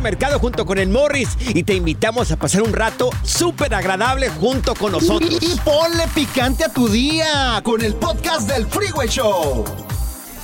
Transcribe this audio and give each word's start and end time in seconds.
Mercado 0.00 0.38
junto 0.38 0.64
con 0.64 0.78
el 0.78 0.88
Morris 0.88 1.36
y 1.48 1.62
te 1.62 1.74
invitamos 1.74 2.30
a 2.32 2.36
pasar 2.36 2.62
un 2.62 2.72
rato 2.72 3.10
súper 3.22 3.74
agradable 3.74 4.28
junto 4.28 4.74
con 4.74 4.92
nosotros. 4.92 5.38
Y, 5.40 5.52
y 5.52 5.56
ponle 5.64 6.06
picante 6.14 6.64
a 6.64 6.68
tu 6.72 6.88
día 6.88 7.60
con 7.64 7.82
el 7.82 7.94
podcast 7.94 8.48
del 8.48 8.66
Freeway 8.66 9.08
Show. 9.08 9.64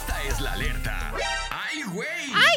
Esta 0.00 0.22
es 0.24 0.40
la 0.40 0.52
alerta. 0.52 1.14
¡Ay, 1.50 1.82
güey! 1.92 2.08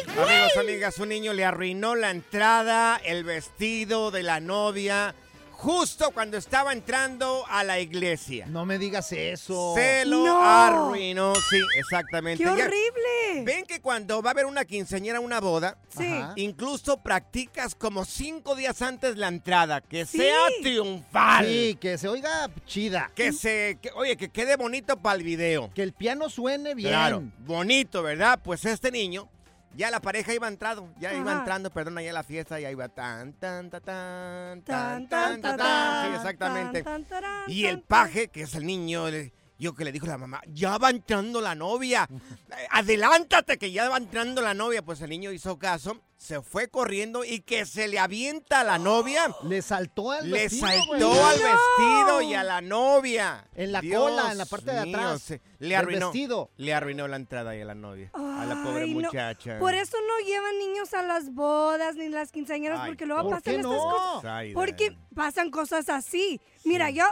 Amigos, 0.08 0.56
amigas, 0.58 0.98
un 0.98 1.08
niño 1.08 1.32
le 1.32 1.44
arruinó 1.44 1.94
la 1.94 2.10
entrada, 2.10 3.00
el 3.04 3.24
vestido 3.24 4.10
de 4.10 4.22
la 4.22 4.40
novia, 4.40 5.14
justo 5.62 6.10
cuando 6.10 6.36
estaba 6.36 6.72
entrando 6.72 7.44
a 7.48 7.62
la 7.62 7.78
iglesia. 7.78 8.46
No 8.46 8.66
me 8.66 8.78
digas 8.78 9.12
eso. 9.12 9.74
Se 9.76 10.04
lo 10.04 10.24
No. 10.24 10.42
arruinó, 10.42 11.34
sí, 11.36 11.60
exactamente. 11.76 12.42
¡Qué 12.42 12.50
Ya- 12.50 12.52
horrible! 12.64 13.44
Ven 13.44 13.64
que 13.64 13.80
cuando 13.80 14.20
va 14.22 14.30
a 14.30 14.32
haber 14.32 14.46
una 14.46 14.64
quinceañera, 14.64 15.20
una 15.20 15.40
boda, 15.40 15.78
Sí. 15.96 16.10
Incluso 16.36 16.96
practicas 17.02 17.74
como 17.74 18.04
cinco 18.04 18.56
días 18.56 18.82
antes 18.82 19.16
la 19.16 19.28
entrada, 19.28 19.80
que 19.82 20.04
Sí. 20.06 20.18
sea 20.18 20.38
triunfal. 20.62 21.46
Sí, 21.46 21.76
que 21.80 21.96
se 21.98 22.08
oiga 22.08 22.50
chida. 22.66 23.10
Que 23.14 23.32
se, 23.32 23.78
que- 23.80 23.90
oye, 23.94 24.16
que 24.16 24.30
quede 24.30 24.56
bonito 24.56 24.96
para 24.96 25.16
el 25.16 25.22
video. 25.22 25.70
Que 25.74 25.82
el 25.82 25.92
piano 25.92 26.28
suene 26.30 26.74
bien. 26.74 26.88
Claro, 26.90 27.22
bonito, 27.46 28.02
¿verdad? 28.02 28.40
Pues 28.42 28.64
este 28.64 28.90
niño, 28.90 29.28
ya 29.76 29.90
la 29.90 30.00
pareja 30.00 30.34
iba 30.34 30.48
entrando, 30.48 30.92
ya 30.98 31.12
iba 31.14 31.30
Ajá. 31.32 31.40
entrando, 31.40 31.70
perdón, 31.70 31.98
allá 31.98 32.10
a 32.10 32.14
la 32.14 32.22
fiesta, 32.22 32.58
ya 32.60 32.70
iba 32.70 32.88
tan, 32.88 33.32
tan, 33.34 33.70
tan, 33.70 33.82
tan, 33.82 34.62
Tan, 34.62 35.08
tan, 35.08 35.08
tan, 35.08 35.40
tan, 35.40 35.56
tan, 35.58 35.58
sí, 35.58 36.10
tan, 36.10 36.14
exactamente. 36.14 36.82
tan, 36.82 37.04
tarán, 37.04 37.44
Y 37.48 37.64
el 37.66 37.76
tan, 37.78 37.86
paje, 37.86 38.28
que 38.28 38.42
es 38.42 38.54
el 38.54 38.66
niño, 38.66 39.08
le- 39.10 39.32
yo 39.62 39.74
que 39.74 39.84
le 39.84 39.92
dijo 39.92 40.06
a 40.06 40.10
la 40.10 40.18
mamá, 40.18 40.40
ya 40.48 40.76
va 40.76 40.90
entrando 40.90 41.40
la 41.40 41.54
novia, 41.54 42.08
adelántate 42.70 43.58
que 43.58 43.70
ya 43.70 43.88
va 43.88 43.96
entrando 43.96 44.42
la 44.42 44.54
novia. 44.54 44.82
Pues 44.82 45.00
el 45.02 45.10
niño 45.10 45.30
hizo 45.30 45.58
caso, 45.58 46.00
se 46.16 46.42
fue 46.42 46.68
corriendo 46.68 47.24
y 47.24 47.40
que 47.40 47.64
se 47.64 47.86
le 47.86 47.98
avienta 47.98 48.60
a 48.60 48.64
la 48.64 48.78
novia. 48.78 49.22
Le 49.44 49.62
saltó 49.62 50.10
al 50.12 50.28
Le 50.30 50.42
vestido, 50.42 50.66
saltó 50.66 51.08
güey. 51.10 51.20
al 51.20 51.38
vestido 51.38 52.22
y 52.22 52.34
a 52.34 52.42
la 52.44 52.60
novia. 52.60 53.46
En 53.54 53.72
la 53.72 53.80
Dios 53.80 54.02
cola, 54.10 54.32
en 54.32 54.38
la 54.38 54.46
parte 54.46 54.72
de 54.72 54.84
mío, 54.86 54.96
atrás 54.98 55.22
se- 55.22 55.40
le 55.58 55.76
arruinó. 55.76 56.08
vestido. 56.10 56.50
Le 56.56 56.74
arruinó 56.74 57.06
la 57.08 57.16
entrada 57.16 57.56
y 57.56 57.60
a 57.60 57.64
la 57.64 57.74
novia. 57.74 58.10
a 58.14 58.44
la 58.44 58.62
pobre 58.64 58.86
no. 58.88 59.00
muchacha. 59.00 59.58
Por 59.60 59.74
eso 59.74 59.96
no 60.08 60.26
llevan 60.26 60.58
niños 60.58 60.92
a 60.94 61.02
las 61.02 61.32
bodas 61.32 61.94
ni 61.96 62.08
las 62.08 62.32
quinceañeras, 62.32 62.80
Ay, 62.80 62.90
porque 62.90 63.06
luego 63.06 63.22
¿por 63.22 63.30
pasan 63.34 63.42
qué 63.44 63.50
estas 63.60 63.72
no? 63.72 63.78
cosas. 63.78 64.44
Porque 64.54 64.96
pasan 65.14 65.50
cosas 65.50 65.88
así. 65.88 66.40
Mira, 66.64 66.90
yo 66.90 67.04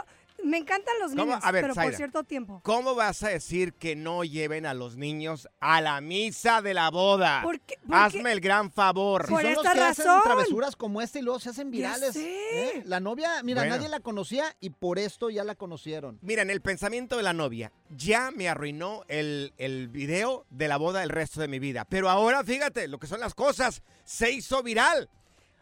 me 0.43 0.57
encantan 0.57 0.93
los 0.99 1.13
niños, 1.13 1.39
A 1.43 1.51
ver, 1.51 1.61
pero 1.63 1.73
por 1.75 1.93
cierto 1.93 2.23
tiempo. 2.23 2.61
¿Cómo 2.63 2.95
vas 2.95 3.23
a 3.23 3.29
decir 3.29 3.73
que 3.73 3.95
no 3.95 4.23
lleven 4.23 4.65
a 4.65 4.73
los 4.73 4.97
niños 4.97 5.47
a 5.59 5.81
la 5.81 6.01
misa 6.01 6.61
de 6.61 6.73
la 6.73 6.89
boda? 6.89 7.41
¿Por 7.43 7.59
qué? 7.61 7.75
¿Por 7.87 7.95
Hazme 7.95 8.23
qué? 8.23 8.31
el 8.31 8.39
gran 8.41 8.71
favor. 8.71 9.25
Si 9.25 9.31
Por 9.31 9.41
son 9.43 9.53
los 9.53 9.63
que 9.63 9.79
hacen 9.81 10.05
travesuras 10.23 10.75
como 10.75 11.01
esta 11.01 11.19
y 11.19 11.21
luego 11.21 11.39
se 11.39 11.49
hacen 11.49 11.71
virales. 11.71 12.13
sé. 12.13 12.77
¿eh? 12.77 12.83
La 12.85 12.99
novia, 12.99 13.41
mira, 13.43 13.61
Bueno. 13.61 13.75
nadie 13.75 13.89
la 13.89 13.99
conocía 13.99 14.55
y 14.59 14.69
por 14.71 14.99
esto 14.99 15.29
ya 15.29 15.43
la 15.43 15.55
conocieron. 15.55 16.19
Miren, 16.21 16.49
el 16.49 16.61
pensamiento 16.61 17.17
de 17.17 17.23
la 17.23 17.33
novia 17.33 17.71
ya 17.95 18.31
me 18.31 18.49
arruinó 18.49 19.03
el, 19.07 19.53
el 19.57 19.87
video 19.89 20.45
de 20.49 20.67
la 20.67 20.77
boda 20.77 21.03
el 21.03 21.09
resto 21.09 21.41
de 21.41 21.47
mi 21.47 21.59
vida. 21.59 21.85
Pero 21.85 22.09
ahora, 22.09 22.43
fíjate, 22.43 22.87
lo 22.87 22.99
que 22.99 23.07
son 23.07 23.19
las 23.19 23.33
cosas, 23.35 23.81
se 24.03 24.31
hizo 24.31 24.63
viral. 24.63 25.09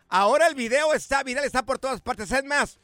Ahora 0.09 0.47
el 0.47 0.55
video 0.55 0.93
está 0.93 1.21
viral, 1.23 1.45
está 1.45 1.63
por 1.63 1.77
todas 1.77 2.01
partes. 2.01 2.31
Es 2.31 2.43
más, 2.43 2.79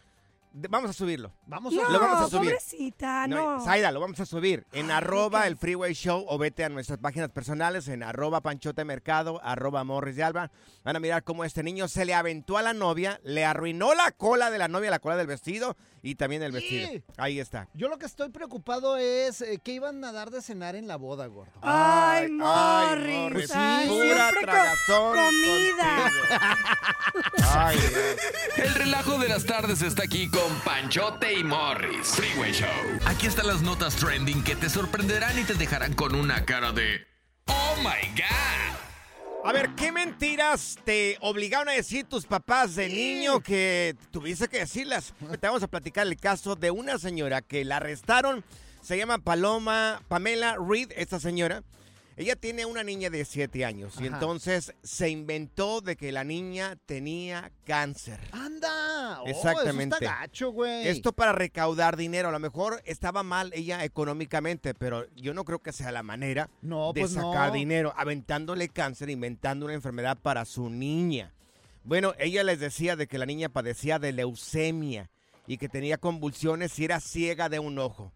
vamos 0.69 0.89
a 0.89 0.93
subirlo. 0.93 1.33
Vamos 1.45 1.73
No, 1.73 1.85
a 1.85 1.89
Lo 1.91 1.99
vamos 1.99 2.21
a 2.21 2.29
subir. 2.29 2.49
pobrecita, 2.51 3.27
no. 3.27 3.59
Zaida, 3.63 3.91
lo 3.91 3.99
vamos 3.99 4.19
a 4.19 4.25
subir 4.25 4.66
en 4.71 4.85
Ay, 4.85 4.97
arroba 4.97 5.45
el 5.47 5.57
Freeway 5.57 5.93
Show 5.93 6.25
o 6.27 6.38
vete 6.38 6.63
a 6.63 6.69
nuestras 6.69 6.97
páginas 6.99 7.29
personales 7.29 7.88
en 7.89 8.03
arroba 8.03 8.41
Panchote 8.41 8.85
Mercado, 8.85 9.41
arroba 9.43 9.83
Morris 9.83 10.16
de 10.16 10.23
Alba. 10.23 10.51
Van 10.83 10.95
a 10.95 10.99
mirar 10.99 11.23
cómo 11.23 11.43
este 11.43 11.61
niño 11.63 11.88
se 11.88 12.05
le 12.05 12.13
aventó 12.13 12.57
a 12.57 12.61
la 12.61 12.73
novia, 12.73 13.19
le 13.23 13.43
arruinó 13.45 13.93
la 13.93 14.11
cola 14.11 14.49
de 14.49 14.57
la 14.57 14.67
novia, 14.67 14.89
la 14.91 14.99
cola 14.99 15.17
del 15.17 15.27
vestido 15.27 15.75
y 16.01 16.16
también 16.16 16.43
el 16.43 16.51
vestido. 16.51 16.87
Sí. 16.89 17.03
Ahí 17.17 17.39
está. 17.39 17.67
Yo 17.73 17.89
lo 17.89 17.97
que 17.97 18.05
estoy 18.05 18.29
preocupado 18.29 18.95
es 18.97 19.41
eh, 19.41 19.59
qué 19.63 19.73
iban 19.73 20.03
a 20.05 20.11
dar 20.11 20.29
de 20.31 20.41
cenar 20.41 20.75
en 20.75 20.87
la 20.87 20.95
boda, 20.97 21.25
gordo. 21.27 21.51
Ay, 21.61 22.25
Ay, 22.25 22.31
Morris. 22.31 23.17
Morris, 23.17 23.51
ay, 23.53 23.87
pura 23.89 24.05
siempre 24.05 24.39
co- 24.39 24.45
tragazón 24.45 25.16
comida. 25.17 26.11
Ay, 27.55 27.77
Dios. 27.77 28.66
El 28.67 28.75
relajo 28.75 29.17
de 29.17 29.27
las 29.29 29.45
tardes 29.45 29.81
está 29.81 30.03
aquí 30.03 30.29
con 30.29 30.44
Panchote 30.63 31.33
y 31.33 31.44
Morris. 31.44 32.07
Freeway 32.07 32.51
Show. 32.51 32.67
Aquí 33.06 33.28
están 33.28 33.47
las 33.47 33.61
notas 33.61 33.95
trending 33.95 34.44
que 34.44 34.56
te 34.56 34.69
sorprenderán 34.69 35.38
y 35.39 35.44
te 35.44 35.53
dejarán 35.53 35.94
con 35.94 36.16
una 36.16 36.45
cara 36.45 36.72
de 36.72 37.06
¡Oh 37.47 37.75
my 37.78 38.09
God! 38.16 38.75
A 39.47 39.51
ver, 39.51 39.69
¿qué 39.75 39.91
mentiras 39.91 40.78
te 40.84 41.17
obligaron 41.22 41.69
a 41.69 41.73
decir 41.73 42.05
tus 42.05 42.25
papás 42.25 42.75
de 42.75 42.89
niño 42.89 43.41
que 43.41 43.95
tuviste 44.11 44.47
que 44.47 44.59
decirlas? 44.59 45.13
Te 45.39 45.47
vamos 45.47 45.61
a 45.61 45.67
platicar 45.67 46.07
el 46.07 46.17
caso 46.17 46.55
de 46.55 46.72
una 46.72 46.97
señora 46.97 47.41
que 47.41 47.63
la 47.63 47.78
arrestaron. 47.78 48.44
Se 48.81 48.97
llama 48.97 49.19
Paloma, 49.19 50.01
Pamela 50.07 50.57
Reed, 50.57 50.91
esta 50.95 51.19
señora. 51.19 51.63
Ella 52.18 52.38
tiene 52.38 52.66
una 52.66 52.81
niña 52.81 53.09
de 53.09 53.26
7 53.26 53.66
años 53.66 53.96
y 54.00 54.08
entonces 54.08 54.74
se 54.84 55.09
inventó 55.09 55.81
de 55.81 55.98
que 55.98 56.14
la 56.14 56.24
niña 56.24 56.78
tenía 56.86 57.52
cáncer. 57.66 58.22
¡Anda! 58.31 59.22
Oh, 59.22 59.28
Exactamente. 59.28 59.96
Eso 59.98 60.06
está 60.06 60.20
gacho, 60.22 60.52
güey. 60.52 60.88
Esto 60.88 61.12
para 61.12 61.34
recaudar 61.34 61.98
dinero. 61.98 62.30
A 62.30 62.31
lo 62.31 62.40
mejor 62.40 62.81
estaba 62.86 63.24
mal 63.24 63.52
ella 63.53 63.84
económicamente, 63.84 64.74
pero 64.74 65.06
yo 65.16 65.34
no 65.34 65.44
creo 65.44 65.59
que 65.59 65.74
sea 65.74 65.92
la 65.92 66.03
manera 66.03 66.50
No, 66.62 66.94
de 66.94 67.02
pues 67.02 67.14
sacar 67.14 67.50
no. 67.50 67.53
dinero, 67.56 67.94
aventándole 67.98 68.70
cáncer, 68.70 69.09
inventando 69.09 69.66
una 69.66 69.74
enfermedad 69.74 70.18
para 70.18 70.46
su 70.46 70.70
niña. 70.70 71.34
Bueno, 71.84 72.14
ella 72.18 72.46
les 72.46 72.62
decía 72.62 72.96
de 72.96 73.08
que 73.08 73.18
la 73.18 73.26
niña 73.26 73.50
padecía 73.50 74.00
de 74.00 74.14
leucemia 74.14 75.09
y 75.47 75.58
que 75.58 75.68
tenía 75.68 75.97
convulsiones 75.97 76.80
y 76.80 76.86
era 76.86 77.02
ciega 77.02 77.50
de 77.50 77.59
un 77.59 77.78
ojo. 77.78 78.14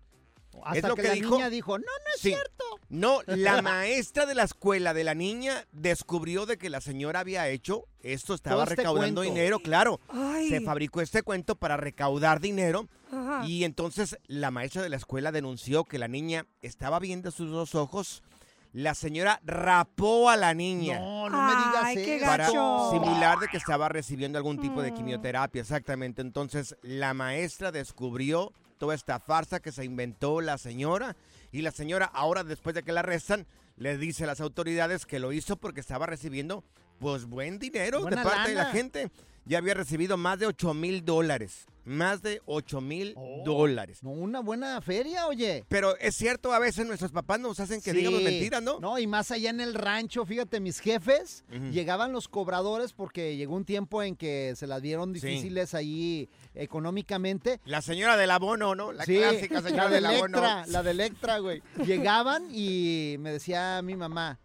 Hasta 0.66 0.78
es 0.80 0.84
lo 0.84 0.96
que, 0.96 1.02
que 1.04 1.08
la 1.10 1.14
dijo- 1.16 1.36
niña 1.36 1.50
dijo, 1.50 1.78
no, 1.78 1.84
no 1.86 2.14
es 2.16 2.22
Sí. 2.22 2.30
cierto. 2.30 2.64
No, 2.90 3.20
la 3.28 3.62
maestra 3.62 4.26
de 4.26 4.36
la 4.36 4.44
escuela 4.44 4.94
de 4.94 5.04
la 5.04 5.14
niña 5.16 5.66
descubrió 5.72 6.46
de 6.46 6.58
que 6.58 6.70
la 6.70 6.82
señora 6.82 7.20
había 7.22 7.48
hecho 7.50 7.86
esto, 8.02 8.34
estaba 8.34 8.64
este 8.64 8.78
recaudando 8.78 9.22
cuento. 9.22 9.34
dinero, 9.34 9.60
claro. 9.60 10.00
Ay. 10.10 10.50
Se 10.50 10.62
fabricó 10.62 11.02
este 11.02 11.22
cuento 11.24 11.56
para 11.56 11.78
recaudar 11.78 12.40
dinero 12.40 12.88
Ajá. 13.12 13.46
y 13.46 13.64
entonces 13.64 14.18
la 14.28 14.50
maestra 14.52 14.82
de 14.82 14.90
la 14.90 14.96
escuela 14.98 15.32
denunció 15.32 15.84
que 15.84 16.00
la 16.00 16.08
niña 16.08 16.46
estaba 16.62 17.00
viendo 17.00 17.30
sus 17.32 17.52
dos 17.52 17.76
ojos. 17.76 18.24
La 18.72 18.94
señora 18.94 19.42
rapó 19.44 20.30
a 20.30 20.38
la 20.38 20.54
niña 20.54 21.00
No, 21.00 21.28
no 21.28 21.42
me 21.42 21.52
digas 21.56 21.84
Ay, 21.84 21.96
qué 21.96 22.20
para 22.24 22.48
simular 22.48 23.40
de 23.40 23.48
que 23.48 23.58
estaba 23.58 23.90
recibiendo 23.90 24.38
algún 24.38 24.60
tipo 24.62 24.84
de 24.84 24.92
Mm. 24.92 24.96
quimioterapia, 24.96 25.62
exactamente. 25.62 26.22
Entonces 26.22 26.76
la 26.84 27.16
maestra 27.16 27.72
descubrió 27.72 28.54
toda 28.80 28.96
esta 28.96 29.20
farsa 29.20 29.60
que 29.60 29.72
se 29.72 29.86
inventó 29.86 30.42
la 30.42 30.58
señora 30.58 31.16
y 31.52 31.62
la 31.62 31.72
señora 31.72 32.06
ahora 32.06 32.44
después 32.44 32.74
de 32.74 32.82
que 32.82 32.94
la 32.94 33.02
arrestan 33.02 33.46
le 33.76 33.98
dice 33.98 34.24
a 34.24 34.28
las 34.28 34.42
autoridades 34.42 35.06
que 35.06 35.20
lo 35.20 35.32
hizo 35.32 35.58
porque 35.58 35.82
estaba 35.82 36.08
recibiendo 36.08 36.64
pues 36.98 37.26
buen 37.26 37.60
dinero 37.60 38.02
Buena 38.02 38.24
de 38.24 38.30
parte 38.30 38.50
de 38.50 38.56
la 38.56 38.66
gente. 38.66 39.12
Ya 39.50 39.58
había 39.58 39.74
recibido 39.74 40.16
más 40.16 40.38
de 40.38 40.46
8 40.46 40.76
mil 40.76 41.04
dólares. 41.04 41.66
Más 41.84 42.22
de 42.22 42.40
8 42.46 42.82
mil 42.82 43.14
Oh. 43.18 43.42
dólares. 43.44 44.04
No, 44.04 44.12
una 44.12 44.42
buena 44.42 44.80
feria, 44.80 45.26
oye. 45.26 45.66
Pero 45.70 45.98
es 45.98 46.16
cierto, 46.16 46.54
a 46.54 46.60
veces 46.60 46.86
nuestros 46.86 47.12
papás 47.12 47.40
nos 47.40 47.60
hacen 47.60 47.82
que 47.82 47.92
digamos 47.92 48.20
Sí. 48.20 48.26
mentiras, 48.26 48.62
¿no? 48.62 48.80
No, 48.80 49.00
y 49.00 49.08
más 49.08 49.32
allá 49.32 49.50
en 49.50 49.60
el 49.60 49.74
rancho, 49.74 50.24
fíjate, 50.24 50.60
mis 50.60 50.80
jefes, 50.80 51.44
llegaban 51.72 52.12
los 52.12 52.28
cobradores 52.28 52.94
porque 52.94 53.38
llegó 53.38 53.56
un 53.56 53.66
tiempo 53.66 54.04
en 54.04 54.16
que 54.16 54.54
se 54.56 54.68
las 54.68 54.84
vieron 54.84 55.16
Sí. 55.16 55.20
difíciles 55.26 55.74
ahí 55.74 56.30
económicamente. 56.54 57.60
La 57.66 57.82
señora 57.82 58.18
del 58.18 58.30
abono, 58.30 58.76
¿no? 58.76 58.92
La 58.92 59.04
Sí, 59.06 59.18
clásica 59.18 59.62
señora 59.64 59.84
la 59.86 59.90
de 59.90 59.96
del 59.96 60.06
abono. 60.06 60.42
La 60.68 60.84
de 60.84 60.92
Electra, 60.92 61.40
güey. 61.40 61.64
Llegaban 61.86 62.48
y 62.54 63.16
me 63.20 63.32
decía 63.32 63.82
mi 63.82 63.96
mamá, 63.96 64.38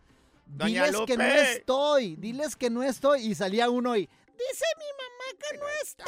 Doña 0.47 0.85
diles 0.87 1.01
que 1.07 1.17
no 1.17 1.25
estoy, 1.25 2.17
diles 2.17 2.57
que 2.57 2.71
no 2.71 2.83
estoy. 2.83 3.23
Y 3.27 3.35
salía 3.35 3.69
uno 3.71 3.97
y, 3.97 4.09
dice 4.37 4.65
mi 4.79 4.91
mamá 5.01 5.27
que 5.41 5.59
no 5.59 5.69
está. 5.83 6.05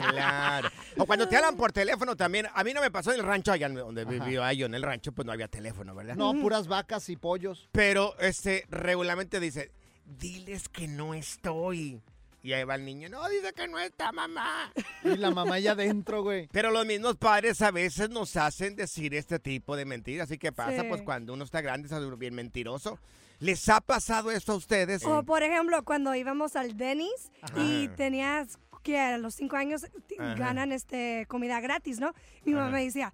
Claro. 0.10 0.70
O 0.96 1.06
cuando 1.06 1.28
te 1.28 1.36
hablan 1.36 1.56
por 1.56 1.72
teléfono 1.72 2.16
también. 2.16 2.46
A 2.54 2.64
mí 2.64 2.72
no 2.72 2.80
me 2.80 2.90
pasó 2.90 3.12
en 3.12 3.20
el 3.20 3.26
rancho 3.26 3.52
allá 3.52 3.68
donde 3.68 4.04
vivía 4.04 4.52
yo, 4.52 4.66
en 4.66 4.74
el 4.74 4.82
rancho, 4.82 5.12
pues 5.12 5.26
no 5.26 5.32
había 5.32 5.48
teléfono, 5.48 5.94
¿verdad? 5.94 6.16
No, 6.16 6.32
puras 6.40 6.66
vacas 6.68 7.08
y 7.08 7.16
pollos. 7.16 7.68
Pero 7.72 8.18
este 8.18 8.66
regularmente 8.70 9.40
dice, 9.40 9.72
diles 10.04 10.68
que 10.68 10.88
no 10.88 11.14
estoy. 11.14 12.02
Y 12.42 12.54
ahí 12.54 12.64
va 12.64 12.74
el 12.74 12.86
niño, 12.86 13.10
no, 13.10 13.28
dice 13.28 13.52
que 13.52 13.68
no 13.68 13.78
está 13.78 14.12
mamá. 14.12 14.72
Y 15.04 15.16
la 15.16 15.30
mamá 15.30 15.56
allá 15.56 15.72
adentro, 15.72 16.22
güey. 16.22 16.48
Pero 16.50 16.70
los 16.70 16.86
mismos 16.86 17.16
padres 17.16 17.60
a 17.60 17.70
veces 17.70 18.08
nos 18.08 18.34
hacen 18.36 18.76
decir 18.76 19.14
este 19.14 19.38
tipo 19.38 19.76
de 19.76 19.84
mentiras. 19.84 20.30
¿Y 20.30 20.38
qué 20.38 20.50
pasa? 20.50 20.82
Sí. 20.82 20.88
Pues 20.88 21.02
cuando 21.02 21.34
uno 21.34 21.44
está 21.44 21.60
grande, 21.60 21.94
es 21.94 22.18
bien 22.18 22.34
mentiroso. 22.34 22.98
¿Les 23.40 23.68
ha 23.70 23.80
pasado 23.80 24.30
esto 24.30 24.52
a 24.52 24.56
ustedes? 24.56 25.04
O 25.04 25.22
por 25.24 25.42
ejemplo, 25.42 25.82
cuando 25.82 26.14
íbamos 26.14 26.56
al 26.56 26.76
Denny's 26.76 27.32
y 27.56 27.88
tenías 27.88 28.58
que 28.82 28.98
a 28.98 29.18
los 29.18 29.34
cinco 29.34 29.56
años 29.56 29.84
Ajá. 30.18 30.34
ganan 30.34 30.72
este 30.72 31.24
comida 31.28 31.60
gratis, 31.60 32.00
¿no? 32.00 32.14
Mi 32.44 32.52
mamá 32.52 32.70
me 32.70 32.84
decía, 32.84 33.12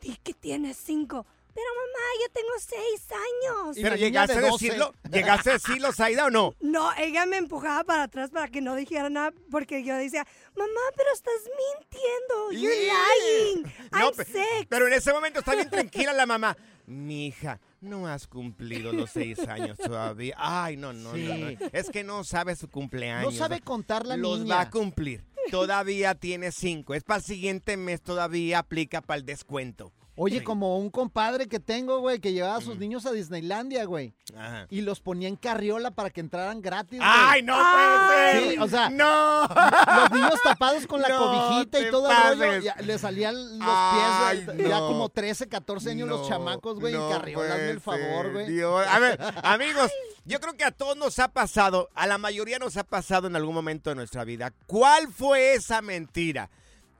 di 0.00 0.16
que 0.16 0.34
tienes 0.34 0.76
cinco. 0.76 1.24
Pero 1.54 1.66
mamá, 1.74 2.04
yo 2.22 2.32
tengo 2.32 2.50
seis 2.58 3.08
años. 3.10 3.76
Y 3.76 3.82
Pero 3.82 3.96
llegaste 3.96 4.32
a 4.34 4.40
de 4.40 4.48
12. 4.48 4.64
decirlo, 4.64 4.94
llegaste 5.10 5.50
a 5.50 5.52
decirlo, 5.54 5.92
Zaida, 5.92 6.26
o 6.26 6.30
no? 6.30 6.54
No, 6.60 6.92
ella 6.96 7.26
me 7.26 7.36
empujaba 7.36 7.82
para 7.82 8.04
atrás 8.04 8.30
para 8.30 8.46
que 8.48 8.60
no 8.60 8.76
dijera 8.76 9.10
nada 9.10 9.32
porque 9.50 9.82
yo 9.82 9.96
decía, 9.96 10.24
mamá, 10.56 10.80
pero 10.96 11.08
estás 11.12 11.34
mintiendo. 11.80 12.52
You're 12.52 12.76
lying. 12.76 13.62
No, 13.90 13.98
I'm 13.98 14.14
sick. 14.14 14.68
Pero 14.68 14.86
en 14.86 14.92
ese 14.92 15.12
momento 15.12 15.40
está 15.40 15.54
bien 15.54 15.68
tranquila 15.70 16.12
la 16.12 16.26
mamá. 16.26 16.56
Mi 16.88 17.26
hija, 17.26 17.60
no 17.82 18.06
has 18.08 18.26
cumplido 18.26 18.92
los 18.94 19.10
seis 19.10 19.38
años 19.40 19.76
todavía. 19.76 20.34
Ay, 20.38 20.78
no, 20.78 20.94
no, 20.94 21.12
Sí. 21.14 21.24
no, 21.24 21.36
no. 21.36 21.68
Es 21.72 21.90
que 21.90 22.02
no 22.02 22.24
sabe 22.24 22.56
su 22.56 22.68
cumpleaños. 22.68 23.30
No 23.32 23.38
sabe 23.38 23.60
contar 23.60 24.06
la 24.06 24.16
Los 24.16 24.40
niña. 24.40 24.54
va 24.54 24.60
a 24.62 24.70
cumplir. 24.70 25.22
Todavía 25.50 26.14
tiene 26.14 26.50
cinco. 26.50 26.94
Es 26.94 27.04
para 27.04 27.18
el 27.18 27.24
siguiente 27.24 27.76
mes, 27.76 28.00
todavía 28.02 28.58
aplica 28.60 29.02
para 29.02 29.18
el 29.18 29.26
descuento. 29.26 29.92
Oye, 30.18 30.42
como 30.42 30.78
un 30.78 30.90
compadre 30.90 31.46
que 31.48 31.60
tengo, 31.60 32.00
güey, 32.00 32.18
que 32.18 32.32
llevaba 32.32 32.56
a 32.56 32.60
sus 32.60 32.76
niños 32.78 33.06
a 33.06 33.12
Disneylandia, 33.12 33.84
güey. 33.84 34.12
Ajá. 34.36 34.66
Y 34.68 34.80
los 34.80 35.00
ponía 35.00 35.28
en 35.28 35.36
carriola 35.36 35.92
para 35.92 36.10
que 36.10 36.20
entraran 36.20 36.60
gratis, 36.60 36.98
güey. 36.98 37.10
¡Ay, 37.10 37.42
no 37.42 37.54
puede 37.56 38.32
ser! 38.32 38.50
Sí, 38.52 38.58
o 38.58 38.68
sea, 38.68 38.90
¡No! 38.90 39.42
Los 39.46 40.10
niños 40.10 40.40
tapados 40.42 40.86
con 40.86 41.00
la 41.00 41.08
No 41.08 41.18
cobijita 41.18 41.80
y 41.80 41.90
todo 41.90 42.10
el 42.10 42.38
rollo. 42.38 42.60
ya 42.60 42.74
le 42.82 42.98
salían 42.98 43.34
los 43.58 43.68
Ay, 43.70 44.36
pies, 44.44 44.56
güey, 44.56 44.68
ya 44.68 44.80
no. 44.80 44.88
como 44.88 45.08
13, 45.08 45.48
14 45.48 45.90
años 45.90 46.08
los 46.08 46.28
chamacos, 46.28 46.80
güey, 46.80 46.94
en 46.94 47.08
carriola, 47.08 47.54
hazme 47.54 47.70
el 47.70 47.80
favor, 47.80 48.32
güey. 48.32 48.46
Dios. 48.48 48.86
A 48.88 48.98
ver, 48.98 49.18
amigos, 49.42 49.90
yo 50.24 50.40
creo 50.40 50.54
que 50.56 50.64
a 50.64 50.72
todos 50.72 50.96
nos 50.96 51.18
ha 51.20 51.28
pasado, 51.28 51.88
a 51.94 52.06
la 52.06 52.18
mayoría 52.18 52.58
nos 52.58 52.76
ha 52.76 52.84
pasado 52.84 53.28
en 53.28 53.36
algún 53.36 53.54
momento 53.54 53.90
de 53.90 53.96
nuestra 53.96 54.24
vida. 54.24 54.52
¿Cuál 54.66 55.08
fue 55.12 55.54
esa 55.54 55.80
mentira 55.80 56.50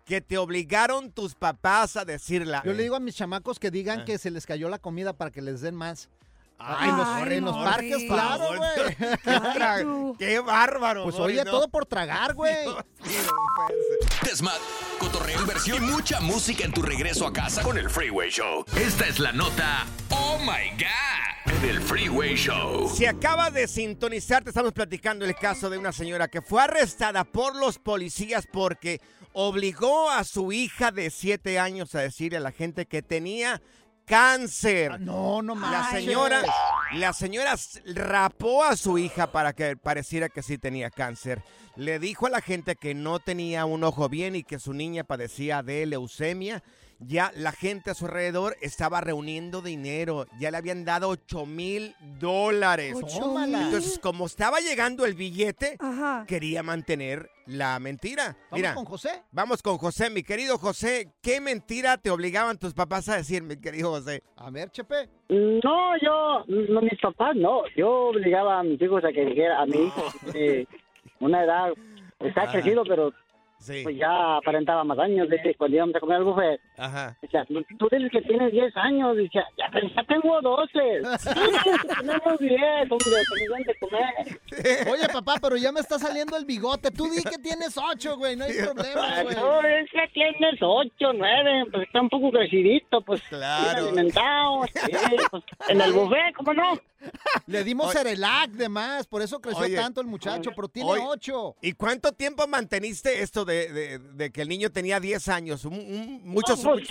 que 0.08 0.22
te 0.22 0.38
obligaron 0.38 1.12
tus 1.12 1.34
papás 1.34 1.96
a 1.96 2.04
decirla? 2.06 2.62
Yo 2.64 2.72
le 2.72 2.82
digo 2.82 2.96
a 2.96 3.00
mis 3.00 3.14
chamacos 3.14 3.58
que 3.58 3.70
digan 3.70 4.06
que 4.06 4.16
se 4.16 4.30
les 4.30 4.46
cayó 4.46 4.70
la 4.70 4.78
comida 4.78 5.12
para 5.12 5.30
que 5.30 5.42
les 5.42 5.60
den 5.60 5.74
más. 5.74 6.08
Ay, 6.60 6.88
en 6.88 6.96
los, 6.96 7.06
Ay, 7.06 7.34
en 7.34 7.44
los 7.44 7.56
no, 7.56 7.62
parques, 7.62 7.98
sí. 7.98 8.08
claro, 8.08 8.48
güey. 8.56 10.16
¡Qué, 10.18 10.40
bárbaro! 10.40 11.04
Pues 11.04 11.16
oye, 11.16 11.44
no. 11.44 11.50
todo 11.52 11.68
por 11.68 11.86
tragar, 11.86 12.34
güey. 12.34 12.66
Desmad, 14.24 14.56
cotorreo, 14.98 15.40
inversión 15.40 15.84
y 15.84 15.86
mucha 15.86 16.20
música 16.20 16.64
en 16.64 16.72
tu 16.72 16.82
regreso 16.82 17.26
a 17.26 17.32
casa 17.32 17.62
con 17.62 17.78
el 17.78 17.88
Freeway 17.88 18.30
Show. 18.30 18.64
Esta 18.76 19.06
es 19.06 19.20
la 19.20 19.30
nota 19.30 19.86
Oh 20.10 20.38
My 20.40 20.70
God 20.70 21.37
del 21.62 21.80
Freeway 21.80 22.34
Show. 22.36 22.88
Si 22.94 23.04
acabas 23.06 23.52
de 23.52 23.66
sintonizar, 23.66 24.42
te 24.44 24.50
estamos 24.50 24.72
platicando 24.72 25.24
el 25.24 25.34
caso 25.34 25.68
de 25.70 25.78
una 25.78 25.92
señora 25.92 26.28
que 26.28 26.40
fue 26.42 26.62
arrestada 26.62 27.24
por 27.24 27.56
los 27.56 27.78
policías 27.78 28.46
porque 28.52 29.00
obligó 29.32 30.10
a 30.10 30.24
su 30.24 30.52
hija 30.52 30.90
de 30.90 31.10
7 31.10 31.58
años 31.58 31.94
a 31.94 32.00
decirle 32.00 32.38
a 32.38 32.40
la 32.42 32.52
gente 32.52 32.86
que 32.86 33.02
tenía 33.02 33.60
cáncer. 34.04 34.92
Ah, 34.92 34.98
No, 34.98 35.42
no 35.42 35.54
La 35.54 35.60
mames. 35.60 35.90
señora, 36.04 36.42
la 36.94 37.12
señora 37.12 37.54
rapó 37.86 38.64
a 38.64 38.76
su 38.76 38.96
hija 38.98 39.32
para 39.32 39.52
que 39.52 39.76
pareciera 39.76 40.28
que 40.28 40.42
sí 40.42 40.58
tenía 40.58 40.90
cáncer. 40.90 41.42
Le 41.76 41.98
dijo 41.98 42.26
a 42.26 42.30
la 42.30 42.40
gente 42.40 42.76
que 42.76 42.94
no 42.94 43.18
tenía 43.18 43.64
un 43.64 43.84
ojo 43.84 44.08
bien 44.08 44.34
y 44.36 44.44
que 44.44 44.58
su 44.58 44.72
niña 44.72 45.04
padecía 45.04 45.62
de 45.62 45.86
leucemia. 45.86 46.62
Ya 47.00 47.30
la 47.36 47.52
gente 47.52 47.90
a 47.90 47.94
su 47.94 48.06
alrededor 48.06 48.56
estaba 48.60 49.00
reuniendo 49.00 49.62
dinero. 49.62 50.26
Ya 50.40 50.50
le 50.50 50.56
habían 50.56 50.84
dado 50.84 51.08
8 51.10 51.46
mil 51.46 51.94
dólares. 52.18 52.96
Entonces, 52.96 53.98
como 54.00 54.26
estaba 54.26 54.58
llegando 54.60 55.04
el 55.06 55.14
billete, 55.14 55.76
Ajá. 55.78 56.24
quería 56.26 56.62
mantener 56.62 57.30
la 57.46 57.78
mentira. 57.78 58.36
Mira, 58.50 58.70
¿Vamos 58.70 58.84
con 58.84 58.90
José? 58.92 59.22
vamos 59.30 59.62
con 59.62 59.78
José, 59.78 60.10
mi 60.10 60.22
querido 60.22 60.58
José. 60.58 61.12
¿Qué 61.22 61.40
mentira 61.40 61.96
te 61.98 62.10
obligaban 62.10 62.58
tus 62.58 62.74
papás 62.74 63.08
a 63.08 63.16
decir, 63.16 63.42
mi 63.42 63.56
querido 63.56 63.90
José? 63.90 64.22
A 64.36 64.50
ver, 64.50 64.70
Chepe. 64.70 65.08
No, 65.28 65.96
yo, 66.02 66.44
no, 66.48 66.80
mis 66.82 67.00
papás 67.00 67.36
no. 67.36 67.62
Yo 67.76 68.08
obligaba 68.08 68.58
a 68.58 68.62
mis 68.64 68.80
hijos 68.82 69.04
a 69.04 69.12
que 69.12 69.24
dijera, 69.24 69.62
a 69.62 69.66
mi 69.66 69.76
hijo, 69.86 70.02
que 70.32 70.66
una 71.20 71.44
edad, 71.44 71.70
está 72.20 72.42
Ajá. 72.42 72.52
crecido, 72.52 72.82
pero 72.84 73.12
Sí. 73.58 73.80
pues 73.82 73.96
ya 73.96 74.36
aparentaba 74.36 74.84
más 74.84 74.98
años. 74.98 75.28
De, 75.28 75.54
cuando 75.56 75.76
íbamos 75.76 75.94
a 75.96 76.00
comer 76.00 76.16
al 76.18 76.24
buffet, 76.24 76.60
Ajá. 76.76 77.16
decía, 77.20 77.44
tú 77.46 77.88
dices 77.90 78.10
que 78.12 78.22
tienes 78.22 78.52
10 78.52 78.76
años. 78.76 79.16
Decía, 79.16 79.44
ya, 79.56 79.66
pero 79.72 79.88
ya 79.88 80.02
tengo 80.04 80.40
12. 80.40 80.72
Tenemos 81.98 82.38
10, 82.38 82.60
hombre, 82.90 83.22
tenemos 83.34 83.66
de 83.66 83.74
comer. 83.80 84.88
Oye, 84.90 85.08
papá, 85.12 85.34
pero 85.42 85.56
ya 85.56 85.72
me 85.72 85.80
está 85.80 85.98
saliendo 85.98 86.36
el 86.36 86.44
bigote. 86.44 86.90
Tú 86.90 87.08
di 87.10 87.22
que 87.22 87.38
tienes 87.38 87.76
ocho, 87.76 88.16
güey. 88.16 88.36
No 88.36 88.44
hay 88.44 88.52
problema, 88.54 89.22
güey. 89.22 89.36
No, 89.36 89.60
es 89.62 89.90
que 89.90 90.08
tienes 90.12 90.58
8, 90.60 91.12
9, 91.14 91.64
pues 91.72 91.86
está 91.86 92.00
un 92.00 92.08
poco 92.08 92.30
crecidito, 92.30 93.00
pues. 93.02 93.20
Claro. 93.28 93.74
bien 93.74 93.86
alimentado, 93.88 94.64
sí, 94.66 94.92
pues, 95.30 95.44
en 95.68 95.80
el 95.80 95.92
buffet, 95.92 96.34
¿cómo 96.36 96.54
no? 96.54 96.72
Le 97.46 97.64
dimos. 97.64 97.92
Cerelac 97.92 98.50
de 98.50 98.68
más, 98.68 99.06
por 99.06 99.22
eso 99.22 99.40
creció 99.40 99.64
Oye. 99.64 99.76
tanto 99.76 100.00
el 100.00 100.06
muchacho, 100.06 100.50
pero 100.54 100.68
tiene 100.68 100.90
Oye. 100.90 101.02
ocho. 101.06 101.56
¿Y 101.62 101.72
cuánto 101.72 102.12
tiempo 102.12 102.46
manteniste 102.46 103.22
esto 103.22 103.44
de, 103.44 103.72
de- 103.72 103.98
de 103.98 104.30
que 104.32 104.42
el 104.42 104.48
niño 104.48 104.70
tenía 104.70 104.98
10 105.00 105.28
años? 105.28 105.64
Un- 105.64 105.74
un- 105.74 106.20
muchos, 106.24 106.62
No, 106.64 106.72
pues, 106.72 106.88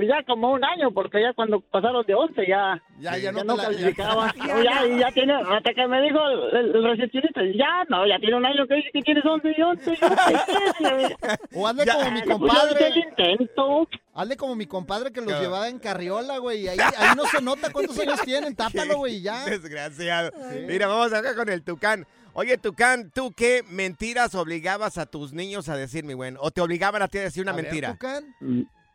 pues 0.00 0.08
ya 0.08 0.24
como 0.24 0.52
un 0.52 0.64
año, 0.64 0.90
porque 0.92 1.20
ya 1.20 1.34
cuando 1.34 1.60
pasaron 1.60 2.06
de 2.06 2.14
11 2.14 2.46
ya, 2.48 2.82
Ya, 2.98 3.18
ya 3.18 3.32
no 3.32 3.44
no 3.44 3.54
la- 3.56 3.64
ya- 3.64 3.68
calificaba. 3.70 4.32
ya- 4.36 4.46
No, 4.54 4.62
ya, 4.64 4.86
y 4.86 4.98
ya 4.98 5.10
tiene, 5.12 5.34
hasta 5.34 5.74
que 5.74 5.86
me 5.86 6.00
dijo 6.02 6.18
el, 6.52 6.74
el 6.74 6.84
recepcionista, 6.84 7.40
ya 7.54 7.84
no, 7.90 8.06
ya 8.06 8.18
tiene 8.18 8.36
un 8.36 8.46
año 8.46 8.66
que 8.66 8.74
dice 8.76 8.88
que 8.94 9.02
tienes 9.02 9.24
11 9.26 9.54
y 9.56 9.62
11 9.62 9.90
y 9.90 10.04
11. 10.04 11.16
O 11.54 11.66
hazle 11.68 11.84
Ya. 11.84 11.94
como 11.94 12.10
mi 12.12 12.22
Pues 12.22 12.30
compadre. 12.38 12.88
intento. 12.96 13.88
Hazle 14.14 14.36
como 14.36 14.54
mi 14.54 14.66
compadre 14.66 15.12
que 15.12 15.20
los 15.20 15.38
llevaba 15.40 15.68
en 15.68 15.78
carriola, 15.78 16.38
güey. 16.38 16.62
y 16.62 16.68
Ahí, 16.68 16.78
ahí 16.80 17.08
no 17.16 17.24
se 17.26 17.42
nota 17.42 17.70
cuántos 17.72 17.98
años 18.00 18.20
tienen. 18.22 18.54
Tápalo, 18.56 18.96
güey, 18.98 19.16
y 19.16 19.22
ya. 19.22 19.44
Desgraciado. 19.44 20.30
Mira, 20.66 20.86
vamos 20.86 21.12
acá 21.12 21.34
con 21.34 21.48
el 21.48 21.62
Tucán. 21.62 22.06
Oye, 22.32 22.56
Tucán, 22.58 23.10
¿tú 23.12 23.32
qué 23.36 23.64
mentiras 23.68 24.36
obligabas 24.36 24.98
a 24.98 25.06
tus 25.06 25.32
niños 25.32 25.68
a 25.68 25.76
decir, 25.76 26.04
mi 26.04 26.14
buen? 26.14 26.36
¿O 26.40 26.52
te 26.52 26.60
obligaban 26.60 27.02
a 27.02 27.08
ti 27.08 27.18
a 27.18 27.22
decir 27.22 27.42
una 27.42 27.50
A 27.52 27.56
ver, 27.56 27.64
mentira? 27.64 27.90
Tucán. 27.92 28.34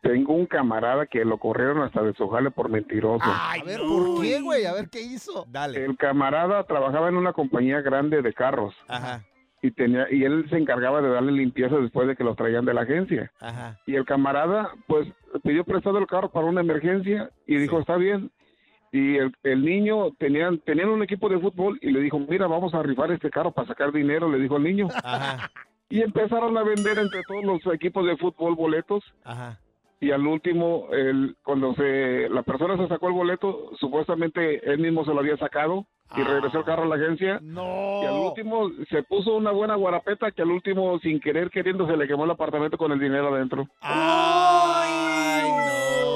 Tengo 0.06 0.32
un 0.34 0.46
camarada 0.46 1.06
que 1.06 1.24
lo 1.24 1.38
corrieron 1.38 1.82
hasta 1.82 2.02
de 2.02 2.12
su 2.14 2.28
jale 2.28 2.50
por 2.50 2.68
mentiroso. 2.68 3.24
Ay, 3.26 3.60
A 3.60 3.64
ver. 3.64 3.80
¿por 3.80 4.22
qué, 4.22 4.40
güey? 4.40 4.64
A 4.66 4.72
ver, 4.72 4.88
¿qué 4.88 5.00
hizo? 5.00 5.44
Dale. 5.48 5.84
El 5.84 5.96
camarada 5.96 6.62
trabajaba 6.64 7.08
en 7.08 7.16
una 7.16 7.32
compañía 7.32 7.80
grande 7.80 8.22
de 8.22 8.32
carros 8.32 8.74
Ajá, 8.88 9.24
y 9.62 9.70
tenía 9.70 10.06
y 10.10 10.22
él 10.24 10.46
se 10.50 10.56
encargaba 10.58 11.00
de 11.02 11.08
darle 11.08 11.32
limpieza 11.32 11.76
después 11.76 12.06
de 12.08 12.14
que 12.16 12.24
los 12.24 12.36
traían 12.36 12.64
de 12.64 12.74
la 12.74 12.82
agencia. 12.82 13.30
ajá. 13.40 13.78
Y 13.86 13.94
el 13.96 14.04
camarada, 14.04 14.70
pues, 14.86 15.08
pidió 15.42 15.64
prestado 15.64 15.98
el 15.98 16.06
carro 16.06 16.30
para 16.30 16.46
una 16.46 16.60
emergencia 16.60 17.30
y 17.46 17.56
dijo, 17.56 17.76
Sí. 17.76 17.80
está 17.80 17.96
bien. 17.96 18.30
Y 18.92 19.16
el, 19.16 19.34
el 19.42 19.64
niño, 19.64 20.12
tenían, 20.18 20.58
tenían 20.60 20.88
un 20.88 21.02
equipo 21.02 21.28
de 21.28 21.38
fútbol 21.40 21.78
y 21.82 21.90
le 21.90 22.00
dijo, 22.00 22.18
mira, 22.18 22.46
vamos 22.46 22.72
a 22.72 22.82
rifar 22.82 23.10
este 23.10 23.28
carro 23.30 23.50
para 23.50 23.66
sacar 23.68 23.92
dinero, 23.92 24.30
le 24.30 24.38
dijo 24.38 24.56
al 24.56 24.62
niño. 24.62 24.88
Ajá, 25.04 25.50
Y 25.90 26.00
empezaron 26.02 26.56
a 26.56 26.62
vender 26.62 26.96
entre 26.98 27.22
todos 27.24 27.44
los 27.44 27.74
equipos 27.74 28.06
de 28.06 28.16
fútbol 28.16 28.54
boletos 28.54 29.02
ajá. 29.24 29.58
Y 29.98 30.10
al 30.10 30.26
último, 30.26 30.88
el, 30.92 31.36
cuando 31.42 31.74
se, 31.74 32.28
la 32.28 32.42
persona 32.42 32.76
se 32.76 32.88
sacó 32.88 33.08
el 33.08 33.14
boleto, 33.14 33.70
supuestamente 33.78 34.70
él 34.70 34.78
mismo 34.78 35.04
se 35.04 35.14
lo 35.14 35.20
había 35.20 35.38
sacado 35.38 35.86
y 36.14 36.22
regresó 36.22 36.58
el 36.58 36.64
carro 36.64 36.82
a 36.82 36.86
la 36.86 36.96
agencia. 36.96 37.40
No. 37.42 38.02
Y 38.02 38.06
al 38.06 38.14
último 38.14 38.70
se 38.90 39.02
puso 39.04 39.34
una 39.34 39.52
buena 39.52 39.74
guarapeta 39.74 40.30
que 40.32 40.42
al 40.42 40.50
último, 40.50 40.98
sin 41.00 41.18
querer 41.18 41.50
queriendo, 41.50 41.86
se 41.86 41.96
le 41.96 42.06
quemó 42.06 42.24
el 42.24 42.30
apartamento 42.30 42.76
con 42.76 42.92
el 42.92 43.00
dinero 43.00 43.34
adentro. 43.34 43.68
Ay, 43.80 45.44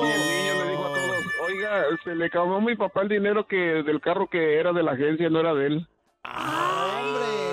Y 0.02 0.10
el 0.10 0.20
niño 0.20 0.64
le 0.64 0.70
dijo 0.70 0.84
a 0.84 0.94
todos, 0.94 1.24
oiga, 1.48 1.84
se 2.04 2.14
le 2.14 2.30
quemó 2.30 2.56
a 2.56 2.60
mi 2.60 2.76
papá 2.76 3.00
el 3.02 3.08
dinero 3.08 3.46
que 3.46 3.56
del 3.56 4.00
carro 4.00 4.26
que 4.26 4.58
era 4.58 4.72
de 4.72 4.82
la 4.82 4.92
agencia, 4.92 5.30
no 5.30 5.40
era 5.40 5.54
de 5.54 5.66
él. 5.66 5.86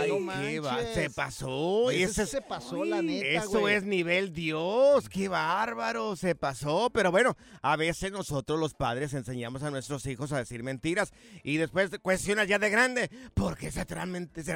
No 0.09 0.41
Qué 0.41 0.59
va- 0.59 0.83
se 0.93 1.09
pasó. 1.09 1.87
Sí 1.91 2.07
se 2.07 2.41
pasó, 2.41 2.83
la 2.85 3.01
neta, 3.01 3.25
Eso 3.43 3.59
güey. 3.61 3.75
es 3.75 3.83
nivel 3.83 4.33
Dios, 4.33 5.09
qué 5.09 5.27
bárbaro, 5.27 6.15
se 6.15 6.35
pasó. 6.35 6.89
Pero 6.93 7.11
bueno, 7.11 7.35
a 7.61 7.75
veces 7.75 8.11
nosotros 8.11 8.59
los 8.59 8.73
padres 8.73 9.13
enseñamos 9.13 9.63
a 9.63 9.71
nuestros 9.71 10.05
hijos 10.05 10.31
a 10.31 10.37
decir 10.37 10.63
mentiras 10.63 11.11
y 11.43 11.57
después 11.57 11.91
cuestionas 12.01 12.47
ya 12.47 12.59
de 12.59 12.69
grande, 12.69 13.09
¿por 13.33 13.57
qué 13.57 13.71
será 13.71 13.85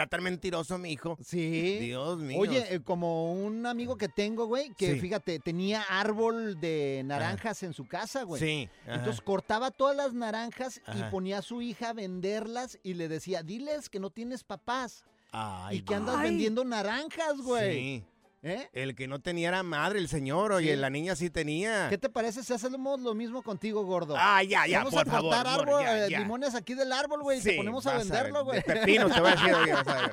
tan, 0.07 0.23
mentiroso 0.23 0.77
mi 0.77 0.91
hijo? 0.91 1.17
Sí. 1.23 1.77
Dios 1.79 2.19
mío. 2.19 2.39
Oye, 2.39 2.75
eh, 2.75 2.79
como 2.81 3.33
un 3.33 3.65
amigo 3.65 3.97
que 3.97 4.07
tengo, 4.09 4.45
güey, 4.45 4.71
que 4.77 4.93
Sí. 4.93 4.99
fíjate, 4.99 5.39
tenía 5.39 5.81
árbol 5.83 6.59
de 6.59 7.01
naranjas 7.05 7.63
en 7.63 7.73
su 7.73 7.85
casa, 7.87 8.23
güey. 8.23 8.41
Sí, 8.41 8.69
ajá. 8.83 8.95
Entonces 8.95 9.21
cortaba 9.21 9.71
todas 9.71 9.95
las 9.95 10.13
naranjas 10.13 10.81
y 10.95 11.03
ponía 11.11 11.39
a 11.39 11.41
su 11.41 11.61
hija 11.61 11.89
a 11.89 11.93
venderlas 11.93 12.77
y 12.83 12.93
le 12.95 13.07
decía, 13.07 13.43
diles 13.43 13.89
que 13.89 13.99
no 13.99 14.09
tienes 14.09 14.43
papás 14.43 15.03
Ay, 15.31 15.77
y 15.77 15.81
que 15.81 15.95
andas 15.95 16.15
Ay. 16.17 16.29
vendiendo 16.29 16.63
naranjas, 16.65 17.37
güey. 17.37 17.73
Sí. 17.75 18.03
¿Eh? 18.43 18.67
El 18.73 18.95
que 18.95 19.07
no 19.07 19.19
tenía 19.19 19.49
era 19.49 19.61
madre, 19.61 19.99
el 19.99 20.07
señor, 20.09 20.51
oye, 20.51 20.71
Sí. 20.73 20.79
la 20.79 20.89
niña 20.89 21.15
sí 21.15 21.29
tenía. 21.29 21.89
¿Qué 21.89 21.99
te 21.99 22.09
parece 22.09 22.43
si 22.43 22.51
hacemos 22.51 22.99
lo 22.99 23.13
mismo 23.13 23.43
contigo, 23.43 23.85
gordo? 23.85 24.15
Ah, 24.17 24.41
ya, 24.41 24.65
ya, 24.65 24.79
Vamos 24.79 24.95
por 24.95 25.07
a 25.07 25.11
favor, 25.11 25.29
cortar 25.35 25.47
amor, 25.47 25.61
árbol, 25.69 25.83
ya, 25.83 26.05
eh, 26.07 26.09
ya. 26.09 26.19
limones 26.19 26.55
aquí 26.55 26.73
del 26.73 26.91
árbol, 26.91 27.21
güey, 27.21 27.37
y 27.39 27.43
te 27.43 27.51
Sí, 27.51 27.57
ponemos 27.57 27.85
a 27.85 27.97
venderlo, 27.99 28.43
güey. 28.43 28.63
pepino 28.63 29.09
te 29.11 29.19
voy 29.19 29.29
a 29.29 29.35
decir, 29.35 29.53
oye, 29.53 29.73
vas 29.73 29.87
a 29.87 29.93
ver. 30.01 30.11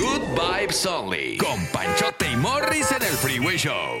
Good 0.00 0.22
Vibes 0.60 0.84
Only. 0.86 1.38
Con 1.38 1.64
Panchote 1.72 2.30
y 2.32 2.36
Morris 2.36 2.90
en 2.90 3.02
el 3.02 3.14
Freeway 3.14 3.56
Show. 3.56 4.00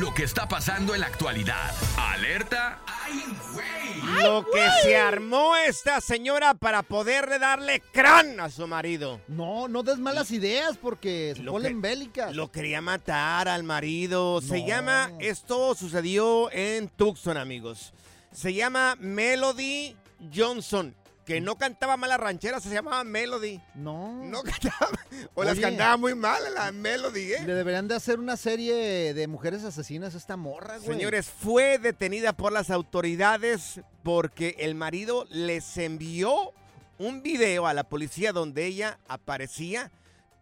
Lo 0.00 0.14
que 0.14 0.22
está 0.22 0.48
pasando 0.48 0.94
en 0.94 1.02
la 1.02 1.08
actualidad. 1.08 1.74
Alerta. 1.98 2.80
¡Ay, 2.86 3.22
güey! 3.52 4.22
Lo 4.22 4.46
que 4.46 4.66
se 4.82 4.96
armó 4.96 5.54
esta 5.56 6.00
señora 6.00 6.54
para 6.54 6.82
poderle 6.82 7.38
darle 7.38 7.82
crán 7.92 8.40
a 8.40 8.48
su 8.48 8.66
marido. 8.66 9.20
No, 9.28 9.68
no 9.68 9.82
des 9.82 9.98
malas 9.98 10.30
ideas 10.30 10.78
porque 10.78 11.34
se 11.36 11.42
ponen 11.42 11.82
bélicas. 11.82 12.34
Lo 12.34 12.50
quería 12.50 12.80
matar 12.80 13.46
al 13.46 13.62
marido. 13.62 14.40
Se 14.40 14.64
llama, 14.64 15.12
esto 15.18 15.74
sucedió 15.74 16.50
en 16.50 16.88
Tucson, 16.88 17.36
amigos. 17.36 17.92
Se 18.32 18.54
llama 18.54 18.96
Melody 19.00 19.94
Johnson, 20.34 20.94
que 21.34 21.40
no 21.40 21.56
cantaba 21.56 21.96
mal 21.96 22.10
las 22.10 22.18
rancheras, 22.18 22.62
se 22.62 22.70
llamaba 22.70 23.04
Melody. 23.04 23.60
No. 23.76 24.24
No 24.24 24.42
cantaba, 24.42 24.90
o 25.34 25.44
las 25.44 25.58
cantaba 25.58 25.96
muy 25.96 26.14
mal 26.16 26.42
la 26.54 26.72
Melody, 26.72 27.34
¿eh? 27.34 27.44
Le 27.46 27.54
deberían 27.54 27.86
de 27.86 27.94
hacer 27.94 28.18
una 28.18 28.36
serie 28.36 29.14
de 29.14 29.28
mujeres 29.28 29.62
asesinas 29.62 30.14
a 30.14 30.18
esta 30.18 30.36
morra, 30.36 30.78
güey. 30.78 30.88
Señores, 30.88 31.28
fue 31.28 31.78
detenida 31.78 32.32
por 32.32 32.52
las 32.52 32.70
autoridades 32.70 33.80
porque 34.02 34.56
el 34.58 34.74
marido 34.74 35.24
les 35.30 35.76
envió 35.78 36.52
un 36.98 37.22
video 37.22 37.68
a 37.68 37.74
la 37.74 37.84
policía 37.84 38.32
donde 38.32 38.66
ella 38.66 38.98
aparecía. 39.06 39.92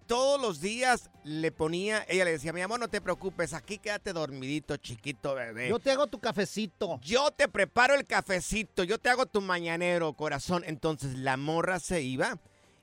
Todos 0.09 0.41
los 0.41 0.61
días 0.63 1.11
le 1.23 1.53
ponía, 1.53 2.03
ella 2.09 2.25
le 2.25 2.31
decía, 2.33 2.55
mi 2.55 2.63
amor, 2.63 2.81
no 2.81 2.89
te 2.89 3.03
preocupes, 3.03 3.53
aquí 3.53 3.77
quédate 3.79 4.15
dormidito, 4.15 4.77
chiquito 4.79 5.35
bebé. 5.35 5.69
Yo 5.69 5.79
te 5.79 5.91
hago 5.91 6.07
tu 6.07 6.19
cafecito. 6.19 6.99
Yo 7.03 7.31
te 7.31 7.47
preparo 7.47 7.95
el 7.95 8.07
cafecito, 8.07 8.85
yo 8.85 8.99
te 8.99 9.11
hago 9.11 9.27
tu 9.27 9.43
mañanero, 9.43 10.15
corazón. 10.15 10.65
Entonces 10.67 11.15
la 11.19 11.37
morra 11.37 11.79
se 11.79 12.01
iba 12.01 12.39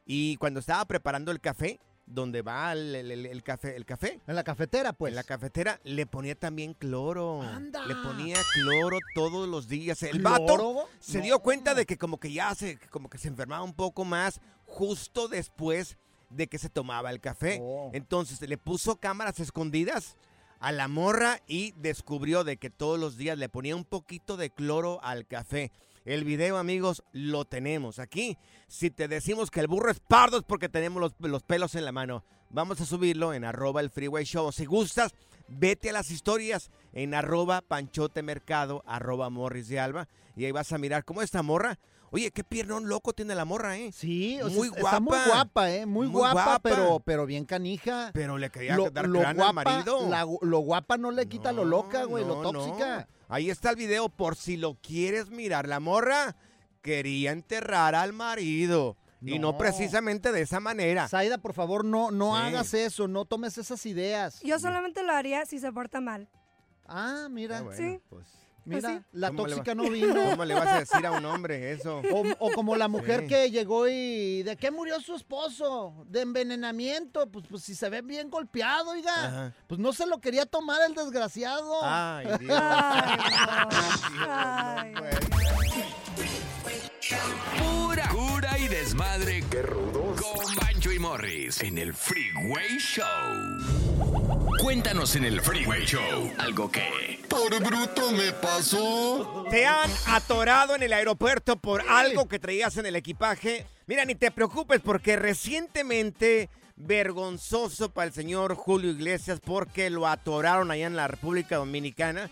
y 0.06 0.38
cuando 0.38 0.60
estaba 0.60 0.86
preparando 0.86 1.32
el 1.32 1.42
café, 1.42 1.80
donde 2.06 2.44
va 2.44 2.72
el, 2.74 2.94
el- 2.94 3.42
café, 3.42 3.76
el 3.76 3.84
café, 3.86 4.22
En 4.28 4.36
la 4.36 4.44
cafetera, 4.44 4.94
pues. 4.94 5.10
en 5.10 5.16
la 5.16 5.24
cafetera 5.24 5.80
le 5.84 6.06
ponía 6.06 6.36
también 6.36 6.76
cloro. 6.76 7.42
¡Anda! 7.42 7.84
Le 7.88 7.96
ponía 7.96 8.38
cloro 8.54 9.00
todos 9.16 9.50
los 9.50 9.68
días. 9.68 10.04
El 10.04 10.20
¿Cloro? 10.22 10.30
vato 10.76 10.90
se 11.00 11.18
No. 11.18 11.24
dio 11.24 11.40
cuenta 11.40 11.74
de 11.74 11.88
que 11.88 11.98
como 11.98 12.20
que 12.20 12.32
ya 12.32 12.54
se, 12.54 12.78
como 12.92 13.10
que 13.10 13.18
se 13.18 13.30
enfermaba 13.30 13.64
un 13.64 13.74
poco 13.74 14.06
más 14.06 14.40
justo 14.68 15.28
después 15.28 15.98
de 16.36 16.48
que 16.48 16.58
se 16.58 16.70
tomaba 16.70 17.12
el 17.12 17.20
café. 17.20 17.60
Oh. 17.62 17.90
Entonces 17.94 18.42
le 18.48 18.58
puso 18.58 18.98
cámaras 18.98 19.40
escondidas 19.40 20.18
a 20.60 20.72
la 20.72 20.88
morra 20.88 21.42
y 21.48 21.74
descubrió 21.78 22.44
de 22.44 22.58
que 22.58 22.70
todos 22.70 23.00
los 23.00 23.18
días 23.18 23.38
le 23.38 23.50
ponía 23.50 23.76
un 23.76 23.86
poquito 23.86 24.38
de 24.38 24.50
cloro 24.50 25.00
al 25.04 25.28
café. 25.28 25.72
El 26.06 26.24
video, 26.24 26.58
amigos, 26.58 27.04
lo 27.14 27.46
tenemos 27.46 27.98
aquí. 27.98 28.38
Si 28.68 28.92
te 28.92 29.08
decimos 29.08 29.50
que 29.50 29.60
el 29.60 29.68
burro 29.68 29.90
es 29.90 30.00
pardo 30.00 30.38
es 30.38 30.44
porque 30.44 30.70
tenemos 30.70 31.02
los, 31.02 31.14
los 31.20 31.44
pelos 31.44 31.74
en 31.76 31.84
la 31.84 31.92
mano. 31.92 32.24
Vamos 32.52 32.80
a 32.80 32.86
subirlo 32.86 33.34
en 33.34 33.44
arroba 33.44 33.82
el 33.82 33.90
freeway 33.90 34.24
show. 34.24 34.52
Si 34.52 34.66
gustas, 34.66 35.14
vete 35.48 35.90
a 35.90 35.94
las 35.94 36.12
historias 36.12 36.70
en 36.94 37.16
arroba 37.16 37.62
panchote 37.62 38.22
mercado, 38.22 38.84
arroba 38.86 39.32
morris 39.32 39.68
de 39.68 39.80
alba. 39.80 40.08
Y 40.36 40.46
ahí 40.46 40.52
vas 40.52 40.72
a 40.72 40.78
mirar 40.78 41.06
cómo 41.06 41.24
esta 41.24 41.42
morra. 41.42 41.80
Oye, 42.12 42.32
qué 42.32 42.44
piernón 42.44 42.88
loco 42.88 43.14
tiene 43.14 43.36
la 43.36 43.44
morra, 43.46 43.78
¿eh? 43.78 43.92
Sí, 43.92 44.40
o 44.42 44.48
sea, 44.50 44.58
Muy 44.58 44.68
está 44.70 45.00
muy 45.00 45.10
guapa. 45.10 45.28
guapa, 45.30 45.72
¿eh? 45.72 45.86
Muy, 45.86 46.08
Muy 46.08 46.18
guapa, 46.20 46.34
guapa. 46.46 46.60
Pero, 46.60 47.00
pero 47.04 47.26
bien 47.26 47.46
canija. 47.46 48.12
Pero 48.14 48.38
le 48.38 48.50
quería 48.50 48.76
Lo, 48.78 48.90
dar 48.90 49.08
lo 49.08 49.26
al 49.28 49.36
guapa, 49.36 49.54
marido. 49.54 50.08
la- 50.10 50.26
lo 50.42 50.60
guapa 50.60 50.98
no 50.98 51.12
le 51.12 51.28
quita 51.28 51.52
lo 51.52 51.66
loca, 51.66 52.06
güey, 52.06 52.24
lo 52.26 52.42
tóxica. 52.42 53.08
no. 53.10 53.16
Ahí 53.36 53.50
está 53.50 53.72
el 53.72 53.76
video 53.76 54.08
por 54.10 54.36
si 54.36 54.56
lo 54.56 54.76
quieres 54.76 55.30
mirar. 55.30 55.68
La 55.68 55.80
morra 55.80 56.36
quería 56.82 57.32
enterrar 57.32 57.96
al 57.96 58.14
marido. 58.14 58.96
Y 59.22 59.40
no 59.40 59.58
precisamente 59.58 60.32
de 60.32 60.42
esa 60.42 60.60
manera. 60.60 61.08
Zaida, 61.08 61.40
por 61.40 61.54
favor, 61.54 61.84
no, 61.84 62.12
no 62.12 62.36
Sí. 62.36 62.42
hagas 62.44 62.74
eso, 62.76 63.08
no 63.08 63.26
tomes 63.26 63.58
esas 63.58 63.84
ideas. 63.88 64.40
Yo 64.44 64.60
solamente 64.60 65.02
lo 65.02 65.12
haría 65.14 65.46
si 65.48 65.58
se 65.58 65.72
porta 65.72 66.00
mal. 66.00 66.30
Ah, 66.88 67.28
mira, 67.32 67.58
Ah, 67.58 67.62
bueno, 67.64 67.78
Sí. 67.78 68.00
pues, 68.08 68.28
mira, 68.66 68.90
sí. 68.90 69.00
la 69.14 69.28
¿Cómo 69.30 69.48
le 69.48 69.56
tóxica 69.56 69.72
va- 69.72 69.84
no 69.84 69.90
vino. 69.90 70.30
¿Cómo 70.32 70.46
le 70.46 70.54
vas 70.54 70.68
a 70.68 70.80
decir 70.80 71.06
a 71.06 71.12
un 71.12 71.26
hombre 71.26 71.72
eso? 71.72 72.02
O, 72.12 72.24
o 72.40 72.52
como 72.52 72.76
la 72.76 72.88
mujer 72.88 73.22
Sí. 73.22 73.28
que 73.28 73.52
llegó 73.52 73.88
y 73.88 74.44
¿de 74.44 74.58
qué 74.58 74.72
murió 74.72 75.00
su 75.00 75.16
esposo? 75.16 76.06
De 76.08 76.22
envenenamiento. 76.22 77.28
Pues, 77.32 77.46
pues 77.50 77.64
si 77.64 77.76
se 77.76 77.90
ve 77.90 78.02
bien 78.02 78.30
golpeado, 78.30 78.92
oiga. 78.92 79.14
Ajá. 79.26 79.54
Pues 79.68 79.80
no 79.80 79.94
se 79.94 80.06
lo 80.08 80.20
quería 80.20 80.46
tomar 80.46 80.82
el 80.88 80.94
desgraciado. 80.96 81.80
Ay, 81.84 82.26
Dios. 82.40 82.52
Ay, 82.60 83.18
no. 84.20 84.26
Ay, 84.28 84.94
Ay, 84.94 84.94
no, 84.94 85.02
Pura 87.86 88.08
cura 88.10 88.58
y 88.58 88.68
desmadre. 88.68 89.44
¡Qué 89.50 89.62
rudos! 89.62 90.22
Con 90.22 90.56
Bancho 90.56 90.92
y 90.92 91.00
Morris 91.00 91.62
en 91.62 91.78
el 91.78 91.94
Freeway 91.94 92.78
Show. 92.80 93.04
Cuéntanos 94.66 95.16
en 95.16 95.26
el 95.26 95.42
Freeway 95.42 95.86
Show 95.86 96.34
algo 96.40 96.72
que... 96.72 97.24
Por 97.30 97.64
bruto 97.64 98.12
me 98.14 98.34
pasó. 98.34 99.46
Te 99.52 99.64
han 99.64 99.92
atorado 100.08 100.74
en 100.76 100.82
el 100.82 100.92
aeropuerto 100.92 101.56
por 101.56 101.84
algo 101.88 102.28
que 102.28 102.40
traías 102.40 102.76
en 102.78 102.88
el 102.88 102.96
equipaje. 102.96 103.68
Mira, 103.86 104.06
ni 104.06 104.16
te 104.16 104.32
preocupes 104.32 104.82
porque 104.82 105.18
recientemente 105.18 106.50
vergonzoso 106.78 107.92
para 107.92 108.08
el 108.08 108.14
señor 108.14 108.56
Julio 108.56 108.90
Iglesias 108.90 109.40
porque 109.40 109.92
lo 109.92 110.08
atoraron 110.08 110.72
allá 110.72 110.88
en 110.88 110.96
la 110.96 111.08
República 111.08 111.58
Dominicana, 111.58 112.32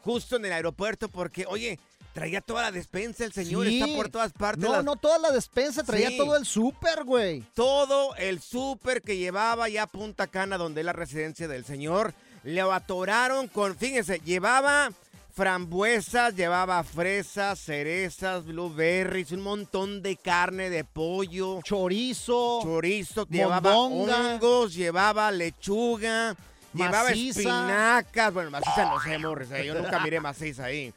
justo 0.00 0.36
en 0.36 0.46
el 0.46 0.54
aeropuerto 0.54 1.10
porque, 1.10 1.44
oye, 1.46 1.78
traía 2.14 2.40
toda 2.40 2.62
la 2.62 2.70
despensa 2.70 3.24
el 3.24 3.32
señor, 3.34 3.66
Sí. 3.66 3.80
está 3.82 3.94
por 3.94 4.08
todas 4.08 4.32
partes. 4.32 4.64
No, 4.64 4.72
las- 4.72 4.84
no 4.84 4.96
toda 4.96 5.18
la 5.18 5.30
despensa, 5.32 5.82
traía 5.82 6.08
Sí. 6.10 6.16
todo 6.16 6.36
el 6.36 6.46
súper, 6.46 7.04
güey. 7.04 7.42
todo 7.54 8.14
el 8.16 8.40
súper 8.40 9.02
que 9.02 9.16
llevaba 9.18 9.68
ya 9.68 9.82
a 9.82 9.86
Punta 9.86 10.26
Cana, 10.28 10.56
donde 10.56 10.80
es 10.80 10.84
la 10.86 10.92
residencia 10.94 11.46
del 11.48 11.64
señor, 11.66 12.14
le 12.44 12.60
atoraron 12.62 13.48
con, 13.48 13.76
fíjense, 13.76 14.20
llevaba 14.24 14.90
frambuesas, 15.34 16.36
llevaba 16.36 16.82
fresas, 16.84 17.58
cerezas, 17.58 18.44
blueberries, 18.44 19.32
un 19.32 19.42
montón 19.42 20.00
de 20.00 20.16
carne 20.16 20.70
de 20.70 20.84
pollo, 20.84 21.60
Chorizo. 21.62 22.60
chorizo, 22.62 23.26
llevaba 23.28 23.76
hongos, 23.76 24.74
llevaba 24.74 25.30
lechuga, 25.32 26.36
llevaba 26.72 27.08
maciza. 27.10 27.40
espinacas, 27.40 28.32
bueno, 28.32 28.50
maciza 28.52 28.84
no 28.86 29.00
sé, 29.00 29.18
Morris, 29.18 29.50
eh, 29.50 29.66
yo 29.66 29.74
nunca 29.74 29.98
miré 30.00 30.20
maciza 30.20 30.64
ahí. 30.64 30.94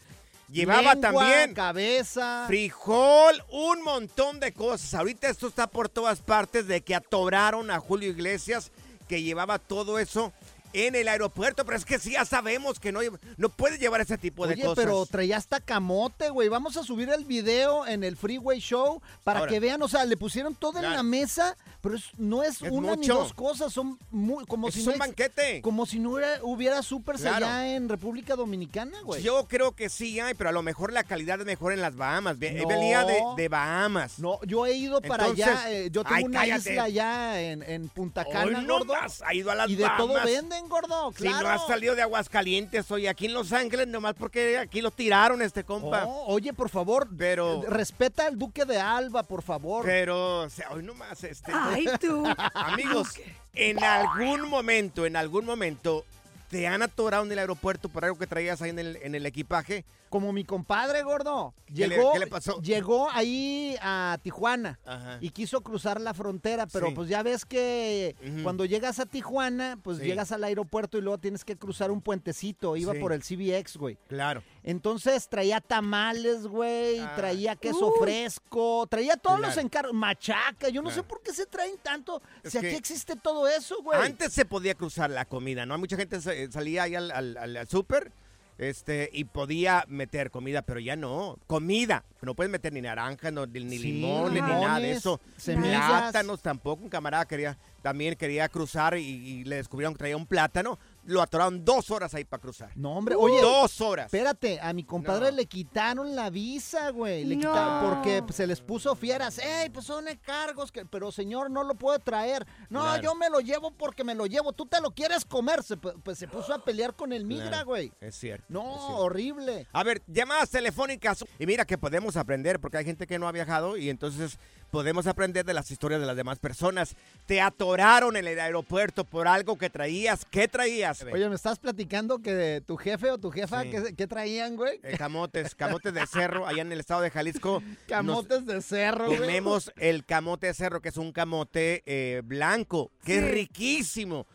Llevaba 0.50 0.94
lengua, 0.94 1.02
también 1.02 1.54
cabeza. 1.54 2.46
Frijol, 2.48 3.44
un 3.52 3.82
montón 3.84 4.40
de 4.40 4.54
cosas. 4.54 4.94
Ahorita 4.94 5.28
esto 5.28 5.48
está 5.48 5.68
por 5.68 5.90
todas 5.90 6.22
partes 6.22 6.68
de 6.68 6.82
que 6.82 6.96
atoraron 6.96 7.70
a 7.70 7.80
Julio 7.80 8.10
Iglesias, 8.10 8.72
que 9.10 9.22
llevaba 9.22 9.60
todo 9.60 10.00
eso 10.00 10.32
en 10.72 10.96
el 10.96 11.10
aeropuerto. 11.10 11.66
Pero 11.66 11.78
es 11.78 11.84
que 11.84 12.00
sí, 12.00 12.12
ya 12.12 12.24
sabemos 12.24 12.80
que 12.80 12.94
no, 12.94 13.02
no 13.36 13.50
puede 13.50 13.78
llevar 13.78 14.00
ese 14.00 14.18
tipo 14.18 14.48
de 14.48 14.54
Oye, 14.54 14.64
cosas. 14.64 14.86
pero 14.86 15.06
traía 15.06 15.36
hasta 15.36 15.60
camote, 15.60 16.30
güey. 16.30 16.48
Vamos 16.48 16.78
a 16.78 16.84
subir 16.84 17.10
el 17.10 17.26
video 17.26 17.86
en 17.86 18.06
el 18.06 18.16
Freeway 18.16 18.60
Show 18.60 19.02
para 19.26 19.40
Ahora. 19.40 19.52
que 19.52 19.60
vean, 19.60 19.82
o 19.82 19.90
sea, 19.90 20.06
le 20.06 20.16
pusieron 20.16 20.56
todo 20.56 20.80
en 20.80 20.94
la 20.94 21.04
mesa, 21.04 21.58
pero 21.88 21.96
es- 21.98 22.10
no 22.18 22.44
es, 22.44 22.62
Es 22.62 22.72
una 22.72 22.96
ni 22.96 23.08
dos 23.08 23.34
cosas, 23.34 23.72
son 23.74 23.98
muy, 24.12 24.46
como 24.46 24.68
Es 24.68 24.76
si 24.76 24.80
un 24.82 24.86
no 24.88 24.92
ex- 24.92 25.00
banquete. 25.00 25.62
Como 25.62 25.86
si 25.86 26.00
no 26.00 26.12
hubiera, 26.12 26.40
hubiera 26.44 26.82
supers 26.84 27.22
Claro. 27.22 27.46
allá 27.48 27.76
en 27.76 27.90
República 27.90 28.36
Dominicana, 28.36 28.98
güey. 29.04 29.22
Yo 29.24 29.46
creo 29.48 29.72
que 29.74 29.90
sí 29.90 30.20
hay, 30.20 30.34
pero 30.34 30.50
a 30.50 30.54
lo 30.54 30.62
mejor 30.64 30.92
la 30.94 31.04
calidad 31.04 31.40
es 31.40 31.46
mejor 31.46 31.74
en 31.74 31.82
las 31.82 31.96
Bahamas. 31.96 32.38
No. 32.38 32.68
Venía 32.68 33.04
de, 33.06 33.22
de 33.36 33.48
Bahamas. 33.50 34.20
No, 34.20 34.40
yo 34.44 34.66
he 34.66 34.74
ido 34.74 35.02
para 35.02 35.28
Entonces, 35.28 35.48
allá. 35.48 35.72
eh, 35.72 35.90
yo 35.92 36.04
tengo 36.04 36.16
ay, 36.16 36.24
una 36.24 36.40
cállate. 36.40 36.70
isla 36.72 36.84
allá 36.84 37.42
en, 37.42 37.64
en 37.64 37.90
Punta 37.90 38.24
Hoy 38.26 38.32
Cana, 38.34 38.62
no 38.62 38.80
gordo. 38.80 38.94
más, 38.94 39.22
ha 39.26 39.34
ido 39.34 39.52
a 39.52 39.56
las 39.56 39.70
y 39.70 39.76
de 39.76 39.88
todo 39.98 40.14
venden, 40.24 40.68
gordo, 40.70 41.12
Si 41.18 41.28
no 41.28 41.48
has 41.48 41.66
salido 41.68 41.96
de 41.96 42.02
Aguascalientes, 42.02 42.90
hoy 42.92 43.08
aquí 43.08 43.26
en 43.28 43.34
Los 43.34 43.54
Ángeles, 43.54 43.88
nomás 43.88 44.14
porque 44.16 44.58
aquí 44.58 44.82
lo 44.82 44.92
tiraron 44.92 45.42
este 45.42 45.64
compa. 45.64 46.06
Oh, 46.06 46.34
oye, 46.34 46.54
por 46.54 46.70
favor, 46.70 47.08
Pero- 47.18 47.64
eh, 47.64 47.66
respeta 47.70 48.28
al 48.28 48.38
Duque 48.38 48.66
de 48.66 48.80
Alba, 48.80 49.24
por 49.24 49.42
favor. 49.42 49.86
Pero, 49.86 50.42
o 50.42 50.50
sea, 50.50 50.70
hoy 50.72 50.84
nomás, 50.84 51.24
este. 51.24 51.52
Ay, 51.78 51.88
tú. 52.00 52.24
Amigos, 52.54 53.10
en 53.54 53.84
algún 53.84 54.50
momento, 54.50 55.06
en 55.06 55.16
algún 55.16 55.46
momento, 55.46 56.06
te 56.50 56.66
han 56.68 56.82
atorado 56.82 57.26
en 57.26 57.32
el 57.32 57.40
aeropuerto 57.40 57.90
por 57.90 58.06
algo 58.06 58.18
que 58.18 58.28
traías 58.28 58.62
ahí 58.62 58.70
en 58.70 58.80
el, 58.80 58.96
en 58.98 59.16
el 59.16 59.26
equipaje. 59.26 59.84
Como 60.10 60.32
mi 60.32 60.46
compadre, 60.46 61.04
gordo. 61.04 61.54
¿Qué 61.66 61.86
le- 61.86 61.98
Llegó, 61.98 62.14
qué 62.14 62.20
le 62.20 62.28
pasó? 62.28 62.62
llegó 62.62 63.10
ahí 63.12 63.76
a 63.82 64.18
Tijuana 64.24 64.80
Ajá. 64.86 65.18
y 65.20 65.32
quiso 65.32 65.60
cruzar 65.60 66.00
la 66.00 66.14
frontera, 66.14 66.66
pero 66.66 66.88
Sí. 66.88 66.94
pues 66.96 67.10
ya 67.10 67.24
ves 67.24 67.44
que 67.44 68.16
cuando 68.42 68.64
llegas 68.64 69.00
a 69.02 69.06
Tijuana, 69.06 69.78
pues 69.84 69.98
Sí. 69.98 70.06
llegas 70.06 70.32
al 70.32 70.46
aeropuerto 70.46 70.98
y 70.98 71.02
luego 71.02 71.18
tienes 71.18 71.44
que 71.44 71.58
cruzar 71.58 71.92
un 71.92 72.00
puentecito. 72.02 72.78
Iba 72.78 72.94
Sí. 72.94 73.00
por 73.00 73.12
el 73.12 73.22
CBX, 73.22 73.76
güey. 73.76 73.98
Claro. 74.08 74.42
Entonces 74.70 75.30
traía 75.30 75.62
tamales, 75.62 76.46
güey, 76.46 77.00
Ah. 77.00 77.14
traía 77.16 77.56
queso 77.56 77.94
fresco, 78.02 78.86
traía 78.90 79.16
todos 79.16 79.40
los 79.40 79.56
encargos, 79.56 79.94
machaca. 79.94 80.68
Yo 80.68 80.82
no 80.82 80.92
sé 80.92 81.04
por 81.04 81.22
qué 81.22 81.32
se 81.34 81.46
traen 81.46 81.78
tanto. 81.82 82.22
Es 82.44 82.52
si 82.52 82.58
aquí 82.58 82.68
existe 82.76 83.16
todo 83.16 83.48
eso, 83.48 83.82
güey. 83.82 83.98
Antes 84.02 84.34
se 84.34 84.44
podía 84.44 84.76
cruzar 84.76 85.10
la 85.10 85.24
comida, 85.24 85.66
¿no? 85.66 85.78
Mucha 85.78 85.96
gente 85.96 86.20
salía 86.52 86.84
ahí 86.84 86.96
al, 86.96 87.12
al, 87.12 87.38
al- 87.38 87.56
al 87.58 87.68
súper 87.70 88.12
este, 88.58 89.10
y 89.14 89.24
podía 89.26 89.86
meter 89.88 90.32
comida, 90.32 90.64
pero 90.64 90.80
ya 90.82 90.96
no. 90.98 91.38
Comida. 91.48 92.04
No 92.22 92.34
puedes 92.36 92.52
meter 92.52 92.74
ni 92.74 92.82
naranja, 92.82 93.30
no, 93.32 93.46
ni 93.46 93.78
Sí, 93.78 93.94
limones, 93.94 94.34
ni 94.44 94.50
nada 94.50 94.80
de 94.80 94.92
eso. 94.92 95.22
semillas. 95.38 95.86
Plátanos 95.88 96.42
tampoco. 96.42 96.84
Un 96.84 96.90
camarada 96.90 97.26
quería, 97.26 97.56
también 97.84 98.16
quería 98.16 98.50
cruzar 98.50 98.98
y, 98.98 99.02
y 99.04 99.44
le 99.46 99.58
descubrieron 99.58 99.94
que 99.94 100.00
traía 100.00 100.18
un 100.18 100.26
plátano. 100.26 100.78
Lo 101.08 101.22
atoraron 101.22 101.64
dos 101.66 101.90
horas 101.90 102.14
ahí 102.14 102.26
para 102.26 102.42
cruzar. 102.42 102.72
No, 102.76 102.92
hombre, 102.98 103.16
oye. 103.16 103.42
Dos 103.42 103.82
horas. 103.82 104.06
Espérate, 104.08 104.60
a 104.62 104.74
mi 104.74 104.84
compadre 104.84 105.32
No. 105.32 105.38
le 105.38 105.46
quitaron 105.46 106.16
la 106.16 106.30
visa, 106.30 106.90
güey. 106.92 107.24
Le 107.26 107.36
No. 107.38 107.50
quitaron 107.50 107.90
porque 107.96 108.22
pues, 108.24 108.36
se 108.36 108.46
les 108.46 108.60
puso 108.62 108.94
fieras. 108.96 109.38
¡Ey, 109.40 109.70
pues 109.70 109.86
son 109.86 110.08
encargos! 110.08 110.72
Que, 110.72 110.86
pero 110.86 111.12
señor, 111.12 111.50
no 111.50 111.64
lo 111.64 111.76
puedo 111.76 111.98
traer. 112.00 112.46
No, 112.70 112.82
Claro. 112.82 113.02
yo 113.04 113.16
me 113.16 113.30
lo 113.30 113.40
llevo 113.40 113.72
porque 113.72 114.04
me 114.04 114.16
lo 114.16 114.26
llevo. 114.26 114.52
Tú 114.54 114.66
te 114.66 114.82
lo 114.82 114.92
quieres 114.92 115.24
comer. 115.26 115.64
Se, 115.64 115.78
pues 115.78 116.18
se 116.18 116.28
puso 116.28 116.54
a 116.54 116.64
pelear 116.64 116.94
con 116.94 117.14
el 117.14 117.26
migra, 117.26 117.48
Claro, 117.48 117.66
güey. 117.68 117.92
Es 118.02 118.16
cierto. 118.16 118.46
No, 118.50 118.76
es 118.76 118.82
cierto. 118.82 118.98
horrible. 118.98 119.68
A 119.72 119.84
ver, 119.84 120.02
llamadas 120.08 120.50
telefónicas. 120.50 121.24
Y 121.40 121.46
mira 121.46 121.64
que 121.66 121.78
podemos 121.78 122.18
aprender, 122.18 122.60
porque 122.60 122.78
hay 122.78 122.86
gente 122.86 123.08
que 123.08 123.18
no 123.18 123.28
ha 123.28 123.32
viajado 123.32 123.78
y 123.78 123.90
entonces 123.90 124.38
podemos 124.72 125.08
aprender 125.08 125.46
de 125.46 125.54
las 125.54 125.72
historias 125.72 126.00
de 126.02 126.08
las 126.08 126.16
demás 126.16 126.40
personas. 126.40 126.96
Te 127.26 127.42
atoraron 127.42 128.16
en 128.18 128.28
el 128.28 128.40
aeropuerto 128.40 129.04
por 129.04 129.28
algo 129.28 129.58
que 129.58 129.70
traías. 129.70 130.26
¿Qué 130.26 130.48
traías? 130.48 131.04
Oye, 131.04 131.30
me 131.30 131.36
estás 131.36 131.60
platicando 131.60 132.20
que 132.20 132.62
tu 132.66 132.78
jefe 132.78 133.12
o 133.12 133.18
tu 133.18 133.32
jefa, 133.32 133.64
Sí. 133.64 133.70
¿qué, 133.72 133.96
qué 133.96 134.08
traían, 134.08 134.56
güey? 134.56 134.80
Eh, 134.84 134.96
camotes, 134.98 135.56
camotes 135.56 135.94
de 135.94 136.06
cerro, 136.08 136.46
allá 136.48 136.62
en 136.62 136.72
el 136.72 136.80
estado 136.80 137.02
de 137.02 137.10
Jalisco. 137.12 137.62
Camotes 137.88 138.46
de 138.46 138.62
cerro, 138.62 139.06
güey. 139.08 139.18
comemos 139.20 139.72
el 139.78 140.06
camote 140.06 140.48
de 140.48 140.54
cerro, 140.54 140.82
que 140.82 140.90
es 140.90 140.98
un 140.98 141.12
camote 141.12 141.84
eh, 141.86 142.22
blanco, 142.24 142.92
que 143.04 143.18
es 143.20 143.32
riquísimo. 143.32 144.26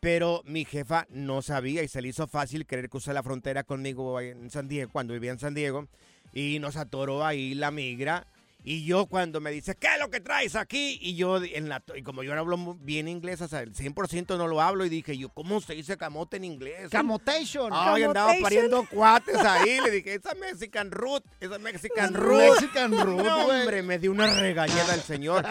Pero 0.00 0.42
mi 0.46 0.64
jefa 0.64 1.06
no 1.10 1.42
sabía 1.42 1.82
y 1.84 1.88
se 1.88 2.02
le 2.02 2.08
hizo 2.08 2.26
fácil 2.26 2.66
querer 2.66 2.88
cruzar 2.88 3.14
la 3.14 3.22
frontera 3.22 3.62
conmigo 3.62 4.20
en 4.20 4.50
San 4.50 4.66
Diego, 4.66 4.90
cuando 4.92 5.12
vivía 5.14 5.30
en 5.30 5.38
San 5.38 5.54
Diego, 5.54 5.86
y 6.32 6.58
nos 6.58 6.76
atoró 6.76 7.24
ahí 7.24 7.54
la 7.54 7.70
migra. 7.70 8.26
Y 8.64 8.84
yo 8.84 9.06
cuando 9.06 9.40
me 9.40 9.50
dice, 9.50 9.74
¿qué 9.74 9.88
es 9.94 9.98
lo 10.00 10.08
que 10.10 10.20
traes 10.20 10.54
aquí? 10.54 10.98
Y 11.00 11.16
yo, 11.16 11.42
en 11.42 11.68
la, 11.68 11.82
y 11.96 12.02
como 12.02 12.22
yo 12.22 12.34
no 12.34 12.40
hablo 12.40 12.76
bien 12.80 13.08
inglés, 13.08 13.40
o 13.40 13.48
sea, 13.48 13.60
el 13.60 13.74
100% 13.74 14.36
no 14.38 14.46
lo 14.46 14.60
hablo, 14.60 14.84
y 14.84 14.88
dije 14.88 15.18
yo, 15.18 15.30
¿cómo 15.30 15.60
se 15.60 15.74
dice 15.74 15.96
camote 15.96 16.36
en 16.36 16.44
inglés? 16.44 16.90
Camotation. 16.90 17.70
Ay, 17.74 18.04
andaba 18.04 18.32
pariendo 18.40 18.86
cuates 18.90 19.36
ahí. 19.36 19.80
Le 19.80 19.90
dije, 19.90 20.14
esa 20.14 20.34
Mexican 20.34 20.90
Root, 20.90 21.24
esa 21.40 21.58
Mexican 21.58 22.14
Root. 22.14 22.50
Mexican 22.60 22.92
Root, 22.92 23.24
No, 23.24 23.46
hombre, 23.46 23.82
me 23.82 23.98
dio 23.98 24.12
una 24.12 24.32
regañada 24.38 24.94
el 24.94 25.02
señor. 25.02 25.44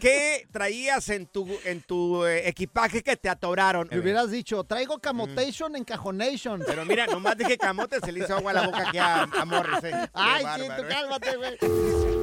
¿Qué 0.00 0.46
traías 0.50 1.08
en 1.10 1.26
tu, 1.26 1.46
en 1.64 1.82
tu 1.82 2.24
eh, 2.24 2.48
equipaje 2.48 3.02
que 3.02 3.16
te 3.16 3.28
atoraron? 3.28 3.86
Le 3.90 3.98
hubieras 3.98 4.30
dicho, 4.30 4.64
traigo 4.64 4.98
camotation 4.98 5.76
en 5.76 5.84
cajonation. 5.84 6.62
Pero 6.66 6.84
mira, 6.84 7.06
nomás 7.06 7.36
dije 7.36 7.58
camote, 7.58 8.00
se 8.00 8.12
le 8.12 8.20
hizo 8.24 8.34
agua 8.36 8.50
a 8.52 8.54
la 8.54 8.66
boca 8.66 8.88
aquí 8.88 8.98
a, 8.98 9.22
a 9.22 9.44
Morris. 9.44 9.84
eh. 9.84 10.08
Ay, 10.14 10.44
sí, 10.56 10.66
tú 10.76 10.82
eh. 10.82 10.86
cálmate, 10.88 11.36
güey. 11.36 12.13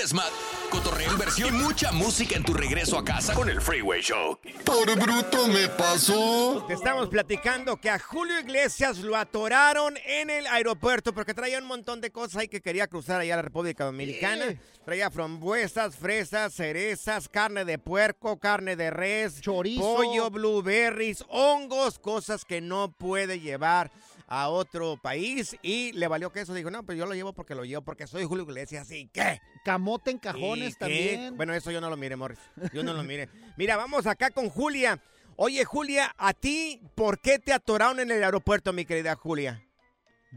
Desmad, 0.00 0.30
cotorreo, 0.70 1.12
inversión 1.12 1.54
y 1.54 1.58
mucha 1.58 1.92
música 1.92 2.34
en 2.34 2.42
tu 2.42 2.54
regreso 2.54 2.96
a 2.96 3.04
casa 3.04 3.34
con 3.34 3.50
el 3.50 3.60
Freeway 3.60 4.00
Show. 4.00 4.38
Por 4.64 4.98
bruto 4.98 5.46
me 5.46 5.68
pasó. 5.68 6.64
Te 6.66 6.72
estamos 6.72 7.10
platicando 7.10 7.76
que 7.76 7.90
a 7.90 7.98
Julio 7.98 8.40
Iglesias 8.40 8.96
lo 9.00 9.14
atoraron 9.14 9.98
en 10.06 10.30
el 10.30 10.46
aeropuerto 10.46 11.12
porque 11.12 11.34
traía 11.34 11.58
un 11.58 11.66
montón 11.66 12.00
de 12.00 12.10
cosas 12.10 12.36
ahí 12.36 12.48
que 12.48 12.62
quería 12.62 12.86
cruzar 12.86 13.20
allá 13.20 13.34
a 13.34 13.36
la 13.36 13.42
República 13.42 13.84
Dominicana. 13.84 14.58
Traía 14.86 15.10
frambuesas, 15.10 15.96
fresas, 15.96 16.54
cerezas, 16.54 17.28
carne 17.28 17.66
de 17.66 17.78
puerco, 17.78 18.38
carne 18.38 18.76
de 18.76 18.90
res, 18.90 19.42
Chorizo. 19.42 19.82
pollo, 19.82 20.30
blueberries, 20.30 21.22
hongos, 21.28 21.98
cosas 21.98 22.46
que 22.46 22.62
no 22.62 22.90
puede 22.90 23.38
llevar 23.38 23.90
a 24.30 24.48
otro 24.48 24.96
país 24.96 25.58
y 25.60 25.92
le 25.92 26.06
valió 26.06 26.30
que 26.30 26.40
eso. 26.40 26.54
Dijo, 26.54 26.70
no, 26.70 26.84
pues 26.84 26.96
yo 26.96 27.04
lo 27.04 27.14
llevo 27.14 27.32
porque 27.32 27.54
lo 27.56 27.64
llevo, 27.64 27.82
porque 27.82 28.06
soy 28.06 28.24
Julio 28.24 28.44
Iglesias. 28.44 28.90
¿Y 28.92 29.08
qué? 29.08 29.40
Camote 29.64 30.12
en 30.12 30.16
¿Y 30.16 30.20
cajones 30.20 30.74
qué? 30.76 30.78
también. 30.78 31.36
Bueno, 31.36 31.52
eso 31.52 31.70
yo 31.72 31.80
no 31.80 31.90
lo 31.90 31.96
mire, 31.96 32.14
Morris. 32.16 32.38
Yo 32.72 32.82
no 32.84 32.94
lo 32.94 33.02
mire. 33.02 33.28
Mira, 33.56 33.76
vamos 33.76 34.06
acá 34.06 34.30
con 34.30 34.48
Julia. 34.48 34.98
Oye, 35.34 35.64
Julia, 35.64 36.14
¿a 36.16 36.32
ti 36.32 36.80
por 36.94 37.18
qué 37.18 37.38
te 37.38 37.52
atoraron 37.52 37.98
en 37.98 38.10
el 38.10 38.22
aeropuerto, 38.22 38.72
mi 38.72 38.84
querida 38.84 39.16
Julia? 39.16 39.60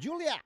Julia. 0.02 0.44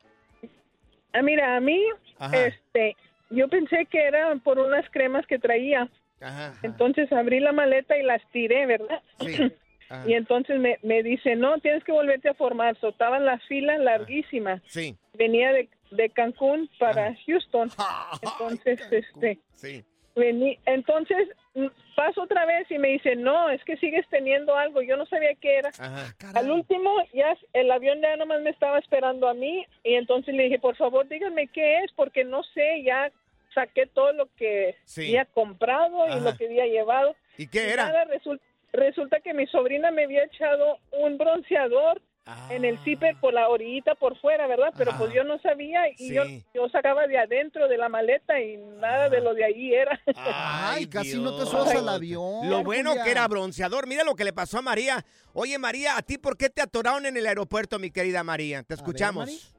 Ah, 1.14 1.22
mira, 1.22 1.56
a 1.56 1.62
mí, 1.62 1.82
Ajá. 2.20 2.48
este, 2.48 2.98
yo 3.30 3.48
pensé 3.48 3.86
que 3.90 4.08
era 4.08 4.36
por 4.44 4.60
unas 4.60 4.86
cremas 4.92 5.26
que 5.26 5.40
traía. 5.40 5.90
Ajá. 6.20 6.54
Entonces 6.64 7.10
abrí 7.14 7.40
la 7.40 7.54
maleta 7.54 7.96
y 7.98 8.04
las 8.04 8.22
tiré, 8.32 8.66
¿verdad? 8.66 9.02
Sí. 9.22 9.38
Ajá. 9.90 10.04
Y 10.10 10.14
entonces 10.14 10.60
me, 10.60 10.78
me 10.84 11.04
dice, 11.04 11.36
no, 11.36 11.58
tienes 11.60 11.84
que 11.84 11.92
volverte 11.92 12.30
a 12.30 12.34
formar. 12.34 12.78
So, 12.80 12.90
estaban 12.90 13.26
las 13.26 13.42
filas 13.46 13.80
larguísimas. 13.80 14.62
Sí. 14.68 14.96
Venía 15.14 15.52
de, 15.54 15.70
de 15.92 16.10
Cancún 16.10 16.70
para 16.80 17.16
Houston. 17.26 17.70
Entonces, 18.22 18.80
este, 18.92 19.40
Sí. 19.54 19.84
vení, 20.16 20.58
entonces 20.66 21.30
mm, 21.56 21.68
paso 21.96 22.24
otra 22.24 22.46
vez 22.46 22.70
y 22.72 22.78
me 22.78 22.90
dice, 22.90 23.16
no, 23.16 23.50
es 23.50 23.64
que 23.64 23.78
sigues 23.78 24.06
teniendo 24.10 24.56
algo. 24.56 24.82
Yo 24.82 24.98
no 24.98 25.06
sabía 25.06 25.34
qué 25.36 25.58
era. 25.58 25.70
Ajá. 25.70 26.14
Al 26.36 26.52
último, 26.52 26.92
ya 27.14 27.36
el 27.54 27.72
avión 27.72 28.02
ya 28.02 28.16
nomás 28.18 28.42
me 28.42 28.50
estaba 28.52 28.80
esperando 28.80 29.28
a 29.28 29.34
mí 29.34 29.66
y 29.84 29.94
entonces 29.96 30.34
le 30.36 30.44
dije, 30.44 30.60
por 30.60 30.76
favor, 30.76 31.08
díganme 31.08 31.48
qué 31.48 31.80
es, 31.80 31.92
porque 31.94 32.24
no 32.24 32.44
sé, 32.44 32.84
ya 32.84 33.12
saqué 33.56 33.88
todo 33.88 34.12
lo 34.12 34.28
que 34.36 34.76
Sí. 34.86 35.02
había 35.08 35.26
comprado 35.26 36.08
y 36.16 36.20
lo 36.22 36.36
que 36.38 36.46
había 36.46 36.66
llevado. 36.68 37.16
¿Y 37.40 37.48
qué 37.48 37.66
Y 37.68 37.70
era? 37.72 37.88
nada, 37.88 38.04
resulta, 38.06 38.44
resulta 38.74 39.20
que 39.22 39.34
mi 39.34 39.48
sobrina 39.48 39.92
me 39.92 40.04
había 40.06 40.24
echado 40.26 40.78
un 40.92 41.18
bronceador 41.18 42.02
en 42.50 42.66
el 42.66 42.78
zipper 42.80 43.16
por 43.22 43.34
la 43.34 43.48
orillita 43.48 43.96
por 43.96 44.18
fuera, 44.20 44.48
¿verdad? 44.48 44.74
Pero 44.78 44.92
Ah. 44.92 44.96
pues 45.00 45.14
yo 45.14 45.24
no 45.24 45.40
sabía 45.40 45.88
y 45.90 45.96
Sí. 45.96 46.14
yo, 46.14 46.24
yo 46.54 46.68
sacaba 46.68 47.08
de 47.08 47.18
adentro 47.18 47.70
de 47.70 47.78
la 47.78 47.88
maleta 47.88 48.38
y 48.42 48.58
nada 48.58 49.08
de 49.08 49.22
lo 49.22 49.34
de 49.34 49.46
ahí 49.46 49.74
era. 49.74 49.98
Ay, 50.18 50.88
casi 50.88 51.18
no 51.18 51.38
te 51.38 51.46
subas 51.46 51.74
al 51.74 51.88
avión. 51.88 52.50
Lo 52.50 52.64
bueno 52.64 52.90
Julia. 52.90 53.04
que 53.06 53.12
era 53.12 53.26
bronceador. 53.30 53.88
Mira 53.88 54.04
lo 54.04 54.14
que 54.16 54.26
le 54.26 54.34
pasó 54.34 54.58
a 54.58 54.62
María. 54.62 55.06
Oye, 55.32 55.58
María, 55.58 55.96
¿a 55.96 56.02
ti 56.02 56.18
por 56.18 56.36
qué 56.36 56.50
te 56.50 56.62
atoraron 56.62 57.06
en 57.06 57.16
el 57.16 57.26
aeropuerto, 57.28 57.80
mi 57.80 57.92
querida 57.92 58.26
María? 58.26 58.62
Te 58.64 58.74
escuchamos. 58.74 59.54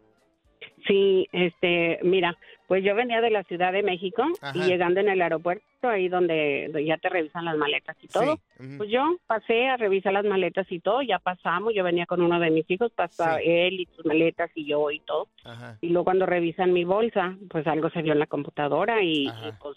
Sí, 0.86 1.26
este, 1.32 1.98
mira, 2.02 2.36
pues 2.68 2.84
yo 2.84 2.94
venía 2.94 3.20
de 3.22 3.30
la 3.30 3.42
Ciudad 3.44 3.72
de 3.72 3.82
México 3.82 4.22
Ajá. 4.42 4.52
y 4.56 4.62
llegando 4.68 5.00
en 5.00 5.08
el 5.08 5.20
aeropuerto, 5.22 5.64
ahí 5.88 6.08
donde, 6.08 6.70
ya 6.86 6.98
te 6.98 7.08
revisan 7.08 7.46
las 7.46 7.56
maletas 7.56 7.96
y 8.02 8.08
todo, 8.08 8.38
Sí. 8.60 8.74
pues 8.76 8.90
yo 8.90 9.16
pasé 9.26 9.68
a 9.68 9.76
revisar 9.78 10.12
las 10.12 10.26
maletas 10.26 10.66
y 10.70 10.78
todo, 10.78 11.00
ya 11.02 11.18
pasamos, 11.18 11.72
yo 11.74 11.82
venía 11.82 12.04
con 12.06 12.20
uno 12.20 12.38
de 12.38 12.50
mis 12.50 12.70
hijos, 12.70 12.92
pasó 12.94 13.24
Sí. 13.38 13.42
él 13.46 13.80
y 13.80 13.88
sus 13.96 14.04
maletas 14.04 14.50
y 14.54 14.66
yo 14.66 14.90
y 14.90 15.00
todo, 15.00 15.28
Ajá. 15.44 15.78
y 15.80 15.88
luego 15.88 16.04
cuando 16.04 16.26
revisan 16.26 16.72
mi 16.74 16.84
bolsa, 16.84 17.36
pues 17.48 17.66
algo 17.66 17.88
se 17.90 18.02
vio 18.02 18.12
en 18.12 18.18
la 18.20 18.26
computadora 18.26 19.02
y, 19.02 19.28
pues 19.60 19.76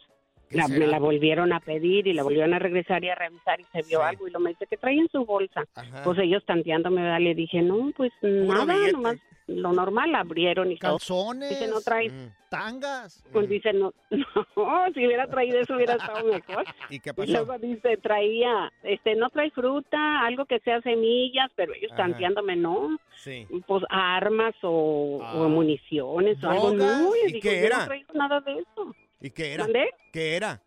¿Qué 0.49 0.57
la, 0.57 0.67
me 0.67 0.85
la 0.85 0.99
volvieron 0.99 1.53
a 1.53 1.61
pedir 1.61 2.07
y 2.07 2.13
la 2.13 2.23
volvieron 2.23 2.53
a 2.53 2.59
regresar 2.59 3.01
y 3.05 3.09
a 3.09 3.15
revisar 3.15 3.61
y 3.61 3.63
se 3.71 3.87
vio 3.87 3.99
Sí. 3.99 4.05
algo 4.05 4.27
y 4.27 4.31
lo 4.31 4.39
me 4.41 4.49
dice 4.49 4.67
que 4.67 4.75
trae 4.75 4.97
en 4.97 5.07
su 5.07 5.23
bolsa. 5.25 5.63
Ajá. 5.75 6.03
Pues 6.03 6.19
ellos 6.19 6.43
tanteándome, 6.45 7.01
¿verdad? 7.01 7.21
le 7.21 7.33
dije, 7.35 7.61
no, 7.61 7.89
pues 7.95 8.11
Puro 8.19 8.33
nada, 8.53 8.73
billete. 8.73 8.91
nomás 8.91 9.15
lo 9.47 9.71
normal, 9.73 10.13
abrieron 10.15 10.71
y 10.71 10.77
todo. 10.77 10.93
Calzones. 10.93 11.49
Dice, 11.49 11.67
no 11.67 11.81
trae, 11.81 12.09
Mm. 12.09 12.31
Tangas. 12.49 13.23
pues 13.31 13.47
dice, 13.47 13.71
no, 13.73 13.93
no, 14.09 14.93
si 14.93 15.05
hubiera 15.05 15.25
traído 15.27 15.59
eso 15.59 15.75
hubiera 15.75 15.93
estado 15.95 16.23
mejor. 16.25 16.65
¿Y 16.89 16.99
qué 16.99 17.11
Y 17.11 17.13
pasó? 17.13 17.31
luego 17.31 17.57
dice, 17.59 17.97
traía, 17.97 18.71
este, 18.83 19.15
no 19.15 19.29
trae 19.29 19.51
fruta, 19.51 20.21
algo 20.25 20.45
que 20.45 20.59
sea 20.59 20.81
semillas, 20.81 21.49
pero 21.55 21.73
ellos 21.73 21.91
Ajá. 21.93 22.03
tanteándome, 22.03 22.55
no, 22.57 22.97
Sí. 23.15 23.47
pues 23.67 23.83
armas 23.89 24.53
o, 24.63 25.17
o 25.19 25.23
Ah. 25.23 25.47
municiones 25.47 26.43
o 26.43 26.49
algo. 26.49 26.73
No, 26.73 27.11
¿Y 27.15 27.27
digo, 27.33 27.39
qué 27.41 27.61
yo 27.61 27.65
era? 27.67 27.77
no 27.79 27.85
traigo 27.85 28.13
nada 28.13 28.41
de 28.41 28.59
eso. 28.59 28.95
¿Y 29.21 29.29
qué 29.29 29.53
era? 29.53 29.63
¿Mandé? 29.63 29.89
¿Qué 30.11 30.35
era? 30.35 30.61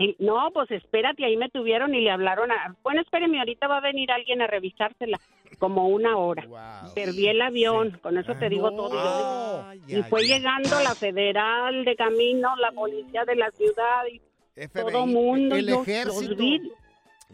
Y, 0.00 0.16
no, 0.18 0.50
pues 0.52 0.70
espérate, 0.70 1.24
ahí 1.24 1.36
me 1.36 1.50
tuvieron 1.50 1.94
y 1.94 2.00
le 2.00 2.10
hablaron 2.10 2.50
a... 2.50 2.74
Bueno, 2.82 3.02
espéreme, 3.02 3.38
ahorita 3.38 3.68
va 3.68 3.76
a 3.76 3.80
venir 3.82 4.10
alguien 4.10 4.40
a 4.40 4.46
revisársela, 4.46 5.18
como 5.58 5.88
una 5.88 6.16
hora. 6.16 6.44
Wow. 6.46 6.94
Perdí 6.94 7.28
el 7.28 7.40
avión, 7.42 7.98
con 8.02 8.16
eso 8.16 8.32
Ah, 8.32 8.38
te 8.38 8.48
digo 8.48 8.70
no. 8.70 8.76
todo. 8.78 8.92
Yo 8.94 9.64
Ay, 9.68 9.80
y 9.98 10.02
fue 10.04 10.22
llegando 10.22 10.70
la 10.82 10.94
federal 10.94 11.84
de 11.84 11.94
camino, 11.96 12.56
la 12.56 12.72
policía 12.72 13.24
de 13.26 13.36
la 13.36 13.50
ciudad 13.50 14.04
y 14.10 14.20
FBI. 14.58 14.68
todo 14.90 15.06
mundo. 15.06 15.54
el 15.56 15.66
yo 15.68 15.84
los 16.06 16.36
vi, 16.36 16.72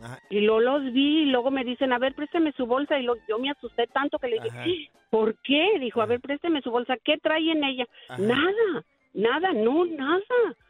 Ajá. 0.03 0.19
y 0.29 0.41
luego 0.41 0.61
los 0.61 0.93
vi 0.93 1.23
y 1.23 1.27
luego 1.27 1.53
me 1.53 1.63
dicen, 1.65 1.93
a 1.93 1.99
ver, 2.01 2.15
présteme 2.15 2.51
su 2.57 2.67
bolsa. 2.67 2.99
Y 2.99 3.05
lo- 3.05 3.15
yo 3.29 3.39
me 3.39 3.51
asusté 3.51 3.87
tanto 3.87 4.19
que 4.19 4.27
le 4.27 4.41
dije, 4.41 4.59
Ajá. 4.59 4.67
¿por 5.11 5.37
qué? 5.43 5.79
Dijo, 5.79 6.03
a 6.03 6.07
ver, 6.07 6.21
présteme 6.21 6.61
su 6.63 6.73
bolsa. 6.73 6.97
¿Qué 7.05 7.17
trae 7.19 7.53
en 7.53 7.63
ella? 7.63 7.87
Ajá. 8.09 8.21
Nada, 8.21 8.85
nada, 9.15 9.53
no, 9.53 9.85
nada. 9.87 10.21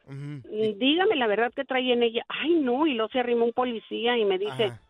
Dígame 0.09 1.17
la 1.17 1.27
verdad 1.27 1.53
que 1.55 1.65
trae 1.65 1.93
en 1.93 2.03
ella. 2.03 2.25
Ay, 2.29 2.55
no. 2.55 2.87
Y 2.87 2.95
luego 2.95 3.11
se 3.11 3.21
arrimó 3.21 3.45
un 3.45 3.53
policía 3.53 4.17
y 4.17 4.25
me 4.25 4.39
dice, 4.39 4.65
Ajá. 4.65 4.81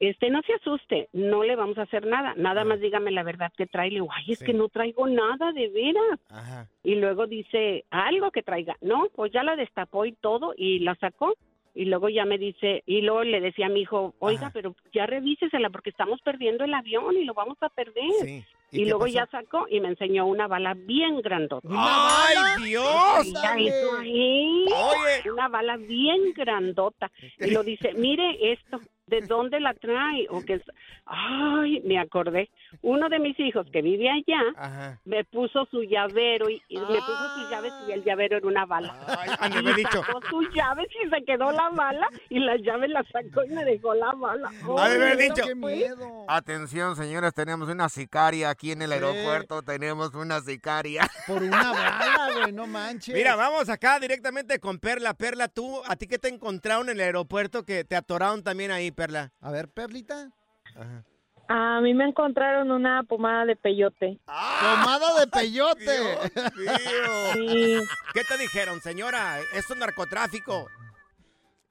este, 0.00 0.30
no 0.30 0.40
se 0.42 0.54
asuste, 0.54 1.08
no 1.12 1.42
le 1.44 1.56
vamos 1.56 1.76
a 1.78 1.82
hacer 1.82 2.06
nada. 2.06 2.34
Nada 2.36 2.64
más 2.64 2.80
dígame 2.80 3.10
la 3.10 3.22
verdad 3.22 3.52
que 3.56 3.66
trae. 3.66 3.88
Le 3.90 3.96
digo, 3.96 4.08
ay, 4.12 4.32
es 4.32 4.38
Sí. 4.38 4.46
que 4.46 4.54
no 4.54 4.68
traigo 4.68 5.06
nada, 5.06 5.52
de 5.52 5.68
veras. 5.68 6.20
Ajá. 6.30 6.66
Y 6.82 6.94
luego 6.94 7.26
dice, 7.26 7.84
algo 7.90 8.30
que 8.30 8.42
traiga. 8.42 8.76
No, 8.80 9.08
pues 9.14 9.32
ya 9.32 9.42
la 9.42 9.56
destapó 9.56 10.04
y 10.06 10.12
todo 10.12 10.54
y 10.56 10.78
la 10.80 10.94
sacó. 10.96 11.34
Y 11.74 11.84
luego 11.84 12.08
ya 12.08 12.24
me 12.24 12.38
dice, 12.38 12.82
y 12.86 13.02
luego 13.02 13.22
le 13.22 13.40
decía 13.40 13.66
a 13.66 13.68
mi 13.68 13.82
hijo, 13.82 14.14
oiga, 14.18 14.46
Ajá. 14.46 14.50
pero 14.52 14.74
ya 14.92 15.06
revísesela 15.06 15.70
porque 15.70 15.90
estamos 15.90 16.20
perdiendo 16.22 16.64
el 16.64 16.74
avión 16.74 17.16
y 17.16 17.24
lo 17.24 17.34
vamos 17.34 17.56
a 17.60 17.68
perder. 17.68 18.10
Sí. 18.22 18.44
Y, 18.70 18.84
luego 18.84 19.00
pasó? 19.00 19.14
ya 19.14 19.26
sacó 19.26 19.66
y 19.68 19.80
me 19.80 19.88
enseñó 19.88 20.26
una 20.26 20.46
bala 20.46 20.74
bien 20.74 21.20
grandota. 21.20 21.68
¡Ay, 21.70 22.64
Dios! 22.64 23.26
Hizo 23.26 23.96
ahí 23.98 24.66
Oye. 24.66 25.30
una 25.30 25.48
bala 25.48 25.76
bien 25.76 26.32
grandota. 26.34 27.10
Y 27.38 27.50
lo 27.50 27.62
dice, 27.62 27.94
mire 27.94 28.52
esto, 28.52 28.80
¿de 29.08 29.20
dónde 29.22 29.60
la 29.60 29.74
trae? 29.74 30.26
O 30.30 30.40
que. 30.42 30.60
Ay, 31.06 31.80
me 31.86 31.98
acordé. 31.98 32.50
Uno 32.82 33.08
de 33.08 33.18
mis 33.18 33.38
hijos 33.40 33.66
que 33.72 33.80
vive 33.80 34.10
allá 34.10 34.40
Ajá. 34.56 35.00
me 35.06 35.24
puso 35.24 35.64
su 35.70 35.82
llavero 35.82 36.50
y, 36.50 36.62
y 36.68 36.76
me 36.78 36.84
puso 36.86 37.34
sus 37.34 37.50
llaves 37.50 37.72
y 37.88 37.92
el 37.92 38.04
llavero 38.04 38.36
era 38.36 38.46
una 38.46 38.66
bala. 38.66 38.94
Ay, 39.40 39.52
haber 39.52 39.64
Y 39.64 39.74
dicho. 39.82 40.02
sacó 40.04 40.20
sus 40.28 40.54
llaves 40.54 40.86
y 41.04 41.08
se 41.08 41.24
quedó 41.24 41.50
la 41.52 41.70
bala 41.70 42.08
y 42.28 42.38
las 42.40 42.60
llaves 42.60 42.90
las 42.90 43.06
sacó 43.08 43.42
y 43.44 43.48
me 43.48 43.64
dejó 43.64 43.94
la 43.94 44.12
bala. 44.12 44.50
Ha 44.78 44.88
de 44.90 44.96
haber 44.96 45.18
Ay, 45.18 45.28
dicho. 45.30 45.42
¡Qué 45.46 45.54
miedo! 45.54 46.24
Atención, 46.28 46.94
señores, 46.96 47.32
tenemos 47.32 47.68
una 47.70 47.88
sicaria 47.88 48.50
aquí 48.50 48.72
en 48.72 48.82
el 48.82 48.88
Sí. 48.90 48.94
aeropuerto. 48.94 49.62
Tenemos 49.62 50.14
una 50.14 50.40
sicaria. 50.40 51.08
Por 51.26 51.42
una 51.42 51.72
bala, 51.72 52.28
güey, 52.40 52.52
no 52.52 52.66
manches. 52.66 53.14
Mira, 53.14 53.34
vamos 53.34 53.68
acá 53.70 53.98
directamente 53.98 54.58
con 54.60 54.78
Perla. 54.78 55.14
Perla, 55.14 55.48
tú, 55.48 55.80
¿a 55.86 55.96
ti 55.96 56.06
qué 56.06 56.18
te 56.18 56.28
encontraron 56.28 56.88
en 56.90 56.96
el 56.96 57.00
aeropuerto 57.04 57.64
que 57.64 57.84
te 57.84 57.96
atoraron 57.96 58.42
también 58.44 58.70
ahí, 58.70 58.90
Perla? 58.98 59.30
A 59.40 59.52
ver, 59.52 59.68
Perlita. 59.68 60.28
Ajá. 60.74 61.04
A 61.50 61.80
mí 61.80 61.94
me 61.94 62.04
encontraron 62.04 62.72
una 62.72 63.04
pomada 63.04 63.44
de 63.46 63.54
peyote. 63.54 64.18
Tomado 64.26 65.20
de 65.20 65.26
peyote. 65.32 65.98
Dios 66.34 66.56
mío. 66.56 67.32
Sí. 67.32 67.78
¿Qué 68.12 68.22
te 68.24 68.36
dijeron, 68.36 68.80
señora? 68.80 69.38
Esto 69.54 69.74
es 69.74 69.78
narcotráfico. 69.78 70.66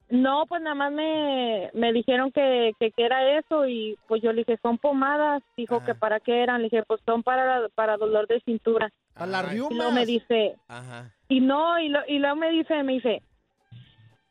No, 0.08 0.46
pues 0.48 0.62
nada 0.62 0.74
más 0.74 0.90
me, 0.90 1.70
me 1.74 1.92
dijeron 1.92 2.32
que, 2.32 2.72
que, 2.80 2.92
que 2.92 3.04
era 3.04 3.38
eso 3.38 3.66
y 3.66 3.98
pues 4.08 4.22
yo 4.22 4.32
le 4.32 4.38
dije, 4.44 4.58
son 4.62 4.78
pomadas. 4.78 5.42
Dijo 5.54 5.76
Ajá. 5.76 5.84
que 5.84 5.94
para 5.94 6.20
qué 6.20 6.42
eran. 6.42 6.62
Le 6.62 6.70
dije, 6.70 6.82
pues 6.84 7.02
son 7.04 7.22
para, 7.22 7.68
para 7.74 7.98
dolor 7.98 8.26
de 8.26 8.40
cintura. 8.40 8.90
A 9.14 9.26
las 9.26 9.48
Ay, 9.48 9.56
Y 9.58 9.74
luego 9.74 9.92
me 9.92 10.06
dice, 10.06 10.56
Ajá. 10.66 11.12
y 11.28 11.40
no, 11.40 11.78
y, 11.78 11.90
lo, 11.90 12.00
y 12.08 12.18
luego 12.20 12.36
me 12.36 12.50
dice, 12.50 12.82
me 12.84 12.94
dice, 12.94 13.22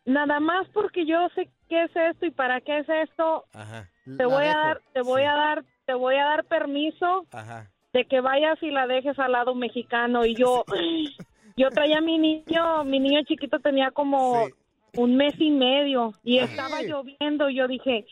nada 0.06 0.40
más 0.40 0.68
porque 0.74 1.06
yo 1.06 1.28
sé 1.36 1.48
qué 1.68 1.84
es 1.84 1.96
esto 1.96 2.26
y 2.26 2.32
para 2.32 2.62
qué 2.62 2.80
es 2.80 2.90
esto, 2.90 3.46
Ajá. 3.54 3.90
te 4.06 4.12
La 4.24 4.28
voy 4.28 4.46
a 4.46 4.56
dar, 4.58 4.82
te 4.94 5.02
voy 5.02 5.22
Sí. 5.22 5.28
a 5.28 5.34
dar, 5.36 5.64
te 5.86 5.94
voy 5.94 6.16
a 6.16 6.24
dar 6.26 6.46
permiso 6.46 7.26
Ajá. 7.32 7.70
de 7.94 8.06
que 8.06 8.20
vayas 8.22 8.62
y 8.62 8.72
la 8.72 8.88
dejes 8.88 9.18
al 9.20 9.32
lado 9.34 9.56
mexicano 9.56 10.26
y 10.26 10.36
yo 10.36 10.64
yo 11.56 11.70
traía 11.72 11.98
a 12.00 12.02
mi 12.02 12.18
niño 12.20 12.84
mi 12.84 13.00
niño 13.00 13.22
chiquito 13.24 13.60
tenía 13.60 13.92
como 13.92 14.48
Sí. 14.48 14.54
un 14.96 15.16
mes 15.16 15.34
y 15.40 15.50
medio 15.52 16.14
y 16.24 16.40
estaba 16.40 16.82
lloviendo 16.84 17.50
yo 17.50 17.68
dije 17.68 18.06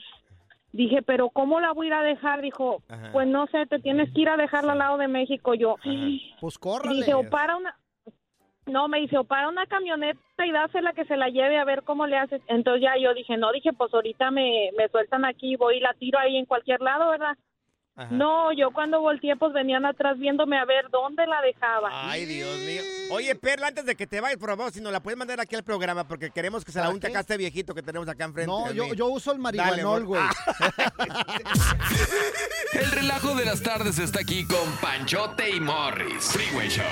dije 0.71 1.01
pero 1.03 1.29
cómo 1.29 1.59
la 1.59 1.71
voy 1.73 1.87
a 1.87 1.89
ir 1.89 1.93
a 1.93 2.01
dejar 2.03 2.41
dijo 2.41 2.81
Ajá. 2.89 3.11
pues 3.11 3.27
no 3.27 3.45
sé 3.47 3.65
te 3.67 3.79
tienes 3.79 4.11
que 4.13 4.21
ir 4.21 4.29
a 4.29 4.37
dejarla 4.37 4.71
al 4.73 4.79
lado 4.79 4.97
de 4.97 5.07
México 5.07 5.53
yo 5.53 5.75
Pues 6.41 6.57
córrale. 6.57 6.95
dije 6.95 7.13
o 7.13 7.29
para 7.29 7.55
una 7.57 7.75
no 8.65 8.87
me 8.87 8.99
dice 8.99 9.17
o 9.17 9.23
para 9.23 9.49
una 9.49 9.65
camioneta 9.67 10.19
y 10.45 10.51
dásela 10.51 10.93
que 10.93 11.05
se 11.05 11.17
la 11.17 11.29
lleve 11.29 11.57
a 11.57 11.65
ver 11.65 11.83
cómo 11.83 12.07
le 12.07 12.17
haces 12.17 12.41
entonces 12.47 12.81
ya 12.81 12.93
yo 12.99 13.13
dije 13.13 13.37
no 13.37 13.51
dije 13.51 13.71
pues 13.73 13.93
ahorita 13.93 14.31
me, 14.31 14.69
me 14.77 14.87
sueltan 14.89 15.25
aquí 15.25 15.55
voy 15.55 15.77
y 15.77 15.81
la 15.81 15.93
tiro 15.93 16.19
ahí 16.19 16.37
en 16.37 16.45
cualquier 16.45 16.81
lado 16.81 17.09
verdad 17.09 17.37
Ajá. 17.97 18.09
no, 18.11 18.51
yo 18.51 18.71
cuando 18.71 18.99
volteé 18.99 19.37
pues 19.37 19.53
venían 19.53 19.85
atrás 19.85 20.19
viéndome 20.19 20.57
a 20.57 20.65
ver 20.65 20.89
dónde 20.91 21.25
la 21.27 21.41
dejaba. 21.41 21.89
Ay, 21.93 22.25
Dios 22.25 22.59
mío. 22.59 22.81
Oye, 23.09 23.33
Perla, 23.35 23.67
antes 23.67 23.85
de 23.85 23.95
que 23.95 24.05
te 24.05 24.19
vayas, 24.19 24.37
por 24.37 24.49
favor, 24.49 24.69
si 24.69 24.81
nos 24.81 24.91
la 24.91 24.99
puedes 24.99 25.17
mandar 25.17 25.39
aquí 25.39 25.55
al 25.55 25.63
programa, 25.63 26.05
porque 26.05 26.29
queremos 26.29 26.65
que 26.65 26.73
se 26.73 26.79
la 26.79 26.85
¿Para 26.85 26.93
unte 26.93 27.07
acá 27.07 27.19
a 27.19 27.21
este 27.21 27.37
viejito 27.37 27.73
que 27.73 27.81
tenemos 27.81 28.09
acá 28.09 28.25
enfrente. 28.25 28.51
No, 28.51 28.69
yo, 28.73 28.93
yo 28.93 29.07
uso 29.07 29.31
el 29.31 29.39
marihuanol, 29.39 30.03
güey. 30.03 30.21
El 32.73 32.91
relajo 32.91 33.33
de 33.35 33.45
las 33.45 33.63
tardes 33.63 33.97
está 33.97 34.19
aquí 34.19 34.45
con 34.45 34.69
Panchote 34.81 35.55
y 35.55 35.61
Morris. 35.61 36.33
Freeway 36.33 36.67
Show. 36.67 36.83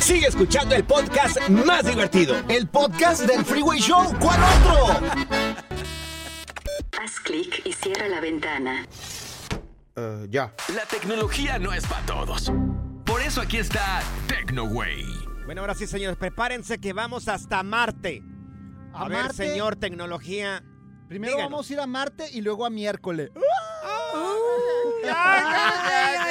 Sigue 0.00 0.26
escuchando 0.26 0.74
el 0.74 0.84
podcast 0.84 1.38
más 1.48 1.84
divertido. 1.84 2.36
El 2.48 2.66
podcast 2.68 3.22
del 3.22 3.44
Freeway 3.44 3.78
Show. 3.80 4.12
¿Cuál 4.18 4.40
otro? 4.42 5.08
Haz 7.00 7.20
clic 7.22 7.62
y 7.64 7.72
cierra 7.72 8.08
la 8.08 8.20
ventana. 8.20 8.86
ya. 10.28 10.52
La 10.74 10.84
tecnología 10.90 11.58
no 11.58 11.72
es 11.72 11.86
para 11.86 12.04
todos. 12.06 12.50
Por 13.04 13.20
eso 13.20 13.40
aquí 13.40 13.58
está 13.58 14.00
TecnoWay. 14.28 15.04
Bueno, 15.44 15.60
ahora 15.62 15.74
sí, 15.74 15.86
señores, 15.86 16.16
prepárense 16.18 16.78
que 16.78 16.92
vamos 16.92 17.28
hasta 17.28 17.62
Marte. 17.62 18.22
A, 18.92 19.02
A 19.04 19.08
ver, 19.08 19.18
Marte. 19.24 19.34
señor, 19.48 19.76
tecnología. 19.76 20.62
Primero 21.08 21.32
Díganos. 21.34 21.50
vamos 21.52 21.70
a 21.70 21.72
ir 21.72 21.80
a 21.80 21.86
Marte 21.86 22.28
y 22.32 22.40
luego 22.40 22.64
a 22.66 22.70
miércoles. 22.70 23.30
Ya, 25.02 25.10
ya, 25.12 25.12
ya, 25.12 26.14
ya, 26.14 26.28
ya. 26.28 26.29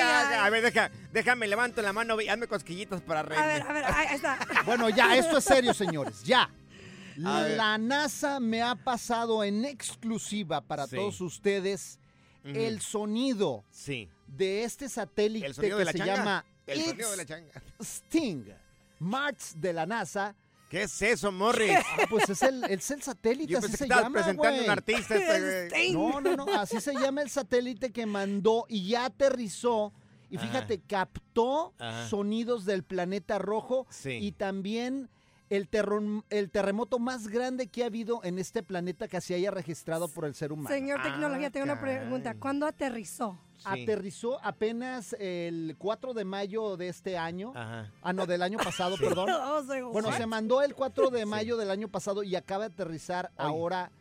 A 0.49 0.51
ver, 0.51 0.63
deja, 0.63 0.91
déjame, 1.13 1.47
levanto 1.47 1.81
la 1.81 1.93
mano 1.93 2.19
y 2.19 2.27
hazme 2.27 2.47
cosquillitas 2.47 3.01
para 3.01 3.19
A 3.19 3.23
ver, 3.23 3.37
reírme. 3.37 3.69
a 3.69 3.73
ver, 3.73 3.85
ahí 3.85 4.15
está. 4.15 4.39
Bueno, 4.65 4.89
ya, 4.89 5.15
esto 5.15 5.37
es 5.37 5.43
serio, 5.43 5.73
señores. 5.73 6.23
Ya. 6.23 6.49
A 7.25 7.41
ver. 7.41 7.57
La 7.57 7.77
NASA 7.77 8.39
me 8.39 8.61
ha 8.61 8.75
pasado 8.75 9.43
en 9.43 9.65
exclusiva 9.65 10.61
para 10.61 10.87
Sí. 10.87 10.95
todos 10.95 11.19
ustedes 11.21 11.99
el 12.43 12.79
sonido 12.81 13.63
Sí. 13.71 14.09
de 14.25 14.63
este 14.63 14.87
satélite 14.89 15.45
El 15.45 15.55
que 15.55 15.75
de 15.75 15.85
la 15.85 15.91
se 15.91 15.97
changa. 15.97 16.15
llama 16.15 16.45
El 16.65 16.81
sonido 16.85 17.11
de 17.11 17.17
la 17.17 17.25
changa. 17.25 17.61
Sting. 17.81 18.45
Mars 18.99 19.53
de 19.57 19.73
la 19.73 19.85
NASA. 19.85 20.35
¿Qué 20.69 20.83
es 20.83 21.01
eso, 21.01 21.31
Morris? 21.31 21.71
Ah, 21.99 22.05
pues 22.09 22.29
es 22.29 22.41
el, 22.43 22.63
es 22.65 22.89
el 22.91 23.01
satélite, 23.01 23.51
Yo 23.51 23.57
así 23.57 23.67
pensé 23.67 23.77
se 23.79 23.87
que 23.89 23.95
llama, 23.95 24.11
presentando 24.21 24.51
güey. 24.53 24.63
un 24.65 24.69
artista. 24.69 25.15
este. 25.15 25.91
No, 25.91 26.21
no, 26.21 26.35
no, 26.37 26.45
así 26.59 26.79
se 26.79 26.93
llama 26.93 27.21
el 27.21 27.29
satélite 27.29 27.91
que 27.91 28.05
mandó 28.05 28.65
y 28.69 28.87
ya 28.87 29.05
aterrizó. 29.05 29.91
Y 30.29 30.37
Ajá. 30.37 30.45
fíjate, 30.47 30.79
captó 30.81 31.73
Ajá. 31.79 32.07
sonidos 32.07 32.65
del 32.65 32.83
planeta 32.83 33.37
rojo 33.39 33.85
Sí. 33.89 34.11
y 34.21 34.31
también 34.31 35.09
el, 35.49 35.67
el 36.29 36.51
terremoto 36.51 36.99
más 36.99 37.27
grande 37.27 37.67
que 37.67 37.83
ha 37.83 37.87
habido 37.87 38.21
en 38.23 38.37
este 38.37 38.61
planeta 38.61 39.07
que 39.07 39.19
se 39.21 39.33
haya 39.33 39.49
registrado 39.49 40.07
por 40.07 40.25
el 40.25 40.35
ser 40.35 40.51
humano. 40.51 40.69
Señor 40.69 41.01
Tecnología, 41.01 41.47
Ah, 41.47 41.51
tengo 41.51 41.63
una 41.65 41.81
pregunta. 41.81 42.35
¿Cuándo 42.35 42.67
aterrizó? 42.67 43.39
Sí. 43.57 43.65
Aterrizó 43.65 44.39
apenas 44.45 45.13
el 45.19 45.75
4 45.79 46.13
de 46.13 46.23
mayo 46.23 46.77
de 46.77 46.87
este 46.89 47.17
año. 47.17 47.51
Ajá. 47.55 47.91
Ah, 48.03 48.13
no, 48.13 48.25
del 48.27 48.41
año 48.43 48.57
pasado, 48.59 48.95
perdón. 48.97 49.27
Oh, 49.43 49.63
soy- 49.65 49.81
Bueno, 49.81 50.09
what? 50.09 50.17
se 50.17 50.25
mandó 50.27 50.61
el 50.61 50.75
4 50.75 51.09
de 51.09 51.25
mayo 51.25 51.57
del 51.57 51.71
año 51.71 51.87
pasado 51.89 52.21
y 52.23 52.35
acaba 52.35 52.69
de 52.69 52.73
aterrizar 52.73 53.31
Hoy. 53.37 53.45
ahora 53.45 53.91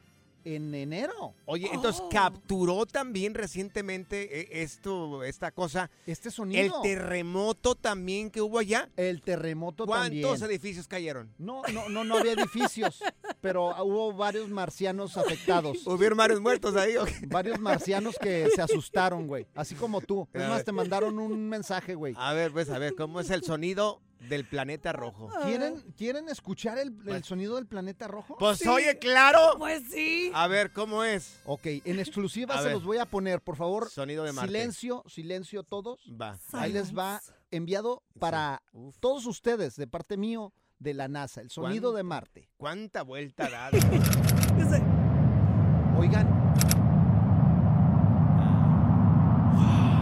en 0.44 0.74
enero. 0.74 1.34
Oye, 1.44 1.68
entonces 1.72 2.02
Oh. 2.04 2.08
capturó 2.08 2.86
también 2.86 3.34
recientemente 3.34 4.40
eh, 4.40 4.62
esto, 4.62 5.22
esta 5.24 5.50
cosa. 5.50 5.90
Este 6.06 6.30
sonido. 6.30 6.82
El 6.82 6.82
terremoto 6.82 7.74
también 7.74 8.30
que 8.30 8.40
hubo 8.40 8.58
allá. 8.58 8.88
El 8.96 9.22
terremoto 9.22 9.86
¿Cuántos 9.86 10.20
también. 10.40 10.50
edificios 10.50 10.86
cayeron? 10.88 11.32
No, 11.38 11.62
no, 11.72 11.88
no, 11.88 12.04
no 12.04 12.18
había 12.18 12.32
edificios, 12.32 13.02
pero 13.40 13.68
hubo 13.84 14.12
varios 14.12 14.48
marcianos 14.48 15.16
afectados. 15.16 15.78
¿Hubieron 15.86 16.18
varios 16.18 16.40
muertos 16.40 16.76
ahí? 16.76 16.96
o 16.96 17.04
qué? 17.04 17.14
Varios 17.28 17.58
marcianos 17.60 18.16
que 18.20 18.48
se 18.54 18.62
asustaron, 18.62 19.26
güey. 19.26 19.46
Así 19.54 19.74
como 19.74 20.00
tú. 20.00 20.26
Es 20.32 20.48
más, 20.48 20.64
te 20.64 20.72
mandaron 20.72 21.18
un 21.18 21.48
mensaje, 21.48 21.94
güey. 21.94 22.14
A 22.16 22.32
ver, 22.32 22.52
pues, 22.52 22.70
a 22.70 22.78
ver, 22.78 22.94
¿cómo 22.96 23.20
es 23.20 23.30
el 23.30 23.42
sonido 23.44 24.00
del 24.20 24.46
planeta 24.46 24.92
rojo? 24.92 25.30
¿Quieren, 25.44 25.80
¿Quieren 25.96 26.28
escuchar 26.28 26.78
el, 26.78 26.94
el 27.06 27.24
sonido 27.24 27.56
del 27.56 27.66
planeta 27.66 28.08
rojo? 28.08 28.36
Pues 28.38 28.66
oye, 28.66 28.98
claro. 28.98 29.54
Pues 29.58 29.82
sí. 29.90 30.30
A 30.34 30.46
ver, 30.48 30.72
¿cómo 30.72 31.04
es? 31.04 31.40
Ok, 31.44 31.66
en 31.84 31.98
exclusiva 31.98 32.54
A 32.56 32.58
se 32.58 32.64
ver. 32.64 32.72
los 32.74 32.84
voy 32.84 32.98
a 32.98 33.06
poner, 33.06 33.40
por 33.40 33.56
favor. 33.56 33.88
Sonido 33.90 34.24
de 34.24 34.32
Marte. 34.32 34.48
Silencio, 34.48 35.04
silencio 35.08 35.62
todos. 35.62 36.00
Va. 36.20 36.38
Ahí 36.52 36.72
les 36.72 36.96
va 36.96 37.20
enviado 37.50 38.02
para 38.18 38.62
todos 39.00 39.26
ustedes, 39.26 39.76
de 39.76 39.86
parte 39.86 40.16
mío, 40.16 40.52
de 40.78 40.94
la 40.94 41.08
NASA, 41.08 41.40
el 41.40 41.50
sonido 41.50 41.90
¿Cuán- 41.90 41.96
de 41.96 42.02
Marte. 42.04 42.48
¿Cuánta 42.56 43.02
vuelta 43.02 43.48
da? 43.48 43.70
Oigan, 45.98 46.28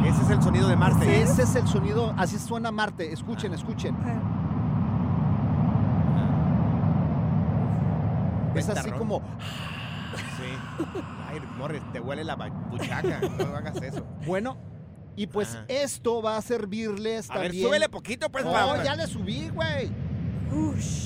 Ese 0.06 0.15
es 0.26 0.30
el 0.38 0.42
sonido 0.42 0.68
de 0.68 0.76
Marte. 0.76 1.22
ese 1.22 1.42
es 1.42 1.54
el 1.56 1.66
sonido, 1.68 2.12
así 2.16 2.38
suena 2.38 2.70
Marte. 2.72 3.12
Escuchen, 3.12 3.54
escuchen. 3.54 3.96
Es 8.54 8.68
así 8.70 8.90
como, 8.92 9.20
Sí. 10.16 10.92
Ay, 11.28 11.40
Morris, 11.58 11.82
te 11.92 12.00
huele 12.00 12.24
la 12.24 12.36
buchaca. 12.36 13.20
No 13.20 13.56
hagas 13.56 13.76
eso. 13.82 14.06
bueno, 14.26 14.56
y 15.14 15.26
pues 15.26 15.58
esto 15.68 16.22
va 16.22 16.36
a 16.38 16.42
servirles 16.42 17.30
A 17.30 17.34
ver, 17.34 17.42
también. 17.48 17.66
súbele 17.66 17.88
poquito, 17.88 18.30
pues, 18.30 18.44
No, 18.44 18.82
ya 18.82 18.94
le 18.96 19.06
subí, 19.06 19.48
güey. 19.50 19.90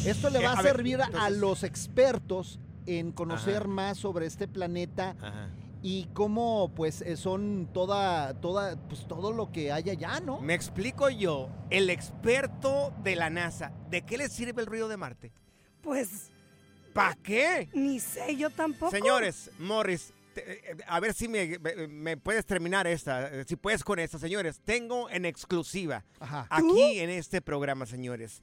Esto 0.05 0.31
le 0.31 0.43
va 0.45 0.51
a, 0.53 0.59
a 0.59 0.63
ver, 0.63 0.73
servir 0.77 1.01
a 1.03 1.31
los 1.31 1.65
expertos 1.65 2.61
en 2.87 3.11
conocer 3.13 3.63
Ajá. 3.63 3.69
más 3.69 3.99
sobre 3.99 4.27
este 4.27 4.47
planeta 4.47 5.17
Ajá. 5.21 5.49
Y 5.83 6.09
cómo 6.13 6.71
pues 6.75 7.01
eh, 7.03 7.17
son 7.17 7.69
toda 7.73 8.35
toda 8.41 8.77
pues 8.89 9.07
todo 9.09 9.33
lo 9.33 9.51
que 9.51 9.73
hay 9.73 9.91
allá, 9.91 10.21
¿no? 10.21 10.41
Me 10.41 10.55
explico 10.55 11.09
yo, 11.11 11.49
el 11.71 11.89
experto 11.91 12.93
de 13.03 13.17
la 13.17 13.31
NASA, 13.31 13.73
¿de 13.91 14.03
qué 14.03 14.19
le 14.19 14.29
sirve 14.29 14.61
el 14.61 14.67
ruido 14.67 14.89
de 14.89 14.97
Marte? 14.97 15.33
Pues 15.83 16.31
¿Para 16.93 17.15
qué? 17.23 17.69
ni 17.73 18.01
sé, 18.01 18.37
yo 18.37 18.51
tampoco. 18.51 18.91
Señores, 18.91 19.51
Morris, 19.59 20.13
te- 20.35 20.73
eh, 20.73 20.77
a 20.87 20.99
ver 21.01 21.15
si 21.15 21.29
me, 21.29 21.57
me- 21.59 21.87
me 21.87 22.17
puedes 22.17 22.45
terminar 22.45 22.87
esta, 22.87 23.29
eh, 23.33 23.45
si 23.47 23.57
puedes 23.57 23.83
con 23.85 23.99
esta, 24.01 24.19
señores. 24.19 24.61
Tengo 24.65 25.09
en 25.09 25.25
exclusiva 25.25 26.05
Ajá. 26.19 26.47
aquí 26.51 26.99
en 26.99 27.11
este 27.11 27.41
programa, 27.41 27.87
señores, 27.87 28.43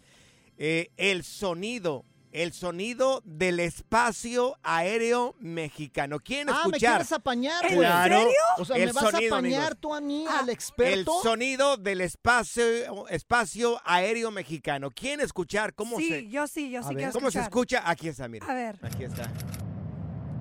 eh, 0.58 0.90
el 0.98 1.24
sonido, 1.24 2.04
el 2.44 2.54
sonido 2.54 3.22
del 3.26 3.60
espacio 3.60 4.58
aéreo 4.64 5.36
mexicano. 5.40 6.20
¿Quieren 6.20 6.50
Ah, 6.50 6.54
¿me 6.54 6.60
escuchar? 6.78 6.92
quieres 6.92 7.12
apañar, 7.12 7.66
¿En 7.66 7.76
güey? 7.76 7.88
Claro. 7.88 8.18
serio? 8.18 8.34
O 8.60 8.66
sea, 8.66 8.76
El 8.78 8.86
¿me 8.88 8.92
vas 8.94 9.04
a 9.04 9.12
sonido, 9.12 9.36
apañar 9.36 9.62
amigos. 9.62 9.78
tú 9.80 9.94
a 9.96 10.02
mí, 10.02 10.26
Ah, 10.30 10.40
al 10.40 10.50
El 10.50 10.54
experto? 10.54 11.22
sonido 11.24 11.78
del 11.78 12.02
espacio, 12.02 13.08
espacio 13.10 13.82
aéreo 13.86 14.32
mexicano. 14.32 14.92
¿Quieren 14.92 15.22
escuchar 15.22 15.74
cómo 15.74 15.98
sí, 15.98 16.10
se 16.10 16.28
yo 16.28 16.46
sí, 16.48 16.70
yo 16.70 16.82
sí 16.82 16.86
A 16.86 16.90
ver. 16.90 16.98
quiero 16.98 17.14
cómo 17.14 17.32
se 17.32 17.40
escuchar. 17.40 17.80
escucha? 17.80 17.90
Aquí 17.92 18.08
está, 18.10 18.28
mira. 18.28 18.46
A 18.46 18.54
ver. 18.54 18.80
Aquí 18.84 19.04
está. 19.04 19.32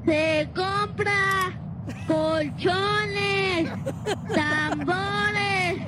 Se 0.04 0.48
compra 0.54 1.60
colchones, 2.06 3.70
tambores, 4.34 5.82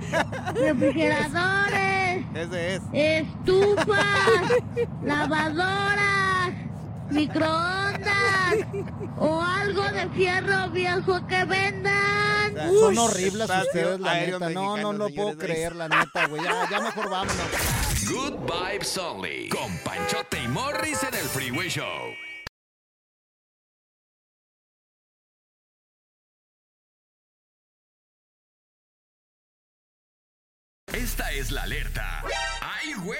refrigeradores, 0.54 2.07
Ese 2.38 2.76
es. 2.76 2.82
estufas, 2.92 4.52
lavadoras, 5.04 6.52
microondas 7.10 8.54
o 9.18 9.42
algo 9.42 9.82
de 9.82 10.08
fierro 10.10 10.70
viejo 10.70 11.26
que 11.26 11.44
vendan. 11.44 12.54
Son 12.80 12.96
horribles 12.96 13.50
ustedes, 13.50 13.98
la 13.98 14.14
neta. 14.14 14.50
No, 14.50 14.76
no, 14.76 14.92
no 14.92 15.08
puedo 15.08 15.36
creer, 15.36 15.74
la 15.74 15.88
neta, 15.88 16.26
güey. 16.26 16.42
Ya, 16.44 16.68
ya 16.70 16.80
mejor 16.80 17.10
vámonos. 17.10 17.46
Good 18.08 18.34
Vibes 18.46 18.96
Only. 18.98 19.48
Con 19.48 19.76
Panchote 19.78 20.40
y 20.42 20.48
Morris 20.48 21.02
en 21.02 21.14
el 21.14 21.26
Freeway 21.26 21.68
Show. 21.68 22.27
Esta 31.08 31.32
es 31.32 31.50
la 31.50 31.62
alerta. 31.62 32.22
¡Ay, 32.60 32.92
güey! 33.02 33.18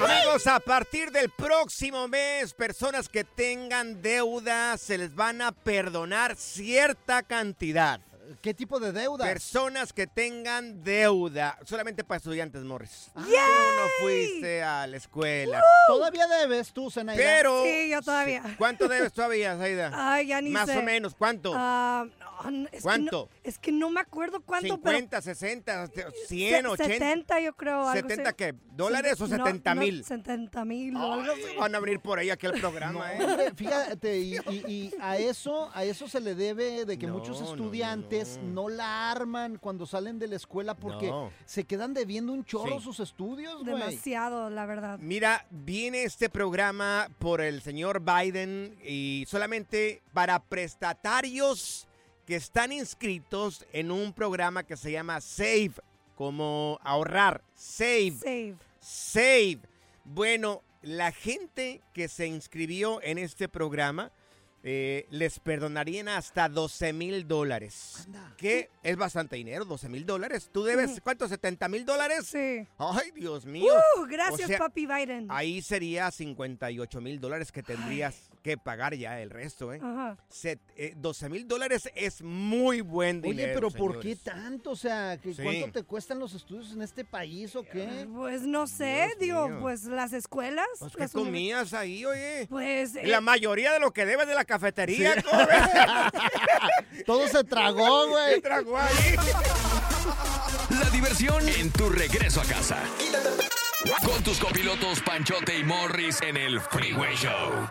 Amigos, 0.00 0.46
a 0.46 0.60
partir 0.60 1.10
del 1.10 1.28
próximo 1.28 2.06
mes, 2.06 2.54
personas 2.54 3.08
que 3.08 3.24
tengan 3.24 4.00
deuda 4.00 4.78
se 4.78 4.96
les 4.96 5.12
van 5.12 5.42
a 5.42 5.50
perdonar 5.50 6.36
cierta 6.36 7.24
cantidad. 7.24 8.00
¿Qué 8.42 8.54
tipo 8.54 8.78
de 8.78 8.92
deuda? 8.92 9.24
Personas 9.24 9.92
que 9.92 10.06
tengan 10.06 10.84
deuda, 10.84 11.58
solamente 11.64 12.04
para 12.04 12.18
estudiantes, 12.18 12.62
Morris. 12.62 13.10
Ah. 13.16 13.22
Tú 13.24 13.30
no 13.32 13.88
fuiste 14.06 14.62
a 14.62 14.86
la 14.86 14.96
escuela. 14.96 15.62
Todavía 15.88 16.26
debes 16.28 16.72
tú, 16.72 16.90
Zenaida. 16.92 17.20
Pero, 17.22 17.64
Sí, 17.64 17.90
yo 17.90 18.02
todavía. 18.02 18.42
¿cuánto 18.56 18.86
debes 18.86 19.12
todavía, 19.12 19.56
Zaida? 19.56 19.90
Ay, 19.94 20.28
ya 20.28 20.40
ni 20.40 20.50
Más 20.50 20.66
sé. 20.66 20.78
o 20.78 20.82
menos, 20.82 21.14
¿cuánto? 21.16 21.52
Ah, 21.56 22.06
no, 22.44 22.50
no, 22.50 22.68
es 22.72 22.82
¿Cuánto? 22.82 23.28
Que 23.28 23.34
no, 23.34 23.40
es 23.44 23.58
que 23.58 23.72
no 23.72 23.90
me 23.90 24.00
acuerdo 24.00 24.40
cuánto, 24.40 24.78
pero 24.80 24.96
50, 24.98 25.22
60, 25.22 25.86
100, 25.86 26.62
se- 26.62 26.66
80. 26.68 26.76
70 26.84 27.40
yo 27.40 27.52
creo. 27.54 27.88
algo 27.88 28.08
¿70 28.08 28.22
así. 28.26 28.34
qué? 28.36 28.54
¿Dólares 28.76 29.20
o 29.20 29.26
No, 29.26 29.36
70 29.44 29.74
no, 29.74 29.80
mil? 29.80 30.04
70 30.04 30.64
mil 30.64 30.96
o. 30.96 31.22
Van 31.58 31.74
a 31.74 31.80
venir 31.80 32.00
por 32.00 32.18
ahí 32.18 32.30
aquí 32.30 32.46
al 32.46 32.52
programa, 32.60 33.12
¿eh? 33.14 33.52
Fíjate, 33.54 34.18
y, 34.18 34.36
y- 34.36 34.64
y 34.66 34.94
a 35.00 35.16
eso, 35.18 35.70
a 35.74 35.84
eso 35.84 36.08
se 36.08 36.20
le 36.20 36.34
debe 36.34 36.84
de 36.84 36.98
que 36.98 37.06
No, 37.06 37.14
muchos 37.14 37.40
no, 37.40 37.50
estudiantes 37.50 38.38
no. 38.42 38.62
no, 38.64 38.68
la 38.68 39.10
arman 39.10 39.56
cuando 39.58 39.86
salen 39.86 40.18
de 40.18 40.28
la 40.28 40.36
escuela 40.36 40.74
porque 40.74 41.08
No. 41.08 41.30
se 41.44 41.64
quedan 41.64 41.94
debiendo 41.94 42.32
un 42.32 42.44
chorro 42.44 42.78
Sí. 42.78 42.84
sus 42.84 43.00
estudios, 43.00 43.62
güey. 43.64 43.74
Demasiado, 43.78 44.50
la 44.50 44.66
verdad. 44.66 44.98
Mira, 45.00 45.46
viene 45.50 46.02
este 46.04 46.28
programa 46.28 47.08
por 47.18 47.40
el 47.40 47.62
señor 47.62 48.00
Biden 48.02 48.76
y 48.84 49.24
solamente 49.28 50.02
para 50.12 50.38
prestatarios 50.40 51.86
que 52.26 52.36
están 52.36 52.72
inscritos 52.72 53.64
en 53.72 53.90
un 53.90 54.12
programa 54.12 54.64
que 54.64 54.76
se 54.76 54.90
llama 54.90 55.20
Save, 55.20 55.72
como 56.16 56.78
ahorrar, 56.82 57.42
Save, 57.54 58.16
Save. 58.20 58.56
Save. 58.80 59.60
Bueno, 60.04 60.62
la 60.82 61.12
gente 61.12 61.82
que 61.92 62.08
se 62.08 62.26
inscribió 62.26 63.00
en 63.02 63.18
este 63.18 63.48
programa 63.48 64.12
eh, 64.68 65.06
les 65.10 65.38
perdonarían 65.38 66.08
hasta 66.08 66.48
12 66.48 66.92
mil 66.92 67.28
dólares. 67.28 68.02
Anda. 68.06 68.34
Que 68.36 68.68
es 68.82 68.96
bastante 68.96 69.36
dinero, 69.36 69.64
12 69.64 69.88
mil 69.88 70.04
dólares. 70.04 70.50
¿Tú 70.52 70.64
debes 70.64 71.00
cuánto? 71.00 71.28
¿70 71.28 71.68
mil 71.68 71.86
dólares? 71.86 72.26
Sí. 72.26 72.66
Ay, 72.76 73.12
Dios 73.14 73.46
mío. 73.46 73.72
Uh, 73.96 74.06
gracias, 74.06 74.46
O 74.46 74.46
sea, 74.48 74.58
papi 74.58 74.86
Biden. 74.86 75.28
Ahí 75.28 75.62
sería 75.62 76.10
58 76.10 77.00
mil 77.00 77.20
dólares 77.20 77.52
que 77.52 77.62
tendrías 77.62 78.25
que 78.46 78.56
pagar 78.56 78.94
ya 78.94 79.20
el 79.20 79.30
resto, 79.30 79.72
¿eh? 79.72 79.80
Ajá. 79.82 80.16
Set- 80.28 80.60
eh, 80.76 80.94
12 80.96 81.28
mil 81.28 81.48
dólares 81.48 81.90
es 81.96 82.22
muy 82.22 82.80
buen 82.80 83.20
dinero. 83.20 83.44
Oye, 83.48 83.54
pero 83.54 83.70
¿por 83.70 83.98
qué 84.00 84.14
tanto? 84.16 84.70
O 84.70 84.76
sea, 84.76 85.18
¿que 85.18 85.34
Sí. 85.34 85.42
¿cuánto 85.42 85.72
te 85.72 85.82
cuestan 85.82 86.18
los 86.20 86.32
estudios 86.34 86.70
en 86.72 86.82
este 86.82 87.04
país 87.04 87.56
o 87.56 87.64
qué? 87.64 88.06
Pues 88.14 88.42
no 88.42 88.66
sé, 88.68 89.08
Dios 89.18 89.18
digo, 89.18 89.48
mío. 89.48 89.58
pues 89.60 89.82
las 89.84 90.12
escuelas. 90.12 90.66
Pues, 90.78 90.94
¿Qué 90.96 91.08
comías 91.08 91.72
ahí, 91.74 92.04
oye? 92.04 92.46
Pues. 92.48 92.94
La 92.94 93.18
eh, 93.18 93.20
mayoría 93.20 93.72
de 93.72 93.80
lo 93.80 93.92
que 93.92 94.06
debes 94.06 94.28
de 94.28 94.34
la 94.34 94.44
cafetería, 94.44 95.14
Sí. 95.14 95.22
¿cómo 95.22 95.38
ves? 95.46 97.04
Todo 97.06 97.26
se 97.28 97.42
tragó, 97.44 98.04
¿Qué 98.04 98.10
güey. 98.10 98.40
tragó 98.40 98.76
ahí? 98.78 99.16
La 100.70 100.90
diversión 100.90 101.48
en 101.48 101.70
tu 101.72 101.88
regreso 101.88 102.40
a 102.40 102.44
casa. 102.44 102.78
Con 104.04 104.22
tus 104.22 104.38
copilotos 104.38 105.00
Panchote 105.00 105.58
y 105.58 105.64
Morris 105.64 106.20
en 106.22 106.36
el 106.36 106.60
Freeway 106.60 107.14
Show. 107.16 107.68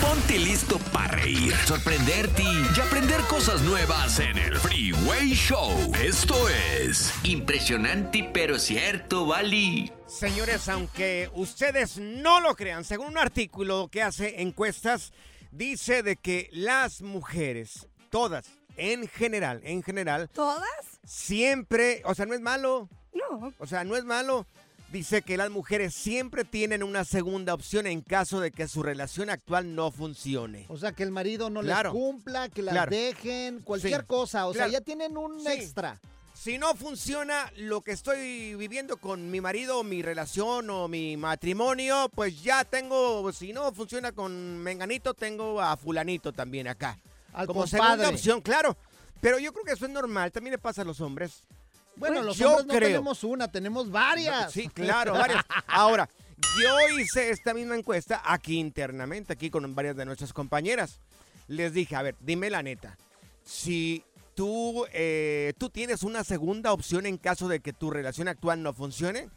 Ponte 0.00 0.38
listo 0.38 0.78
para 0.92 1.08
reír, 1.18 1.54
sorprenderte 1.66 2.42
y 2.42 2.80
aprender 2.80 3.20
cosas 3.22 3.62
nuevas 3.62 4.18
en 4.20 4.36
el 4.38 4.56
Freeway 4.58 5.30
Show. 5.34 5.70
Esto 6.02 6.48
es 6.48 7.12
Impresionante, 7.24 8.28
pero 8.32 8.58
cierto, 8.58 9.26
Bali. 9.26 9.90
Señores, 10.06 10.68
aunque 10.68 11.30
ustedes 11.34 11.98
no 11.98 12.40
lo 12.40 12.54
crean, 12.54 12.84
según 12.84 13.08
un 13.08 13.18
artículo 13.18 13.88
que 13.90 14.02
hace 14.02 14.42
encuestas, 14.42 15.12
dice 15.52 16.02
de 16.02 16.16
que 16.16 16.48
las 16.52 17.00
mujeres, 17.02 17.88
todas, 18.10 18.46
en 18.76 19.08
general, 19.08 19.60
en 19.64 19.82
general, 19.82 20.28
¿Todas? 20.32 20.68
siempre, 21.04 22.02
o 22.04 22.14
sea, 22.14 22.26
no 22.26 22.34
es 22.34 22.40
malo, 22.40 22.88
No. 23.12 23.52
o 23.58 23.66
sea, 23.66 23.84
no 23.84 23.96
es 23.96 24.04
malo, 24.04 24.46
Dice 24.92 25.20
que 25.20 25.36
las 25.36 25.50
mujeres 25.50 25.92
siempre 25.94 26.44
tienen 26.44 26.82
una 26.82 27.04
segunda 27.04 27.52
opción 27.52 27.86
en 27.86 28.00
caso 28.00 28.40
de 28.40 28.50
que 28.50 28.66
su 28.68 28.82
relación 28.82 29.28
actual 29.28 29.74
no 29.74 29.90
funcione. 29.90 30.64
O 30.68 30.78
sea, 30.78 30.92
que 30.92 31.02
el 31.02 31.10
marido 31.10 31.50
no 31.50 31.60
Claro. 31.60 31.92
les 31.92 32.00
cumpla, 32.02 32.48
que 32.48 32.62
las 32.62 32.72
Claro. 32.72 32.90
dejen, 32.90 33.60
cualquier 33.60 34.00
Sí. 34.00 34.06
cosa. 34.06 34.46
O 34.46 34.52
Claro. 34.52 34.70
sea, 34.70 34.78
ya 34.80 34.82
tienen 34.84 35.18
un 35.18 35.40
Sí. 35.40 35.48
extra. 35.52 36.00
Si 36.32 36.56
no 36.56 36.74
funciona 36.74 37.52
lo 37.56 37.82
que 37.82 37.90
estoy 37.92 38.54
viviendo 38.54 38.96
con 38.96 39.30
mi 39.30 39.42
marido, 39.42 39.84
mi 39.84 40.00
relación 40.00 40.70
o 40.70 40.88
mi 40.88 41.18
matrimonio, 41.18 42.10
pues 42.14 42.42
ya 42.42 42.64
tengo, 42.64 43.30
si 43.32 43.52
no 43.52 43.70
funciona 43.74 44.12
con 44.12 44.56
Menganito, 44.58 45.12
tengo 45.12 45.60
a 45.60 45.76
Fulanito 45.76 46.32
también 46.32 46.66
acá. 46.66 46.96
Al 47.34 47.46
Como 47.46 47.62
compadre. 47.62 47.88
segunda 47.88 48.08
opción, 48.08 48.40
claro. 48.40 48.74
Pero 49.20 49.38
yo 49.38 49.52
creo 49.52 49.64
que 49.64 49.72
eso 49.72 49.84
es 49.84 49.90
normal, 49.90 50.32
también 50.32 50.52
le 50.52 50.58
pasa 50.58 50.80
a 50.82 50.84
los 50.86 51.00
hombres. 51.02 51.42
Bueno, 51.98 52.22
los 52.22 52.36
yo 52.36 52.48
hombres 52.50 52.66
no 52.66 52.74
creo. 52.74 52.88
tenemos 52.88 53.24
una, 53.24 53.50
tenemos 53.50 53.90
varias. 53.90 54.52
Sí, 54.52 54.68
claro, 54.68 55.12
varias. 55.12 55.44
Ahora, 55.66 56.08
yo 56.62 56.98
hice 56.98 57.30
esta 57.30 57.54
misma 57.54 57.76
encuesta 57.76 58.22
aquí 58.24 58.58
internamente, 58.58 59.32
aquí 59.32 59.50
con 59.50 59.74
varias 59.74 59.96
de 59.96 60.04
nuestras 60.04 60.32
compañeras. 60.32 61.00
Les 61.48 61.72
dije, 61.72 61.96
a 61.96 62.02
ver, 62.02 62.14
dime 62.20 62.50
la 62.50 62.62
neta. 62.62 62.96
Si 63.44 64.04
tú, 64.34 64.86
eh, 64.92 65.52
tú 65.58 65.70
tienes 65.70 66.02
una 66.02 66.22
segunda 66.24 66.72
opción 66.72 67.06
en 67.06 67.16
caso 67.16 67.48
de 67.48 67.60
que 67.60 67.72
tu 67.72 67.90
relación 67.90 68.28
actual 68.28 68.62
no 68.62 68.72
funcione, 68.72 69.28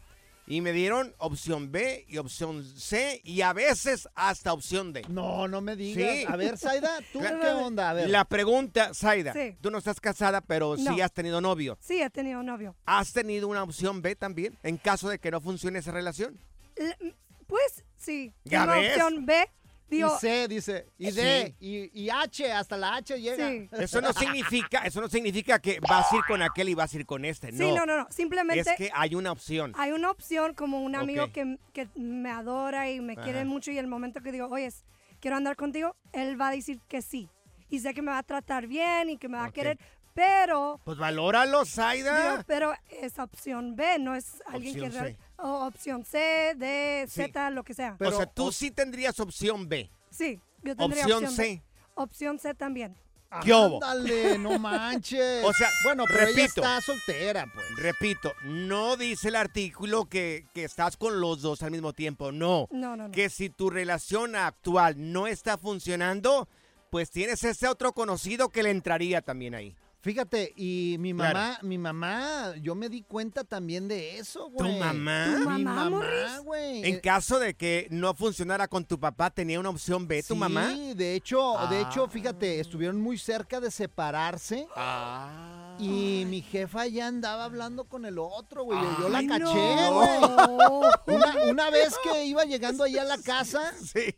y 0.46 0.60
me 0.60 0.72
dieron 0.72 1.14
opción 1.18 1.70
B 1.70 2.04
y 2.08 2.18
opción 2.18 2.64
C 2.76 3.20
y 3.24 3.42
a 3.42 3.52
veces 3.52 4.08
hasta 4.14 4.52
opción 4.52 4.92
D. 4.92 5.02
No, 5.08 5.46
no 5.48 5.60
me 5.60 5.76
digas. 5.76 6.16
Sí. 6.16 6.24
A 6.28 6.36
ver, 6.36 6.58
Zaida, 6.58 6.98
¿tú 7.12 7.20
Claro. 7.20 7.40
qué 7.40 7.46
onda? 7.48 7.90
A 7.90 7.92
ver. 7.94 8.10
La 8.10 8.24
pregunta, 8.24 8.92
Zaida, 8.94 9.32
Sí. 9.32 9.56
tú 9.60 9.70
no 9.70 9.78
estás 9.78 10.00
casada, 10.00 10.40
pero 10.40 10.76
sí 10.76 11.00
has 11.00 11.12
tenido 11.12 11.40
novio. 11.40 11.78
Sí, 11.80 12.02
he 12.02 12.10
tenido 12.10 12.42
novio. 12.42 12.74
¿Has 12.84 13.12
tenido 13.12 13.48
una 13.48 13.62
opción 13.62 14.02
B 14.02 14.16
también 14.16 14.58
en 14.62 14.76
caso 14.78 15.08
de 15.08 15.18
que 15.18 15.30
no 15.30 15.40
funcione 15.40 15.78
esa 15.78 15.92
relación? 15.92 16.38
L- 16.76 17.16
Pues 17.46 17.84
sí. 17.96 18.32
Ya 18.44 18.64
Una 18.64 18.76
ves. 18.76 18.92
opción 18.92 19.26
B. 19.26 19.48
Digo, 19.92 20.14
y 20.16 20.20
C, 20.20 20.48
dice. 20.48 20.86
Y 20.98 21.10
Sí. 21.10 21.20
D. 21.20 21.54
Y, 21.60 22.02
y 22.04 22.08
H, 22.10 22.50
hasta 22.50 22.76
la 22.78 22.94
H 22.96 23.20
llega. 23.20 23.48
Sí. 23.48 23.68
Eso 23.72 24.00
no 24.00 24.12
significa, 24.14 24.78
eso 24.86 25.00
no 25.02 25.08
significa 25.08 25.58
que 25.58 25.80
vas 25.80 26.10
a 26.10 26.16
ir 26.16 26.22
con 26.26 26.40
aquel 26.40 26.70
y 26.70 26.74
vas 26.74 26.92
a 26.94 26.96
ir 26.96 27.04
con 27.04 27.24
este. 27.26 27.52
No. 27.52 27.58
Sí, 27.58 27.72
no, 27.72 27.84
no, 27.84 27.98
no. 27.98 28.06
Simplemente 28.10 28.60
Es 28.70 28.76
que 28.76 28.90
hay 28.94 29.14
una 29.14 29.30
opción. 29.32 29.72
hay 29.76 29.92
una 29.92 30.10
opción 30.10 30.54
como 30.54 30.80
un 30.80 30.96
amigo 30.96 31.30
que, 31.30 31.58
que 31.74 31.88
me 31.94 32.30
adora 32.30 32.90
y 32.90 33.00
me 33.00 33.16
quiere 33.16 33.44
mucho 33.44 33.70
y 33.70 33.76
el 33.78 33.86
momento 33.86 34.22
que 34.22 34.32
digo, 34.32 34.48
oye, 34.48 34.72
quiero 35.20 35.36
andar 35.36 35.56
contigo, 35.56 35.94
él 36.12 36.40
va 36.40 36.48
a 36.48 36.52
decir 36.52 36.80
que 36.88 37.02
sí. 37.02 37.28
Y 37.68 37.80
sé 37.80 37.92
que 37.94 38.02
me 38.02 38.10
va 38.10 38.18
a 38.18 38.22
tratar 38.22 38.66
bien 38.66 39.10
y 39.10 39.18
que 39.18 39.28
me 39.28 39.36
va 39.38 39.44
a 39.44 39.50
querer, 39.52 39.78
pero... 40.14 40.80
Pues 40.84 40.98
valóralo, 40.98 41.64
digo, 41.64 41.66
Zaida. 41.66 42.44
pero 42.46 42.74
es 43.00 43.18
opción 43.18 43.76
B, 43.76 43.98
no 43.98 44.14
es 44.14 44.42
alguien 44.46 44.84
Opción 44.84 45.04
que... 45.04 45.16
O 45.44 45.66
opción 45.66 46.04
C, 46.04 46.54
D, 46.56 47.04
Sí. 47.08 47.22
Z, 47.22 47.50
lo 47.50 47.64
que 47.64 47.74
sea. 47.74 47.96
o 48.00 48.10
sea, 48.12 48.26
tú 48.26 48.52
sí 48.52 48.70
tendrías 48.70 49.18
opción 49.20 49.68
B. 49.68 49.90
Sí, 50.10 50.40
yo 50.62 50.76
tendría 50.76 51.02
Opción 51.04 51.24
opción, 51.24 51.36
C. 51.36 51.42
B. 51.42 51.62
Opción 51.94 52.38
C 52.38 52.54
también. 52.54 52.96
¿Qué 53.42 53.52
hubo? 53.52 53.82
Ándale, 53.82 54.38
no 54.38 54.58
manches. 54.58 55.42
O 55.44 55.52
sea, 55.54 55.68
bueno, 55.84 56.04
pero 56.06 56.20
ella 56.28 56.36
repito. 56.36 56.60
está 56.60 56.80
soltera, 56.82 57.46
pues. 57.52 57.66
Repito, 57.76 58.32
no 58.44 58.96
dice 58.96 59.28
el 59.28 59.36
artículo 59.36 60.04
que, 60.04 60.46
que 60.54 60.64
estás 60.64 60.96
con 60.98 61.18
los 61.20 61.40
dos 61.40 61.62
al 61.62 61.70
mismo 61.70 61.92
tiempo. 61.94 62.30
No. 62.30 62.68
No, 62.70 62.94
no, 62.96 63.08
no. 63.08 63.10
Que 63.12 63.30
si 63.30 63.48
tu 63.48 63.70
relación 63.70 64.36
actual 64.36 64.94
no 65.12 65.26
está 65.26 65.56
funcionando, 65.56 66.46
pues 66.90 67.10
tienes 67.10 67.42
ese 67.42 67.68
otro 67.68 67.92
conocido 67.94 68.50
que 68.50 68.62
le 68.62 68.70
entraría 68.70 69.22
también 69.22 69.54
ahí. 69.54 69.74
Fíjate, 70.02 70.52
y 70.56 70.96
mi 70.98 71.14
Claro. 71.14 71.38
mamá, 71.38 71.58
mi 71.62 71.78
mamá, 71.78 72.54
yo 72.60 72.74
me 72.74 72.88
di 72.88 73.02
cuenta 73.02 73.44
también 73.44 73.86
de 73.86 74.18
eso, 74.18 74.50
güey. 74.50 74.80
mamá? 74.80 75.26
¿Tu 75.32 75.38
Mi 75.38 75.44
mamá, 75.64 75.74
mamá, 75.84 75.90
Morris? 75.90 76.38
güey. 76.42 76.84
En 76.84 76.98
caso 76.98 77.38
de 77.38 77.54
que 77.54 77.86
no 77.90 78.12
funcionara 78.12 78.66
con 78.66 78.84
tu 78.84 78.98
papá, 78.98 79.30
tenía 79.30 79.60
una 79.60 79.70
opción 79.70 80.08
B, 80.08 80.20
tu 80.24 80.34
sí, 80.34 80.40
mamá. 80.40 80.74
de 80.74 81.14
hecho, 81.14 81.54
de 81.70 81.80
hecho, 81.82 82.04
Ah. 82.04 82.08
fíjate, 82.10 82.58
estuvieron 82.58 83.00
muy 83.00 83.16
cerca 83.16 83.60
de 83.60 83.70
separarse. 83.70 84.66
Ah. 84.74 85.76
Y 85.78 86.24
mi 86.26 86.42
jefa 86.42 86.86
ya 86.88 87.06
andaba 87.06 87.44
hablando 87.44 87.84
con 87.84 88.04
el 88.04 88.18
otro, 88.18 88.64
güey. 88.64 88.80
Yo, 88.80 88.96
yo 89.02 89.08
la 89.08 89.24
caché, 89.26 89.44
no. 89.44 89.92
güey. 89.94 91.16
Una, 91.16 91.34
una 91.48 91.70
vez 91.70 91.94
que 92.02 92.24
iba 92.24 92.44
llegando 92.44 92.82
ahí 92.84 92.98
a 92.98 93.04
la 93.04 93.18
casa, 93.18 93.72
Sí. 93.80 94.14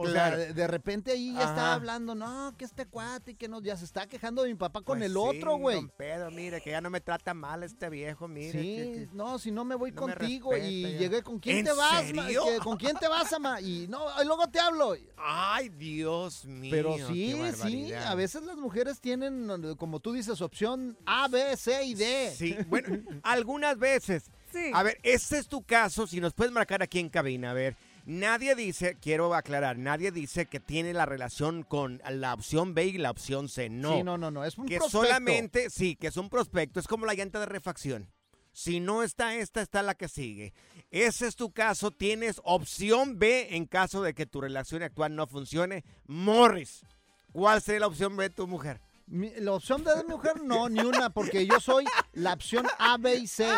O 0.00 0.04
Claro. 0.04 0.36
sea, 0.36 0.46
de, 0.46 0.54
de 0.54 0.66
repente 0.68 1.10
ahí 1.10 1.32
ya 1.34 1.40
estaba 1.40 1.62
Ajá. 1.68 1.74
hablando, 1.74 2.14
no, 2.14 2.54
que 2.56 2.64
este 2.64 2.86
cuate, 2.86 3.34
que 3.34 3.48
no, 3.48 3.60
ya 3.60 3.76
se 3.76 3.84
está 3.84 4.06
quejando 4.06 4.44
de 4.44 4.50
mi 4.50 4.54
papá 4.54 4.80
con 4.82 4.98
Pues 4.98 5.06
el 5.10 5.12
sí, 5.12 5.18
otro, 5.20 5.56
güey. 5.56 5.88
Pedro, 5.96 6.30
mire, 6.30 6.60
que 6.60 6.70
ya 6.70 6.80
no 6.80 6.88
me 6.88 7.00
trata 7.00 7.34
mal 7.34 7.64
este 7.64 7.90
viejo, 7.90 8.28
mire. 8.28 8.52
Sí, 8.52 8.58
que- 8.76 8.92
que- 8.94 9.08
no, 9.12 9.38
si 9.40 9.50
no 9.50 9.64
me 9.64 9.74
voy 9.74 9.90
no 9.90 10.06
me 10.06 10.14
contigo 10.14 10.50
respeta 10.52 10.70
y 10.70 10.82
ya. 10.92 10.98
llegué 10.98 11.22
con 11.22 11.38
quién 11.40 11.58
¿En 11.58 11.64
te 11.64 11.72
vas, 11.72 12.14
ma? 12.14 12.22
serio? 12.26 12.44
Que, 12.44 12.58
con 12.58 12.76
quién 12.76 12.96
te 12.96 13.08
vas, 13.08 13.32
ama, 13.32 13.60
y 13.60 13.86
no, 13.88 14.04
y 14.22 14.24
luego 14.24 14.46
te 14.48 14.60
hablo. 14.60 14.94
Ay, 15.16 15.68
Dios 15.68 16.44
mío. 16.44 16.70
Pero 16.70 16.94
qué 16.96 17.04
sí, 17.06 17.52
sí, 17.60 17.92
a 17.92 18.14
veces 18.14 18.42
las 18.44 18.56
mujeres 18.56 19.00
tienen, 19.00 19.74
como 19.76 19.98
tú 19.98 20.12
dices, 20.12 20.40
opción 20.40 20.96
A, 21.06 21.26
B, 21.26 21.56
C 21.56 21.82
y 21.84 21.94
D. 21.94 22.32
Sí, 22.36 22.56
bueno, 22.68 22.98
algunas 23.24 23.76
veces. 23.78 24.30
Sí. 24.52 24.70
A 24.72 24.82
ver, 24.82 24.98
este 25.02 25.38
es 25.38 25.46
tu 25.48 25.62
caso, 25.62 26.06
si 26.06 26.20
nos 26.20 26.32
puedes 26.32 26.52
marcar 26.52 26.82
aquí 26.82 26.98
en 27.00 27.08
cabina, 27.10 27.50
a 27.50 27.54
ver. 27.54 27.76
Nadie 28.08 28.54
dice, 28.54 28.96
quiero 28.98 29.34
aclarar, 29.34 29.76
nadie 29.76 30.10
dice 30.10 30.46
que 30.46 30.60
tiene 30.60 30.94
la 30.94 31.04
relación 31.04 31.62
con 31.62 32.00
la 32.08 32.32
opción 32.32 32.72
B 32.72 32.86
y 32.86 32.96
la 32.96 33.10
opción 33.10 33.50
C. 33.50 33.68
No. 33.68 33.98
Sí, 33.98 34.02
no, 34.02 34.16
no, 34.16 34.30
no, 34.30 34.46
es 34.46 34.56
un 34.56 34.64
que 34.66 34.78
prospecto. 34.78 35.04
solamente, 35.04 35.68
sí, 35.68 35.94
que 35.94 36.06
es 36.06 36.16
un 36.16 36.30
prospecto, 36.30 36.80
es 36.80 36.88
como 36.88 37.04
la 37.04 37.12
llanta 37.12 37.38
de 37.38 37.44
refacción. 37.44 38.10
Si 38.50 38.80
no 38.80 39.02
está 39.02 39.34
esta, 39.34 39.60
está 39.60 39.82
la 39.82 39.94
que 39.94 40.08
sigue. 40.08 40.54
Ese 40.90 41.26
es 41.26 41.36
tu 41.36 41.52
caso, 41.52 41.90
tienes 41.90 42.40
opción 42.44 43.18
B 43.18 43.54
en 43.54 43.66
caso 43.66 44.00
de 44.00 44.14
que 44.14 44.24
tu 44.24 44.40
relación 44.40 44.82
actual 44.82 45.14
no 45.14 45.26
funcione. 45.26 45.84
Morris, 46.06 46.86
¿cuál 47.32 47.60
sería 47.60 47.80
la 47.80 47.88
opción 47.88 48.16
B 48.16 48.24
de 48.24 48.34
tu 48.34 48.46
mujer? 48.46 48.80
Mi- 49.10 49.32
la 49.38 49.52
opción 49.52 49.82
de 49.84 50.04
mujer, 50.06 50.42
no, 50.42 50.68
ni 50.68 50.80
una, 50.80 51.08
porque 51.10 51.46
yo 51.46 51.58
soy 51.60 51.84
la 52.12 52.34
opción 52.34 52.66
A, 52.78 52.98
B 52.98 53.16
y 53.16 53.26
C. 53.26 53.48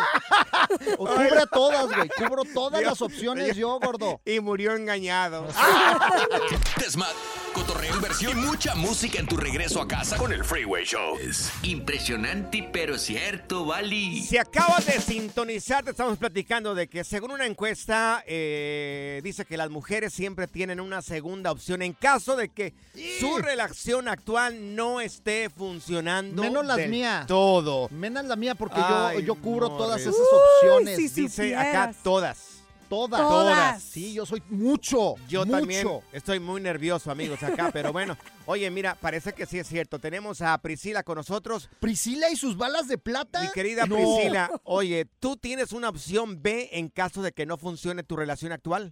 O 0.97 1.05
cubre 1.05 1.45
todas, 1.51 1.87
güey, 1.87 2.09
cubro 2.09 2.43
todas 2.53 2.79
Dios, 2.79 2.91
las 2.91 3.01
opciones 3.01 3.55
yo, 3.57 3.77
gordo. 3.79 4.21
Y 4.25 4.39
murió 4.39 4.75
engañado. 4.75 5.45
Desmad, 6.77 7.11
cotorreo, 7.53 7.95
inversión 7.95 8.37
y 8.37 8.41
mucha 8.41 8.75
música 8.75 9.19
en 9.19 9.27
tu 9.27 9.37
regreso 9.37 9.81
a 9.81 9.87
casa 9.87 10.17
con 10.17 10.31
el 10.31 10.43
Freeway 10.43 10.85
Show. 10.85 11.17
Es 11.19 11.51
impresionante, 11.63 12.69
pero 12.71 12.97
cierto, 12.97 13.65
Bali. 13.65 14.21
Si 14.21 14.37
acabas 14.37 14.85
de 14.85 14.99
sintonizar, 15.01 15.83
te 15.83 15.91
estamos 15.91 16.17
platicando 16.17 16.73
de 16.75 16.87
que 16.87 17.03
según 17.03 17.31
una 17.31 17.45
encuesta 17.45 18.23
eh, 18.25 19.21
dice 19.23 19.45
que 19.45 19.57
las 19.57 19.69
mujeres 19.69 20.13
siempre 20.13 20.47
tienen 20.47 20.79
una 20.79 21.01
segunda 21.01 21.51
opción 21.51 21.81
en 21.81 21.93
caso 21.93 22.35
de 22.35 22.49
que 22.49 22.73
su 23.19 23.37
relación 23.37 24.07
actual 24.07 24.75
no 24.75 25.01
esté 25.01 25.49
funcionando 25.49 26.41
Menos 26.43 26.65
las 26.65 26.87
mías. 26.87 27.27
todo. 27.27 27.87
Menos 27.89 28.25
la 28.25 28.35
mía, 28.35 28.55
porque 28.55 28.79
Ay, 28.83 29.19
yo, 29.19 29.33
yo 29.33 29.35
cubro 29.35 29.69
todas 29.69 30.01
esas 30.01 30.15
Uy, 30.15 30.69
opciones. 30.69 30.97
sí, 30.97 31.21
Dice 31.21 31.55
acá 31.55 31.93
todas. 32.03 32.50
Todas. 32.91 33.21
Todas. 33.21 33.81
Sí, 33.83 34.13
yo 34.13 34.25
soy 34.25 34.43
mucho. 34.49 35.15
Yo 35.29 35.45
mucho. 35.45 35.57
también 35.59 35.87
estoy 36.11 36.41
muy 36.41 36.59
nervioso, 36.59 37.09
amigos, 37.09 37.41
acá, 37.41 37.69
pero 37.71 37.93
bueno. 37.93 38.17
Oye, 38.45 38.69
mira, 38.69 38.95
parece 38.95 39.31
que 39.31 39.45
sí 39.45 39.57
es 39.59 39.67
cierto. 39.67 39.97
Tenemos 39.97 40.41
a 40.41 40.57
Priscila 40.57 41.01
con 41.03 41.15
nosotros. 41.15 41.69
Priscila 41.79 42.29
y 42.29 42.35
sus 42.35 42.57
balas 42.57 42.89
de 42.89 42.97
plata. 42.97 43.41
Mi 43.43 43.47
querida 43.51 43.85
No. 43.85 43.95
Priscila, 43.95 44.51
oye, 44.65 45.05
¿tú 45.21 45.37
tienes 45.37 45.71
una 45.71 45.87
opción 45.87 46.41
B 46.41 46.67
en 46.73 46.89
caso 46.89 47.21
de 47.21 47.31
que 47.31 47.45
no 47.45 47.55
funcione 47.57 48.03
tu 48.03 48.17
relación 48.17 48.51
actual? 48.51 48.91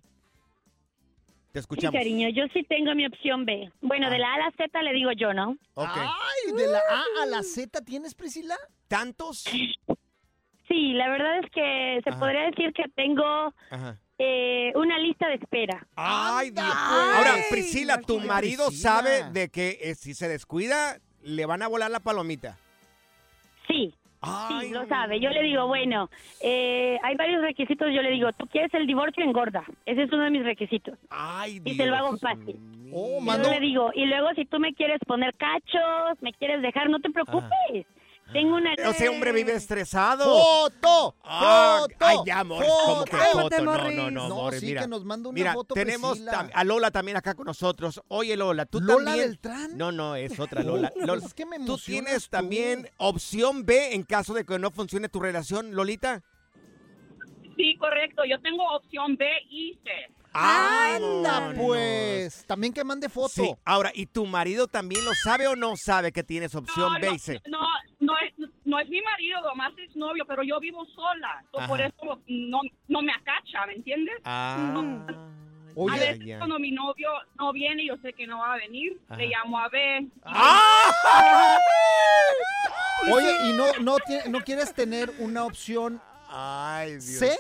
Te 1.52 1.60
Sí, 1.60 1.64
escuchamos. 1.64 2.00
cariño, 2.00 2.30
yo 2.30 2.44
sí 2.54 2.64
tengo 2.70 2.96
mi 2.96 3.06
opción 3.06 3.44
B. 3.46 3.70
Bueno, 3.82 4.10
de 4.10 4.18
la 4.20 4.28
A 4.32 4.36
a 4.36 4.38
la 4.38 4.52
Z 4.56 4.82
le 4.82 4.94
digo 4.94 5.12
yo, 5.12 5.34
¿no? 5.34 5.58
Ok. 5.74 5.90
Ay, 5.94 6.54
de 6.56 6.68
la 6.68 6.78
A 6.78 7.24
a 7.24 7.26
la 7.26 7.44
Z 7.44 7.82
tienes, 7.82 8.16
Priscila. 8.16 8.56
¿Tantos? 8.88 9.44
Sí, 10.80 10.94
la 10.94 11.10
verdad 11.10 11.40
es 11.40 11.52
que 11.52 12.00
se 12.06 12.10
Ajá. 12.10 12.20
podría 12.20 12.42
decir 12.44 12.72
que 12.74 12.84
tengo 12.96 13.54
eh, 14.18 14.72
una 14.76 14.98
lista 15.00 15.28
de 15.28 15.36
espera. 15.36 15.86
Ay, 15.96 16.52
Dios. 16.52 16.66
pues. 16.66 17.16
Ahora, 17.18 17.34
Ay, 17.36 17.42
Priscila, 17.52 18.00
tu 18.00 18.20
marido 18.22 18.68
Priscila. 18.68 18.90
sabe 18.96 19.24
de 19.32 19.50
que 19.50 19.78
eh, 19.82 19.96
si 19.96 20.14
se 20.14 20.30
descuida, 20.30 20.98
le 21.22 21.46
van 21.46 21.62
a 21.64 21.68
volar 21.68 21.92
la 21.92 22.00
palomita. 22.00 22.58
Sí, 23.68 23.94
Ay, 24.22 24.68
sí, 24.68 24.74
lo 24.74 24.88
sabe. 24.88 25.20
Yo 25.20 25.30
le 25.32 25.44
digo, 25.44 25.68
bueno, 25.68 26.10
eh, 26.42 26.98
hay 27.04 27.16
varios 27.16 27.42
requisitos. 27.42 27.88
Yo 27.94 28.02
le 28.02 28.12
digo, 28.12 28.32
¿tú 28.34 28.48
quieres 28.48 28.74
el 28.74 28.88
divorcio? 28.88 29.24
Engorda. 29.24 29.64
Ese 29.86 30.04
es 30.04 30.12
uno 30.14 30.24
de 30.24 30.30
mis 30.32 30.44
requisitos. 30.44 30.98
Ay, 31.10 31.62
Y 31.66 31.76
se 31.76 31.86
lo 31.86 31.96
hago 31.96 32.10
Dios 32.10 32.22
fácil. 32.22 32.58
Oh, 32.94 33.20
Yo 33.20 33.22
mando- 33.22 33.50
le 33.52 33.60
digo, 33.60 33.92
y 33.94 34.06
luego 34.06 34.30
si 34.36 34.46
tú 34.46 34.60
me 34.60 34.74
quieres 34.74 35.00
poner 35.06 35.34
cachos, 35.36 36.22
me 36.22 36.32
quieres 36.34 36.62
dejar, 36.62 36.90
no 36.90 37.00
te 37.00 37.10
preocupes. 37.10 37.86
Tengo 38.32 38.56
una... 38.58 38.74
O 38.88 38.94
sea, 38.94 39.10
hombre 39.10 39.32
vive 39.32 39.54
estresado. 39.56 40.24
¡Foto! 40.26 41.16
Ah, 41.24 41.80
¡Foto! 41.82 41.96
ay, 42.00 42.18
ya, 42.26 42.44
Morris, 42.44 42.70
como 42.86 43.06
que 43.06 43.16
¡Foto! 43.18 43.64
No, 43.64 43.92
no, 43.92 44.12
no, 44.12 44.30
No, 44.30 44.52
sí, 44.52 44.68
mira. 44.68 44.82
que 44.82 44.88
nos 44.88 45.04
manda 45.04 45.30
una 45.30 45.34
Mira, 45.36 45.54
foto, 45.54 45.74
tenemos 45.74 46.20
a 46.54 46.64
Lola 46.64 46.92
también 46.92 47.18
acá 47.18 47.34
con 47.34 47.46
nosotros. 47.48 48.02
Oye, 48.08 48.38
Lola, 48.38 48.66
tú 48.66 48.80
¿Lola 48.82 49.06
también... 49.06 49.28
Beltrán? 49.30 49.78
No, 49.78 49.92
no, 49.92 50.16
es 50.16 50.40
otra 50.40 50.62
Lola. 50.64 50.92
Lola, 50.96 51.26
es 51.26 51.34
que 51.34 51.46
me 51.46 51.60
¿Tú 51.66 51.78
tienes 51.78 52.26
tú. 52.26 52.30
también 52.30 52.88
opción 52.98 53.66
B 53.66 53.96
en 53.96 54.04
caso 54.04 54.34
de 54.34 54.46
que 54.46 54.60
no 54.60 54.70
funcione 54.72 55.10
tu 55.10 55.20
relación, 55.20 55.74
Lolita? 55.76 56.22
Sí, 57.58 57.76
correcto. 57.78 58.24
Yo 58.26 58.40
tengo 58.42 58.64
opción 58.76 59.18
B 59.18 59.26
y 59.50 59.74
C. 59.84 59.90
Anda, 60.40 61.54
pues. 61.56 62.46
También 62.46 62.74
que 62.74 62.84
mande 62.84 63.10
foto. 63.10 63.30
Sí, 63.30 63.52
ahora, 63.66 63.92
¿y 63.94 64.06
tu 64.06 64.26
marido 64.26 64.68
también 64.68 65.04
lo 65.04 65.14
sabe 65.14 65.48
o 65.48 65.56
no 65.56 65.76
sabe 65.76 66.12
que 66.12 66.24
tienes 66.24 66.56
opción 66.56 66.94
no, 66.94 67.00
B 67.00 67.10
no? 67.48 67.60
No, 67.60 67.68
no 68.00 68.14
es, 68.20 68.34
no 68.66 68.80
es 68.80 68.90
mi 68.90 69.02
marido, 69.02 69.42
nomás 69.42 69.74
es 69.78 69.96
novio, 69.96 70.26
pero 70.26 70.44
yo 70.44 70.60
vivo 70.60 70.86
sola. 70.96 71.44
So, 71.52 71.68
por 71.68 71.82
eso 71.82 72.22
no, 72.28 72.62
no 72.88 73.02
me 73.02 73.12
acacha, 73.12 73.66
¿me 73.68 73.74
entiendes? 73.74 74.16
Ah. 74.24 75.06
a 75.78 75.96
veces 75.96 76.26
ya. 76.26 76.38
cuando 76.38 76.60
mi 76.60 76.72
novio 76.72 77.10
no 77.38 77.52
viene 77.52 77.86
yo 77.86 77.98
sé 77.98 78.14
que 78.14 78.26
no 78.26 78.40
va 78.40 78.54
a 78.54 78.58
venir, 78.58 78.98
Ajá. 79.10 79.20
le 79.20 79.28
llamo 79.28 79.60
a 79.60 79.68
B. 79.70 80.08
Oye, 83.12 83.32
¿y 83.46 83.54
no, 83.54 83.66
no, 83.82 83.98
no 84.30 84.42
quieres 84.42 84.74
tener 84.74 85.10
una 85.20 85.46
opción 85.46 86.02
Ay, 86.32 86.92
Dios. 86.92 87.02
C? 87.02 87.38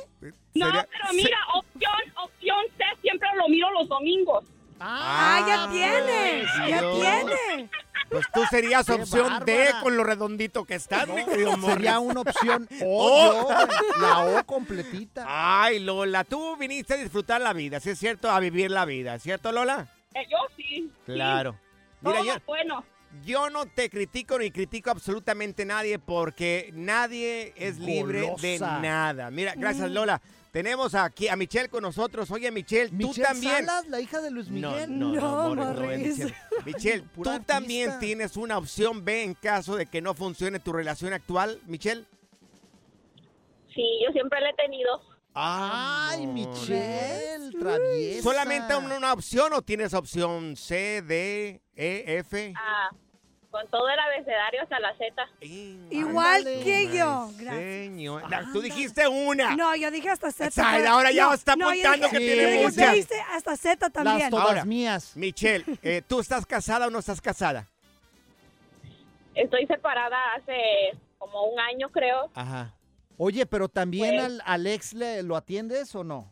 No, 0.56 0.72
pero 0.72 1.14
mira, 1.14 1.38
opción, 1.54 1.94
opción 2.24 2.39
C 2.78 2.84
siempre 3.02 3.30
lo 3.36 3.48
miro 3.50 3.70
los 3.72 3.88
domingos. 3.88 4.46
Ah, 4.80 5.44
ya 5.48 5.70
tiene, 5.72 6.44
ya 6.70 6.82
Dios. 6.82 6.96
tiene. 7.00 7.70
Pues 8.10 8.26
tú 8.34 8.42
serías 8.50 8.86
Qué 8.86 8.94
opción 8.94 9.44
D 9.46 9.68
con 9.84 9.96
lo 9.96 10.04
redondito 10.04 10.66
que 10.66 10.76
estás, 10.76 11.08
mi 11.08 11.24
querido 11.26 11.58
Morris. 11.58 11.76
Sería 11.76 12.00
una 12.00 12.22
opción 12.22 12.68
Oh. 12.84 13.46
O, 13.46 13.50
yo, 13.50 13.66
güey, 13.66 14.02
la 14.02 14.20
O 14.26 14.44
completita. 14.46 15.26
Ay, 15.28 15.80
Lola, 15.80 16.24
tú 16.24 16.56
viniste 16.58 16.96
a 16.96 16.98
disfrutar 16.98 17.42
la 17.42 17.54
vida, 17.54 17.80
¿sí 17.80 17.92
es 17.92 18.00
cierto? 18.00 18.32
A 18.32 18.40
vivir 18.40 18.72
la 18.72 18.86
vida, 18.86 19.20
¿cierto, 19.20 19.52
Lola? 19.52 19.88
Eh, 20.16 20.26
yo 20.30 20.38
sí. 20.58 20.92
Claro. 21.06 21.52
Sí. 21.52 21.58
Mira, 22.02 22.18
Todo 22.18 22.26
yo, 22.26 22.34
bueno. 22.48 22.84
Yo 23.26 23.50
no 23.50 23.66
te 23.66 23.90
critico 23.90 24.38
ni 24.40 24.52
critico 24.52 24.92
absolutamente 24.92 25.66
nadie 25.66 26.00
porque 26.00 26.70
nadie 26.74 27.54
es 27.56 27.78
libre 27.80 28.34
de 28.42 28.60
nada. 28.60 29.32
Mira, 29.32 29.54
gracias, 29.56 29.90
Mm. 29.90 29.94
Lola. 29.94 30.22
Tenemos 30.52 30.96
aquí 30.96 31.28
a 31.28 31.36
Michelle 31.36 31.70
con 31.70 31.84
nosotros. 31.84 32.32
Oye, 32.32 32.50
Michelle, 32.50 32.90
tú 32.90 32.96
Michelle 32.96 33.22
también. 33.28 33.66
Salas, 33.68 33.88
la 33.88 34.02
hija 34.02 34.20
de 34.20 34.32
Luis 34.32 34.50
No, 34.50 34.72
Miguel. 34.72 34.98
no, 35.00 35.14
no, 35.54 35.56
No. 35.56 35.82
Michelle. 36.66 37.04
Tú 37.24 37.40
también 37.46 38.00
tienes 38.00 38.36
una 38.36 38.58
opción 38.58 39.06
B 39.06 39.24
en 39.24 39.36
caso 39.36 39.76
de 39.76 39.86
que 39.86 40.02
no 40.02 40.16
funcione 40.16 40.60
tu 40.60 40.74
relación 40.74 41.14
actual, 41.14 41.60
Michelle. 41.68 42.04
Sí, 43.76 43.84
yo 44.04 44.12
siempre 44.12 44.42
la 44.42 44.50
he 44.50 44.54
tenido. 44.56 45.02
Ay, 45.34 46.26
Michelle, 46.28 47.52
traviesa. 47.60 48.24
¿Solamente 48.24 48.76
una, 48.76 48.98
una 48.98 49.14
opción 49.14 49.54
o 49.54 49.62
tienes 49.62 49.94
opción 49.94 50.56
C, 50.58 51.02
D, 51.02 51.62
E, 51.76 52.04
F? 52.20 52.54
Ah, 52.58 52.90
con 53.52 53.68
todo 53.70 53.88
el 53.90 53.98
abecedario 54.00 54.62
hasta 54.64 54.80
la 54.80 54.96
Z. 54.98 55.28
Igual 55.92 56.38
Ándale. 56.38 56.64
que 56.64 56.96
yo. 56.98 57.30
Gracias. 57.38 57.64
Señor. 57.64 58.30
No, 58.30 58.54
tú 58.54 58.62
dijiste 58.62 59.08
una. 59.08 59.56
No, 59.56 59.76
yo 59.76 59.90
dije 59.92 60.10
hasta 60.10 60.32
Z. 60.32 60.52
Ay, 60.64 60.86
ahora 60.86 61.12
ya 61.12 61.26
no, 61.26 61.34
está 61.34 61.56
no, 61.56 61.74
yo 61.74 61.90
apuntando 61.90 62.08
dije- 62.08 62.18
que 62.18 62.28
yo 62.28 62.34
tiene 62.36 62.56
muchas. 62.58 62.72
usted 62.72 62.94
dice 62.94 63.22
hasta 63.32 63.56
Z 63.58 63.90
también. 63.90 64.20
Las 64.20 64.30
todas 64.30 64.46
Ahora. 64.48 64.66
mías. 64.66 65.16
Michelle, 65.16 65.66
eh, 65.84 66.02
¿tú 66.08 66.20
estás 66.20 66.46
casada 66.46 66.88
o 66.88 66.90
no 66.90 67.00
estás 67.00 67.22
casada? 67.22 67.68
Estoy 69.36 69.66
separada 69.68 70.18
hace 70.36 70.98
como 71.18 71.44
un 71.46 71.60
año, 71.60 71.90
creo. 71.90 72.30
Ajá. 72.36 72.74
Oye, 73.22 73.46
pero 73.46 73.68
también 73.68 74.16
Pues- 74.16 74.24
al, 74.26 74.42
al 74.46 74.66
ex 74.68 74.94
le, 74.94 75.22
lo 75.24 75.36
atiendes 75.36 75.94
o 75.94 76.06
no? 76.06 76.32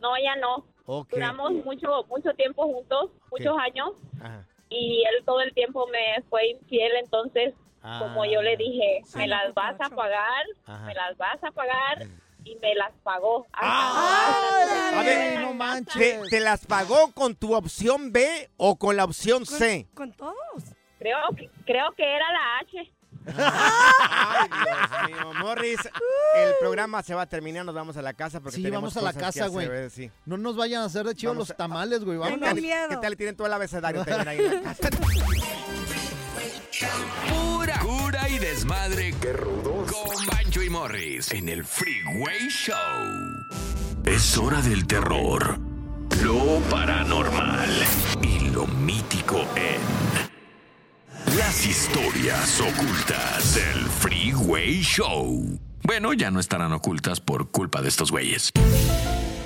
No, 0.00 0.10
ya 0.22 0.34
no. 0.36 0.66
Ok. 0.84 1.10
Duramos 1.10 1.52
mucho, 1.64 2.04
mucho 2.08 2.30
tiempo 2.34 2.64
juntos, 2.64 3.10
muchos 3.30 3.56
años, 3.58 3.90
Ajá. 4.20 4.44
y 4.68 5.04
él 5.04 5.24
todo 5.24 5.40
el 5.40 5.54
tiempo 5.54 5.86
me 5.86 6.22
fue 6.28 6.48
infiel, 6.50 6.90
entonces, 6.96 7.54
como 7.82 8.24
yo 8.24 8.42
le 8.42 8.56
dije, 8.56 9.00
Sí, 9.04 9.16
me 9.18 9.28
las 9.28 9.54
vas 9.54 9.76
a 9.80 9.88
pagar, 9.90 10.44
Ajá. 10.66 10.86
me 10.86 10.94
las 10.94 11.16
vas 11.16 11.42
a 11.44 11.50
pagar, 11.52 12.06
y 12.44 12.56
me 12.56 12.74
las 12.74 12.92
pagó. 13.04 13.46
A 13.52 15.02
ver, 15.04 15.40
no 15.40 15.48
¿Te, 15.48 15.54
manches. 15.54 16.28
te 16.30 16.40
las 16.40 16.66
pagó 16.66 17.12
con 17.12 17.36
tu 17.36 17.54
opción 17.54 18.10
B 18.12 18.50
o 18.56 18.76
con 18.76 18.96
la 18.96 19.04
opción 19.04 19.46
C? 19.46 19.86
Con 19.94 20.12
todos. 20.12 20.34
Creo 20.98 21.18
que, 21.36 21.48
creo 21.64 21.92
que 21.92 22.02
era 22.02 22.32
la 22.32 22.58
H. 22.58 22.92
Ay, 23.36 24.48
Dios 24.48 25.08
mío, 25.18 25.32
Morris, 25.40 25.78
el 26.36 26.52
programa 26.60 27.02
se 27.02 27.14
va 27.14 27.22
a 27.22 27.26
terminar, 27.26 27.64
nos 27.64 27.74
vamos 27.74 27.96
a 27.96 28.02
la 28.02 28.12
casa 28.14 28.40
porque 28.40 28.56
Sí, 28.56 28.62
tenemos 28.62 28.94
vamos 28.94 28.96
a 28.96 29.00
la 29.02 29.12
cosas 29.12 29.34
que 29.34 29.40
casa, 29.40 29.50
güey. 29.50 29.66
hacer, 29.66 29.90
sí. 29.90 30.10
No 30.26 30.36
nos 30.36 30.56
vayan 30.56 30.82
a 30.82 30.86
hacer 30.86 31.06
de 31.06 31.14
chivo 31.14 31.32
Vamos 31.32 31.48
los 31.48 31.50
a- 31.52 31.56
tamales, 31.56 32.04
güey. 32.04 32.18
¿Qué 32.18 32.24
Vamos. 32.24 32.40
tal, 32.40 32.60
miedo. 32.60 32.88
¿Qué 32.88 32.96
tal 32.96 33.10
le 33.10 33.16
tienen 33.16 33.36
todo 33.36 33.46
el 33.46 33.52
abecedario 33.52 34.04
también 34.04 34.28
ahí 34.28 34.38
en 34.38 34.54
la 34.64 34.74
casa? 34.74 34.88
Pura 37.28 37.78
cura 37.80 38.28
y 38.28 38.38
desmadre. 38.38 39.14
Qué 39.20 39.32
rudos. 39.32 39.90
Con 39.92 40.26
Bancho 40.26 40.62
y 40.62 40.70
Morris 40.70 41.32
en 41.32 41.48
el 41.48 41.64
Freeway 41.64 42.48
Show. 42.48 42.76
Es 44.04 44.36
hora 44.38 44.60
del 44.62 44.86
terror, 44.86 45.58
lo 46.22 46.60
paranormal 46.70 47.68
y 48.22 48.50
lo 48.50 48.66
mítico 48.66 49.44
en 49.56 50.27
las 51.48 51.64
historias 51.64 52.60
ocultas 52.60 53.54
del 53.54 53.86
Freeway 53.86 54.82
Show. 54.82 55.58
Bueno, 55.82 56.12
ya 56.12 56.30
no 56.30 56.40
estarán 56.40 56.74
ocultas 56.74 57.20
por 57.22 57.50
culpa 57.50 57.80
de 57.80 57.88
estos 57.88 58.10
güeyes. 58.10 58.50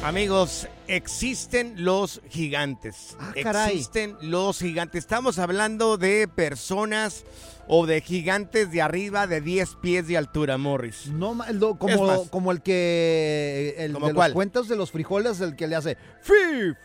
Amigos, 0.02 0.66
existen 0.88 1.74
los 1.84 2.20
gigantes. 2.28 3.16
Ah, 3.20 3.32
caray. 3.40 3.70
existen 3.76 4.16
los 4.20 4.58
gigantes. 4.58 4.98
Estamos 5.04 5.38
hablando 5.38 5.96
de 5.96 6.26
personas 6.26 7.24
o 7.68 7.86
de 7.86 8.00
gigantes 8.00 8.72
de 8.72 8.82
arriba 8.82 9.28
de 9.28 9.40
10 9.40 9.76
pies 9.80 10.08
de 10.08 10.16
altura, 10.16 10.58
Morris. 10.58 11.06
No, 11.06 11.36
lo- 11.52 11.76
como, 11.78 12.04
más. 12.08 12.20
como 12.30 12.50
el 12.50 12.62
que. 12.62 13.76
El 13.78 13.92
¿Cómo 13.92 14.08
de 14.08 14.14
cuál? 14.14 14.30
los 14.32 14.34
cuentos 14.34 14.66
de 14.68 14.74
los 14.74 14.90
frijoles, 14.90 15.40
el 15.40 15.54
que 15.54 15.68
le 15.68 15.76
hace. 15.76 15.96
Fi, 16.20 16.32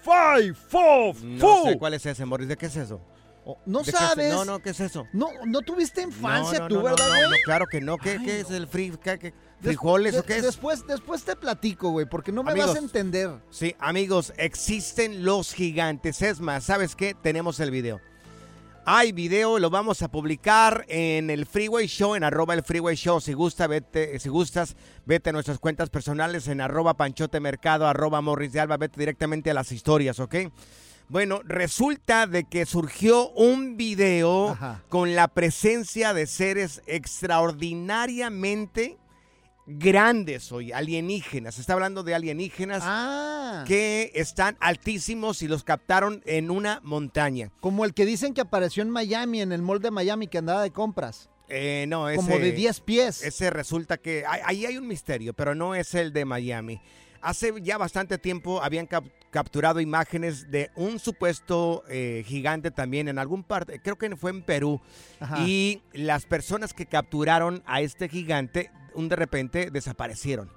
fi, 0.03 0.53
fo, 0.69 1.15
No 1.23 1.39
fu". 1.57 1.69
sé 1.69 1.77
cuál 1.79 1.95
es 1.95 2.05
ese, 2.05 2.23
Morris. 2.23 2.47
¿De 2.49 2.55
qué 2.55 2.67
es 2.67 2.75
eso? 2.75 3.01
Oh, 3.49 3.57
No 3.65 3.79
¿De 3.79 3.85
qué 3.85 3.91
es- 3.91 3.95
sabes. 3.97 4.33
No, 4.33 4.43
no, 4.43 4.59
¿qué 4.59 4.71
es 4.71 4.79
eso? 4.81 5.07
No, 5.13 5.29
no 5.45 5.61
tuviste 5.61 6.01
infancia 6.01 6.59
No, 6.59 6.67
no, 6.67 6.75
tú, 6.75 6.81
¿verdad, 6.83 7.05
no, 7.07 7.13
güey? 7.15 7.29
no, 7.29 7.35
claro 7.45 7.65
que 7.67 7.79
no. 7.79 7.97
¿Qué, 7.97 8.17
Ay, 8.19 8.25
qué 8.25 8.39
es 8.41 8.51
el 8.51 8.69
fri- 8.69 8.97
qué- 8.99 9.17
qué- 9.17 9.31
Des- 9.31 9.35
frijoles 9.61 10.13
de- 10.15 10.19
o 10.19 10.23
qué 10.23 10.35
es? 10.37 10.43
Después, 10.43 10.85
después 10.85 11.23
te 11.23 11.35
platico, 11.37 11.91
güey, 11.91 12.05
porque 12.05 12.33
no 12.33 12.43
me 12.43 12.51
Amigos. 12.51 12.71
vas 12.71 12.75
a 12.75 12.79
entender. 12.79 13.29
Sí, 13.49 13.73
amigos, 13.79 14.33
existen 14.35 15.23
los 15.23 15.53
gigantes. 15.53 16.21
Es 16.21 16.41
más, 16.41 16.65
¿sabes 16.65 16.93
qué? 16.97 17.13
Tenemos 17.15 17.61
el 17.61 17.71
video. 17.71 18.01
Hay 18.89 19.11
video, 19.11 19.59
lo 19.59 19.69
vamos 19.69 20.01
a 20.01 20.07
publicar 20.09 20.85
en 20.87 21.29
el 21.29 21.45
Freeway 21.45 21.87
Show, 21.87 22.15
en 22.15 22.23
arroba 22.23 22.53
el 22.53 22.63
Freeway 22.63 22.95
Show. 22.95 23.19
Si 23.19 23.33
gusta, 23.33 23.67
vete, 23.67 24.17
si 24.19 24.29
gustas, 24.29 24.75
vete 25.05 25.29
a 25.29 25.33
nuestras 25.33 25.59
cuentas 25.59 25.89
personales 25.89 26.47
en 26.47 26.61
arroba 26.61 26.93
Panchote 26.95 27.39
Mercado, 27.41 27.85
arroba 27.87 28.21
Morris 28.21 28.53
de 28.53 28.61
Alba, 28.61 28.77
vete 28.77 28.97
directamente 28.99 29.51
a 29.51 29.53
las 29.53 29.73
historias, 29.73 30.19
¿ok? 30.21 30.35
Bueno, 31.09 31.39
resulta 31.45 32.27
de 32.27 32.43
que 32.43 32.65
surgió 32.65 33.29
un 33.31 33.77
video 33.77 34.49
Ajá. 34.49 34.83
con 34.89 35.15
la 35.15 35.29
presencia 35.29 36.13
de 36.13 36.27
seres 36.27 36.81
extraordinariamente 36.85 38.97
grandes 39.65 40.51
hoy, 40.51 40.73
alienígenas. 40.73 41.55
Se 41.55 41.61
está 41.61 41.71
hablando 41.73 42.03
de 42.03 42.13
alienígenas 42.13 42.83
Ah. 42.85 43.63
que 43.67 44.11
están 44.15 44.57
altísimos 44.59 45.41
y 45.41 45.47
los 45.47 45.63
captaron 45.63 46.21
en 46.25 46.51
una 46.51 46.81
montaña. 46.83 47.51
Como 47.61 47.85
el 47.85 47.93
que 47.93 48.05
dicen 48.05 48.33
que 48.33 48.41
apareció 48.41 48.83
en 48.83 48.89
Miami, 48.89 49.41
en 49.41 49.53
el 49.53 49.61
mall 49.61 49.81
de 49.81 49.91
Miami, 49.91 50.27
que 50.27 50.39
andaba 50.39 50.61
de 50.61 50.71
compras. 50.71 51.29
Eh, 51.49 51.85
no, 51.87 52.09
ese, 52.09 52.17
Como 52.17 52.37
de 52.37 52.51
10 52.51 52.81
pies. 52.81 53.23
Ese 53.23 53.49
resulta 53.49 53.95
que 53.97 54.25
ahí 54.27 54.65
hay 54.65 54.77
un 54.77 54.85
misterio, 54.87 55.33
pero 55.33 55.55
no 55.55 55.73
es 55.75 55.95
el 55.95 56.11
de 56.11 56.25
Miami. 56.25 56.81
Hace 57.27 57.53
ya 57.61 57.77
bastante 57.77 58.17
tiempo 58.17 58.63
habían 58.63 58.85
cap- 58.87 59.03
capturado 59.31 59.81
imágenes 59.81 60.49
de 60.49 60.71
un 60.77 60.97
supuesto 60.97 61.83
eh, 61.89 62.23
gigante 62.25 62.71
también 62.71 63.09
en 63.09 63.19
algún 63.19 63.43
parte, 63.43 63.81
creo 63.81 63.97
que 63.97 64.15
fue 64.15 64.31
en 64.31 64.41
Perú. 64.43 64.79
Ajá. 65.19 65.43
Y 65.45 65.81
las 65.91 66.25
personas 66.25 66.73
que 66.73 66.85
capturaron 66.85 67.61
a 67.65 67.81
este 67.81 68.07
gigante, 68.07 68.71
un 68.93 69.09
de 69.09 69.17
repente 69.17 69.69
desaparecieron. 69.71 70.47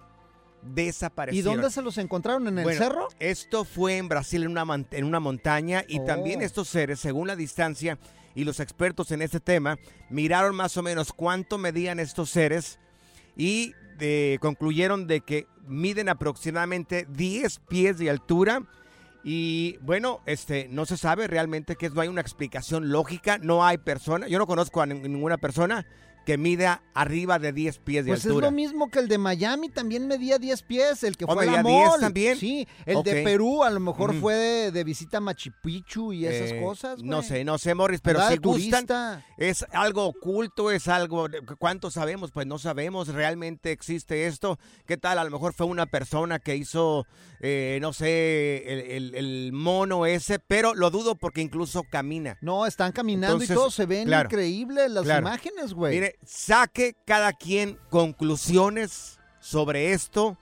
¿Y 0.63 0.75
Desaparecieron. 0.75 1.55
dónde 1.55 1.71
se 1.73 1.83
los 1.83 1.99
encontraron? 1.99 2.47
¿En 2.47 2.59
el 2.59 2.65
Bueno, 2.65 2.79
cerro? 2.79 3.09
Esto 3.19 3.65
fue 3.65 3.97
en 3.97 4.09
Brasil, 4.09 4.45
en 4.45 4.51
una, 4.57 4.65
en 4.93 5.05
una 5.05 5.19
montaña, 5.19 5.85
y 5.89 5.99
Oh. 5.99 6.05
también 6.05 6.41
estos 6.41 6.69
seres, 6.69 7.01
según 7.01 7.27
la 7.27 7.35
distancia 7.35 7.99
y 8.37 8.45
los 8.45 8.61
expertos 8.61 9.11
en 9.11 9.23
este 9.23 9.41
tema, 9.41 9.77
miraron 10.09 10.55
más 10.55 10.77
o 10.77 10.83
menos 10.83 11.13
cuánto 11.13 11.59
medían 11.59 11.99
estos 11.99 12.31
seres 12.31 12.79
y 13.37 13.75
concluyeron 14.41 15.07
de 15.07 15.21
que 15.21 15.47
miden 15.67 16.09
aproximadamente 16.09 17.07
10 17.11 17.61
pies 17.69 17.99
de 17.99 18.11
altura. 18.11 18.63
Y 19.23 19.77
bueno, 19.83 20.21
este, 20.27 20.69
no 20.71 20.87
se 20.87 20.97
sabe 20.97 21.27
realmente 21.27 21.77
que 21.77 21.91
no 21.91 22.01
hay 22.01 22.09
una 22.09 22.23
explicación 22.23 22.91
lógica, 22.91 23.37
no 23.39 23.65
hay 23.67 23.77
persona, 23.77 24.27
yo 24.29 24.39
no 24.39 24.47
conozco 24.47 24.81
a 24.81 24.87
nin- 24.87 25.03
ninguna 25.03 25.37
persona 25.37 25.87
que 26.27 26.37
mida 26.39 26.83
arriba 26.95 27.39
de 27.39 27.53
10 27.53 27.79
pies 27.79 28.05
de 28.05 28.11
Pues 28.11 28.21
es 28.21 28.27
altura. 28.27 28.47
lo 28.47 28.53
mismo 28.53 28.91
que 28.91 28.99
el 28.99 29.09
de 29.09 29.19
Miami, 29.19 29.69
también 29.71 30.07
medía 30.07 30.39
10 30.39 30.63
pies, 30.63 31.03
el 31.03 31.17
que 31.17 31.25
¿O 31.25 31.29
fue 31.33 31.43
a 31.45 31.47
la 31.47 31.63
medía 31.63 31.79
10 31.79 31.89
mall. 31.91 32.01
también? 32.01 32.37
Sí, 32.39 32.69
el 32.87 33.03
de 33.03 33.23
Perú 33.23 33.65
a 33.65 33.71
lo 33.71 33.81
mejor 33.81 34.15
fue 34.15 34.35
de, 34.35 34.71
de 34.71 34.85
visita 34.85 35.17
a 35.17 35.21
Machu 35.21 35.51
Picchu 35.63 36.13
y 36.13 36.27
esas 36.27 36.53
Eh, 36.53 36.61
cosas, 36.63 37.03
No 37.03 37.23
sé, 37.23 37.43
no 37.45 37.59
sé, 37.59 37.75
Morris, 37.75 38.01
pero 38.03 38.21
si 38.29 38.37
gustan, 38.37 38.87
turista. 38.87 39.27
es 39.39 39.65
algo 39.73 40.07
oculto, 40.07 40.71
es 40.71 40.89
algo, 40.89 41.27
¿cuánto 41.59 41.91
sabemos? 41.91 42.31
Pues 42.33 42.47
no 42.47 42.59
sabemos, 42.59 43.09
realmente 43.09 43.73
existe 43.73 44.27
esto. 44.27 44.59
¿Qué 44.87 44.97
tal? 44.97 45.19
A 45.19 45.25
lo 45.25 45.31
mejor 45.31 45.55
fue 45.55 45.67
una 45.67 45.87
persona 45.87 46.39
que 46.39 46.55
hizo, 46.57 47.07
eh, 47.41 47.79
no 47.81 47.93
sé, 47.93 48.65
el, 48.73 48.81
el- 48.91 49.15
el 49.15 49.53
mono 49.53 50.07
ese, 50.07 50.39
pero 50.39 50.75
lo 50.75 50.91
dudo 50.91 51.15
porque 51.17 51.41
incluso 51.41 51.83
camina. 51.91 52.37
No, 52.41 52.67
están 52.67 52.93
caminando 52.93 53.37
Entonces, 53.37 53.51
y 53.51 53.55
todo 53.59 53.71
se 53.71 53.87
ven 53.87 54.07
claro, 54.07 54.27
increíbles 54.29 54.91
las 54.91 55.05
claro. 55.05 55.21
imágenes, 55.27 55.73
güey. 55.75 56.10
Saque 56.25 56.95
cada 57.05 57.33
quien 57.33 57.79
conclusiones 57.91 59.19
sobre 59.41 59.93
esto. 59.93 60.37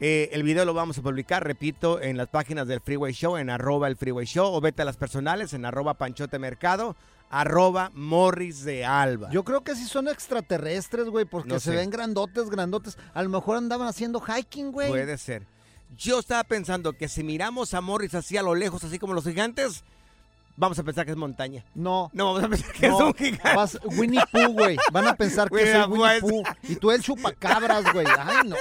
Eh, 0.00 0.30
el 0.32 0.42
video 0.44 0.64
lo 0.64 0.74
vamos 0.74 0.98
a 0.98 1.02
publicar, 1.02 1.44
repito, 1.44 2.00
en 2.00 2.16
las 2.16 2.28
páginas 2.28 2.68
del 2.68 2.80
Freeway 2.80 3.12
Show, 3.12 3.36
en 3.36 3.50
arroba 3.50 3.88
el 3.88 3.96
Freeway 3.96 4.26
Show, 4.26 4.52
o 4.54 4.60
vete 4.60 4.82
a 4.82 4.84
las 4.84 4.96
personales, 4.96 5.52
en 5.54 5.64
arroba 5.64 5.94
Panchote 5.94 6.38
Mercado, 6.38 6.94
arroba 7.30 7.90
Morris 7.94 8.64
de 8.64 8.84
Alba. 8.84 9.28
Yo 9.30 9.44
creo 9.44 9.62
que 9.62 9.74
sí 9.74 9.86
son 9.86 10.06
extraterrestres, 10.08 11.08
güey, 11.08 11.24
porque 11.24 11.48
No 11.48 11.58
se 11.60 11.70
sé. 11.72 11.76
ven 11.76 11.90
grandotes, 11.90 12.48
grandotes. 12.48 12.96
A 13.12 13.22
lo 13.22 13.28
mejor 13.28 13.56
andaban 13.56 13.88
haciendo 13.88 14.20
hiking, 14.20 14.70
güey. 14.70 14.88
Puede 14.88 15.18
ser. 15.18 15.46
Yo 15.96 16.20
estaba 16.20 16.44
pensando 16.44 16.92
que 16.92 17.08
si 17.08 17.24
miramos 17.24 17.74
a 17.74 17.80
Morris 17.80 18.14
así 18.14 18.36
a 18.36 18.42
lo 18.42 18.54
lejos, 18.54 18.84
así 18.84 18.98
como 18.98 19.14
los 19.14 19.24
gigantes, 19.24 19.82
vamos 20.58 20.78
a 20.78 20.82
pensar 20.82 21.04
que 21.06 21.12
es 21.12 21.16
montaña. 21.16 21.64
No. 21.74 22.10
No, 22.12 22.34
vamos 22.34 22.44
a 22.44 22.48
pensar 22.48 22.72
que 22.72 22.88
No, 22.88 22.98
es 22.98 23.04
un 23.04 23.14
gigante. 23.14 23.54
vas- 23.54 23.78
Winnie 23.84 24.20
Pooh, 24.30 24.52
güey. 24.52 24.76
Van 24.92 25.06
a 25.06 25.14
pensar 25.14 25.48
que 25.48 25.64
the 25.64 25.84
Winnie 25.84 26.20
Pooh. 26.20 26.42
Pooh. 26.42 26.42
Y 26.68 26.76
tú 26.76 26.90
el 26.90 27.00
chupacabras, 27.02 27.92
güey. 27.92 28.06
Ay, 28.18 28.48
no. 28.48 28.56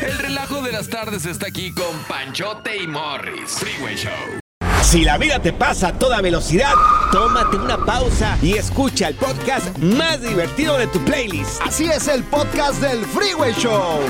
El 0.00 0.18
relajo 0.18 0.62
de 0.62 0.72
las 0.72 0.88
tardes 0.88 1.26
está 1.26 1.46
aquí 1.48 1.72
con 1.72 1.96
Panchote 2.08 2.76
y 2.82 2.86
Morris. 2.86 3.52
Freeway 3.58 3.96
Show. 3.96 4.10
Si 4.82 5.02
la 5.04 5.16
vida 5.18 5.40
te 5.40 5.52
pasa 5.52 5.88
a 5.88 5.92
toda 5.98 6.20
velocidad, 6.20 6.72
tómate 7.10 7.56
una 7.56 7.78
pausa 7.84 8.36
y 8.42 8.54
escucha 8.54 9.08
el 9.08 9.14
podcast 9.16 9.76
más 9.78 10.20
divertido 10.20 10.76
de 10.78 10.86
tu 10.88 11.00
playlist. 11.04 11.60
Así 11.62 11.86
es 11.86 12.06
el 12.08 12.22
podcast 12.24 12.80
del 12.80 13.04
Freeway 13.06 13.52
Show. 13.54 14.00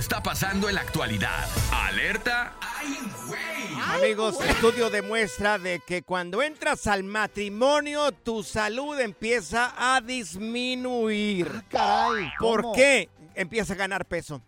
Está 0.00 0.22
pasando 0.22 0.70
en 0.70 0.76
la 0.76 0.80
actualidad. 0.80 1.46
Alerta. 1.70 2.54
¡Ay, 2.58 2.98
güey! 3.26 3.40
Amigos, 3.82 4.40
estudio 4.40 4.88
demuestra 4.88 5.58
de 5.58 5.80
que 5.86 6.02
cuando 6.02 6.42
entras 6.42 6.86
al 6.86 7.04
matrimonio, 7.04 8.10
tu 8.10 8.42
salud 8.42 8.98
empieza 8.98 9.74
a 9.76 10.00
disminuir. 10.00 11.64
Caray. 11.68 12.30
¿Por 12.38 12.72
qué? 12.72 13.10
Empieza 13.34 13.74
a 13.74 13.76
ganar 13.76 14.06
peso. 14.06 14.40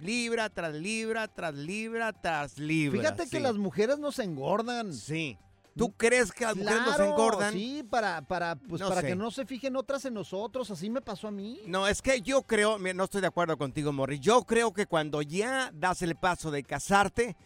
Libra 0.00 0.50
tras 0.50 0.74
libra, 0.74 1.26
tras 1.26 1.54
libra, 1.54 2.12
tras 2.12 2.56
libra. 2.56 3.00
Fíjate 3.00 3.28
que 3.28 3.40
las 3.40 3.56
mujeres 3.56 3.98
nos 3.98 4.20
engordan. 4.20 4.92
Sí. 4.92 5.36
¿Tú 5.76 5.92
crees 5.92 6.32
que 6.32 6.44
las 6.44 6.56
mujeres 6.56 6.80
nos 6.86 7.00
engordan? 7.00 7.52
Sí, 7.52 7.82
para, 7.88 8.22
para, 8.22 8.56
pues, 8.56 8.80
No 8.80 8.88
para 8.88 9.02
sé. 9.02 9.08
que 9.08 9.16
no 9.16 9.30
se 9.30 9.44
fijen 9.44 9.76
otras 9.76 10.04
en 10.06 10.14
nosotros. 10.14 10.70
Así 10.70 10.88
me 10.88 11.02
pasó 11.02 11.28
a 11.28 11.30
mí. 11.30 11.60
No, 11.66 11.86
es 11.86 12.00
que 12.00 12.22
yo 12.22 12.42
creo, 12.42 12.78
no 12.78 13.04
estoy 13.04 13.20
de 13.20 13.26
acuerdo 13.26 13.58
contigo, 13.58 13.92
Morris. 13.92 14.20
Yo 14.20 14.42
creo 14.44 14.72
que 14.72 14.86
cuando 14.86 15.20
ya 15.20 15.70
das 15.74 16.00
el 16.00 16.16
paso 16.16 16.50
de 16.50 16.62
casarte, 16.62 17.36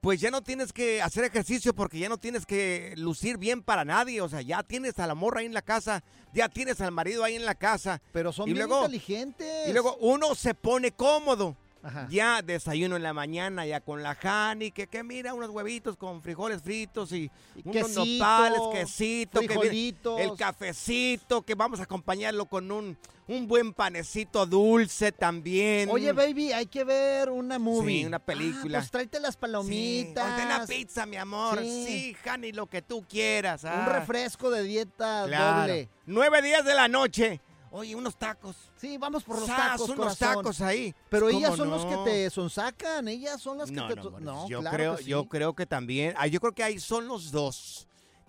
pues 0.00 0.20
ya 0.20 0.30
no 0.30 0.42
tienes 0.42 0.72
que 0.72 1.00
hacer 1.02 1.24
ejercicio 1.24 1.74
porque 1.74 1.98
ya 1.98 2.08
no 2.08 2.18
tienes 2.18 2.44
que 2.44 2.92
lucir 2.98 3.38
bien 3.38 3.62
para 3.62 3.84
nadie. 3.86 4.20
O 4.20 4.28
sea, 4.28 4.42
ya 4.42 4.62
tienes 4.62 4.98
a 4.98 5.06
la 5.06 5.14
morra 5.14 5.40
ahí 5.40 5.46
en 5.46 5.54
la 5.54 5.62
casa, 5.62 6.04
ya 6.34 6.48
tienes 6.50 6.80
al 6.82 6.92
marido 6.92 7.24
ahí 7.24 7.36
en 7.36 7.46
la 7.46 7.54
casa. 7.54 8.02
Pero 8.12 8.32
son 8.32 8.48
y 8.48 8.52
bien 8.52 8.66
luego, 8.68 8.84
inteligentes. 8.84 9.68
Y 9.68 9.72
luego 9.72 9.96
uno 10.00 10.34
se 10.34 10.54
pone 10.54 10.92
cómodo. 10.92 11.56
Ajá. 11.82 12.06
Ya 12.10 12.42
desayuno 12.42 12.96
en 12.96 13.02
la 13.02 13.12
mañana, 13.12 13.64
ya 13.66 13.80
con 13.80 14.02
la 14.02 14.16
Hani, 14.20 14.70
que, 14.70 14.86
que 14.86 15.02
mira, 15.02 15.34
unos 15.34 15.50
huevitos 15.50 15.96
con 15.96 16.22
frijoles 16.22 16.62
fritos 16.62 17.12
y, 17.12 17.30
unos 17.64 17.86
quesito, 17.86 18.04
nopales, 18.04 18.60
quesito, 18.72 19.40
que 19.40 19.94
el 20.18 20.36
cafecito, 20.36 21.42
que 21.42 21.54
vamos 21.54 21.80
a 21.80 21.84
acompañarlo 21.84 22.46
con 22.46 22.70
un, 22.72 22.98
un 23.28 23.46
buen 23.46 23.72
panecito 23.72 24.46
dulce 24.46 25.12
también. 25.12 25.88
Oye, 25.90 26.12
baby, 26.12 26.52
hay 26.52 26.66
que 26.66 26.82
ver 26.84 27.30
una 27.30 27.58
movie. 27.58 28.00
Sí, 28.00 28.04
una 28.06 28.18
película. 28.18 28.78
Ah, 28.78 28.80
pues 28.80 28.90
tráete 28.90 29.20
las 29.20 29.34
Sí, 29.34 29.40
palomitas. 29.40 30.26
ponte 30.26 30.46
una 30.46 30.66
pizza, 30.66 31.06
mi 31.06 31.16
amor. 31.16 31.58
Sí. 31.60 31.84
Sí, 31.86 32.16
Hani, 32.28 32.52
lo 32.52 32.66
que 32.66 32.82
tú 32.82 33.04
quieras. 33.08 33.64
Un 33.64 33.70
ah. 33.70 33.88
refresco 34.00 34.50
de 34.50 34.62
dieta 34.62 35.24
Claro. 35.26 35.60
doble. 35.60 35.88
Nueve 36.06 36.42
días 36.42 36.64
de 36.64 36.74
la 36.74 36.88
noche. 36.88 37.40
Oye, 37.70 37.94
unos 37.94 38.16
tacos. 38.16 38.56
Sí, 38.76 38.96
vamos 38.98 39.22
por 39.24 39.36
los 39.38 39.46
Sas, 39.46 39.56
tacos, 39.72 39.88
unos 39.90 39.96
corazón. 39.96 40.36
tacos 40.36 40.60
ahí. 40.60 40.94
Pero 41.10 41.26
¿Cómo 41.26 41.38
ellas 41.38 41.56
son 41.56 41.70
los 41.70 41.84
que 41.84 41.96
te 42.04 42.30
sonsacan, 42.30 43.08
ellas 43.08 43.40
son 43.40 43.58
las 43.58 43.68
que 43.70 43.76
No, 43.76 43.88
te... 43.88 43.94
no, 43.96 44.20
no, 44.20 44.48
yo 44.48 44.60
claro 44.60 44.76
creo, 44.76 44.96
que 44.96 45.02
sí. 45.04 45.10
yo 45.10 45.28
creo 45.28 45.54
que 45.54 45.66
también, 45.66 46.14
ah, 46.16 46.26
yo 46.26 46.40
creo 46.40 46.52
que 46.52 46.62
ahí 46.62 46.78
son 46.80 47.06
los 47.08 47.30
dos, 47.30 47.86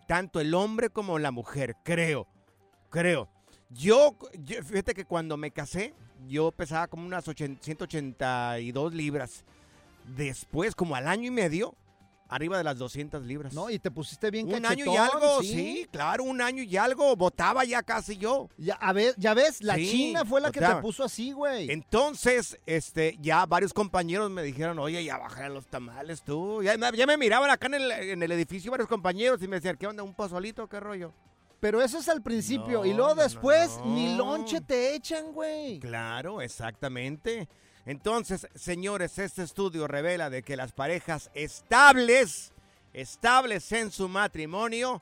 tanto 0.08 0.40
el 0.40 0.54
hombre 0.54 0.90
como 0.90 1.20
la 1.20 1.32
mujer, 1.32 1.76
creo, 1.84 2.28
creo. 2.90 3.30
Yo, 3.70 4.16
yo- 4.44 4.64
fíjate 4.64 4.94
que 4.94 5.06
cuando 5.06 5.38
me 5.38 5.52
casé, 5.52 5.94
yo 6.28 6.52
pesaba 6.52 6.88
como 6.88 7.06
unas 7.06 7.28
80 7.28 7.64
182 7.64 8.94
libras. 8.94 9.46
Después, 10.06 10.74
como 10.76 10.96
al 10.96 11.08
año 11.08 11.28
y 11.28 11.32
medio, 11.32 11.76
arriba 12.30 12.58
de 12.58 12.64
las 12.64 12.78
200 12.78 13.24
libras. 13.24 13.54
No, 13.54 13.70
y 13.70 13.80
te 13.80 13.92
pusiste 13.92 14.32
bien 14.32 14.54
un 14.54 14.66
año 14.66 14.86
y 14.86 14.96
algo, 14.96 15.42
sí. 15.42 15.88
claro, 15.92 16.24
un 16.24 16.42
año 16.42 16.64
y 16.64 16.78
algo, 16.78 17.16
botaba 17.16 17.66
ya 17.66 17.84
casi 17.84 18.18
yo. 18.18 18.48
Ya, 18.58 18.76
a 18.76 18.94
ver, 18.94 19.16
ya 19.18 19.34
ves, 19.34 19.62
la 19.64 19.76
Sí, 19.76 19.90
China 19.90 20.24
fue 20.24 20.40
la 20.40 20.52
que 20.52 20.60
te 20.60 20.76
puso 20.78 21.04
así, 21.04 21.32
güey. 21.32 21.70
Entonces, 21.72 22.58
este, 22.66 23.18
ya 23.20 23.46
varios 23.46 23.74
compañeros 23.74 24.30
me 24.30 24.44
dijeron, 24.44 24.78
oye, 24.80 25.04
ya 25.04 25.18
bajaré 25.18 25.50
los 25.50 25.66
tamales 25.68 26.22
tú. 26.22 26.62
Ya, 26.64 26.78
me- 26.78 26.96
ya 26.96 27.06
me 27.08 27.18
miraban 27.18 27.50
acá 27.50 27.68
en 27.68 27.74
el, 27.76 27.92
en 27.92 28.24
el 28.24 28.32
edificio 28.32 28.72
varios 28.72 28.88
compañeros 28.88 29.42
y 29.42 29.48
me 29.48 29.56
decían, 29.58 29.76
¿qué 29.76 29.88
onda? 29.88 30.04
¿Un 30.04 30.14
pozolito? 30.14 30.68
¿Qué 30.70 30.80
rollo? 30.80 31.12
Pero 31.60 31.82
eso 31.82 31.98
es 31.98 32.08
al 32.08 32.22
principio. 32.22 32.86
y 32.86 32.94
luego 32.94 33.16
no, 33.16 33.22
después 33.24 33.78
no. 33.80 33.88
ni 33.94 34.16
lonche 34.16 34.62
te 34.62 34.96
echan, 34.96 35.34
güey. 35.34 35.80
Claro, 35.80 36.42
exactamente. 36.42 37.50
Entonces, 37.90 38.46
señores, 38.54 39.18
este 39.18 39.42
estudio 39.42 39.88
revela 39.88 40.30
de 40.30 40.44
que 40.44 40.56
las 40.56 40.74
parejas 40.74 41.32
estables, 41.34 42.54
estables 42.94 43.72
en 43.72 43.90
su 43.90 44.08
matrimonio, 44.08 45.02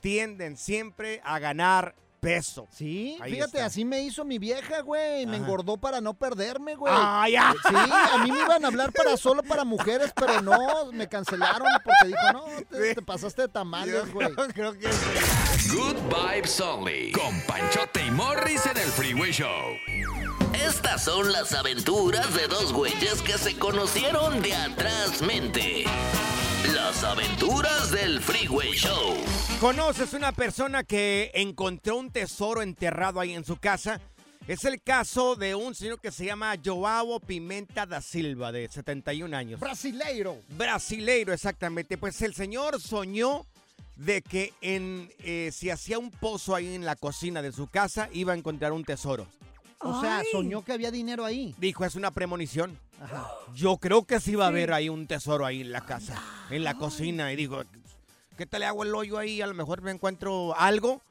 tienden 0.00 0.58
siempre 0.58 1.22
a 1.24 1.38
ganar 1.38 1.94
peso. 2.20 2.68
Sí, 2.70 3.16
Ahí 3.22 3.32
fíjate, 3.32 3.56
está. 3.56 3.64
así 3.64 3.86
me 3.86 4.02
hizo 4.02 4.22
mi 4.26 4.38
vieja, 4.38 4.82
güey. 4.82 5.24
Me 5.24 5.36
Ajá. 5.36 5.44
engordó 5.44 5.78
para 5.78 6.02
no 6.02 6.12
perderme, 6.12 6.74
güey. 6.74 6.92
Ah, 6.94 7.26
ya. 7.26 7.54
Sí, 7.66 7.74
a 7.74 8.18
mí 8.22 8.30
me 8.30 8.38
iban 8.42 8.62
a 8.66 8.68
hablar 8.68 8.92
para 8.92 9.16
solo 9.16 9.42
para 9.42 9.64
mujeres, 9.64 10.12
pero 10.14 10.42
no, 10.42 10.92
me 10.92 11.08
cancelaron 11.08 11.66
porque 11.82 12.08
dijo, 12.08 12.32
no, 12.34 12.44
te, 12.68 12.96
te 12.96 13.00
pasaste 13.00 13.42
de 13.42 13.48
tamales, 13.48 14.12
güey. 14.12 14.28
Creo 14.54 14.74
que 14.74 14.88
Good 15.72 15.96
Vibes 16.14 16.60
Only. 16.60 17.12
Con 17.12 17.40
Panchote 17.46 18.04
y 18.04 18.10
Morris 18.10 18.66
en 18.66 18.76
el 18.76 18.88
Freeway 18.90 19.32
Show. 19.32 19.72
Estas 20.64 21.04
son 21.04 21.32
las 21.32 21.52
aventuras 21.52 22.34
de 22.34 22.48
dos 22.48 22.72
güeyes 22.72 23.20
que 23.22 23.36
se 23.36 23.58
conocieron 23.58 24.40
de 24.40 24.54
atrás 24.54 25.20
mente. 25.20 25.84
Las 26.74 27.04
aventuras 27.04 27.90
del 27.90 28.22
Freeway 28.22 28.72
Show. 28.72 29.16
¿Conoces 29.60 30.14
una 30.14 30.32
persona 30.32 30.82
que 30.82 31.30
encontró 31.34 31.98
un 31.98 32.10
tesoro 32.10 32.62
enterrado 32.62 33.20
ahí 33.20 33.34
en 33.34 33.44
su 33.44 33.56
casa? 33.56 34.00
Es 34.48 34.64
el 34.64 34.80
caso 34.80 35.36
de 35.36 35.54
un 35.54 35.74
señor 35.74 36.00
que 36.00 36.10
se 36.10 36.24
llama 36.24 36.54
Joao 36.64 37.20
Pimenta 37.20 37.84
da 37.84 38.00
Silva, 38.00 38.50
de 38.50 38.68
71 38.68 39.36
años. 39.36 39.60
Brasileiro. 39.60 40.38
Brasileiro, 40.56 41.32
exactamente. 41.34 41.98
Pues 41.98 42.22
el 42.22 42.34
señor 42.34 42.80
soñó 42.80 43.44
de 43.96 44.22
que 44.22 44.54
en, 44.62 45.10
eh, 45.20 45.50
si 45.52 45.68
hacía 45.68 45.98
un 45.98 46.10
pozo 46.10 46.54
ahí 46.54 46.74
en 46.74 46.84
la 46.84 46.96
cocina 46.96 47.42
de 47.42 47.52
su 47.52 47.66
casa, 47.66 48.08
iba 48.12 48.32
a 48.32 48.36
encontrar 48.36 48.72
un 48.72 48.84
tesoro. 48.84 49.26
O 49.80 50.00
sea, 50.00 50.22
soñó 50.32 50.64
que 50.64 50.72
había 50.72 50.90
dinero 50.90 51.24
ahí. 51.24 51.54
Dijo, 51.58 51.84
es 51.84 51.94
una 51.94 52.10
premonición. 52.10 52.78
Ajá. 53.00 53.28
Yo 53.54 53.76
creo 53.76 54.04
que 54.04 54.20
sí 54.20 54.34
va 54.34 54.46
a 54.46 54.48
haber 54.48 54.72
ahí 54.72 54.88
un 54.88 55.06
tesoro 55.06 55.44
ahí 55.44 55.60
en 55.60 55.72
la 55.72 55.82
casa, 55.82 56.22
en 56.50 56.64
la 56.64 56.74
cocina. 56.74 57.32
Y 57.32 57.36
digo, 57.36 57.62
¿qué 58.36 58.46
tal 58.46 58.60
le 58.60 58.66
hago 58.66 58.84
el 58.84 58.94
hoyo 58.94 59.18
ahí? 59.18 59.42
A 59.42 59.46
lo 59.46 59.54
mejor 59.54 59.82
me 59.82 59.90
encuentro 59.90 60.56
algo 60.56 61.02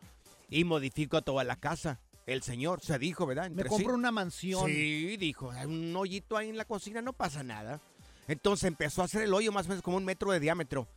y 0.50 0.64
modifico 0.64 1.22
toda 1.22 1.44
la 1.44 1.56
casa. 1.58 2.00
El 2.26 2.42
señor 2.42 2.82
se 2.82 2.98
dijo, 2.98 3.28
¿verdad? 3.28 3.52
Me 3.52 3.66
compro 3.66 3.90
sí. 3.90 3.94
una 4.00 4.12
mansión. 4.12 4.66
Sí, 4.66 5.16
dijo, 5.18 5.52
"Hay 5.52 5.68
un 5.68 5.96
hoyito 5.96 6.38
ahí 6.38 6.50
en 6.50 6.58
la 6.58 6.66
cocina, 6.66 7.02
no 7.04 7.14
pasa 7.14 7.44
nada. 7.44 7.80
Entonces 8.28 8.64
empezó 8.68 9.04
a 9.04 9.06
hacer 9.06 9.22
el 9.22 9.34
hoyo 9.34 9.52
más 9.52 9.68
o 9.68 9.70
menos 9.70 9.84
como 9.84 9.98
un 9.98 10.06
metro 10.06 10.32
de 10.32 10.40
diámetro. 10.40 10.88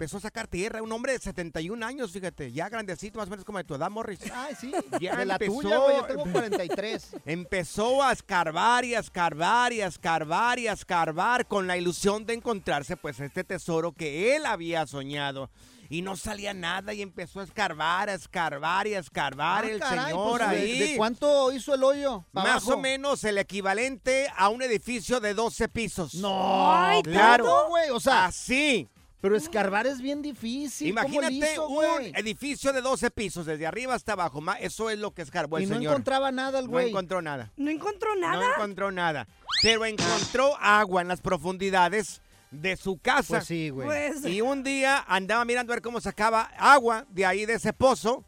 Empezó 0.00 0.18
a 0.18 0.20
sacar 0.20 0.46
tierra, 0.46 0.80
un 0.80 0.92
hombre 0.92 1.10
de 1.14 1.18
71 1.18 1.84
años, 1.84 2.12
fíjate, 2.12 2.52
ya 2.52 2.68
grandecito, 2.68 3.18
más 3.18 3.26
o 3.26 3.30
menos 3.30 3.44
como 3.44 3.58
de 3.58 3.64
tu 3.64 3.74
edad, 3.74 3.90
Morris. 3.90 4.20
Ay, 4.32 4.54
sí. 4.54 4.72
Ya 5.00 5.16
de 5.16 5.24
la 5.26 5.34
empezó. 5.34 5.60
tuya, 5.60 5.76
güey. 5.78 5.96
Yo 5.96 6.04
tengo 6.04 6.22
43. 6.30 7.16
Empezó 7.26 8.00
a 8.04 8.12
escarbar 8.12 8.84
y 8.84 8.94
a 8.94 9.00
escarbar 9.00 9.72
y 9.72 9.80
a 9.80 9.88
escarbar 9.88 10.60
y 10.60 10.68
a 10.68 10.72
escarbar 10.74 11.48
con 11.48 11.66
la 11.66 11.76
ilusión 11.76 12.24
de 12.26 12.34
encontrarse 12.34 12.96
pues 12.96 13.18
este 13.18 13.42
tesoro 13.42 13.90
que 13.90 14.36
él 14.36 14.46
había 14.46 14.86
soñado. 14.86 15.50
y 15.90 16.02
no 16.02 16.16
salía 16.16 16.52
nada 16.54 16.92
y 16.94 17.00
empezó 17.02 17.40
a 17.40 17.44
escarbar, 17.44 18.08
a 18.10 18.14
escarbar 18.14 18.86
y 18.86 18.94
a 18.94 18.98
escarbar 19.00 19.64
Ah, 19.64 19.68
el 19.68 19.80
caray, 19.80 20.04
señor 20.12 20.38
pues, 20.38 20.50
¿de- 20.50 20.56
ahí. 20.56 20.78
¿De 20.78 20.96
cuánto 20.98 21.50
hizo 21.50 21.74
el 21.74 21.82
hoyo? 21.82 22.24
¿Pa' 22.30 22.42
Más 22.42 22.50
abajo? 22.62 22.74
o 22.74 22.76
menos 22.78 23.24
el 23.24 23.38
equivalente 23.38 24.28
a 24.36 24.48
un 24.50 24.60
edificio 24.62 25.18
de 25.18 25.32
12 25.34 25.66
pisos. 25.70 26.14
No, 26.14 26.70
Ay, 26.72 27.02
claro, 27.02 27.68
güey. 27.70 27.88
O 27.90 27.98
sea, 27.98 28.26
así. 28.26 28.86
Pero 29.20 29.36
escarbar 29.36 29.86
es 29.88 30.00
bien 30.00 30.22
difícil. 30.22 30.94
¿cómo 30.94 31.08
le 31.08 31.26
Imagínate 31.26 31.52
hizo, 31.54 31.66
un 31.68 32.02
edificio 32.14 32.72
de 32.72 32.80
12 32.80 33.10
pisos, 33.10 33.46
desde 33.46 33.66
arriba 33.66 33.94
hasta 33.94 34.12
abajo. 34.12 34.40
Eso 34.60 34.90
es 34.90 34.98
lo 34.98 35.12
que 35.12 35.22
escarbó 35.22 35.58
el 35.58 35.64
Y 35.64 35.66
no 35.66 35.74
señor. 35.74 35.92
encontraba 35.92 36.30
nada 36.30 36.60
el 36.60 36.66
No 36.66 36.70
güey. 36.70 36.90
encontró 36.90 37.20
nada. 37.20 37.50
¿No 37.56 37.68
encontró 37.70 38.14
nada? 38.14 38.36
No 38.36 38.52
encontró 38.54 38.92
nada. 38.92 39.26
Pero 39.60 39.84
encontró 39.84 40.56
agua 40.60 41.02
en 41.02 41.08
las 41.08 41.20
profundidades 41.20 42.22
de 42.52 42.76
su 42.76 42.98
casa. 42.98 43.38
Pues 43.38 43.46
sí, 43.46 43.70
güey. 43.70 43.86
Pues- 43.88 44.24
Y 44.24 44.40
un 44.40 44.62
día 44.62 45.04
andaba 45.08 45.44
mirando 45.44 45.72
a 45.72 45.76
ver 45.76 45.82
cómo 45.82 46.00
sacaba 46.00 46.42
agua 46.56 47.04
de 47.10 47.26
ahí 47.26 47.44
de 47.44 47.54
ese 47.54 47.72
pozo. 47.72 48.24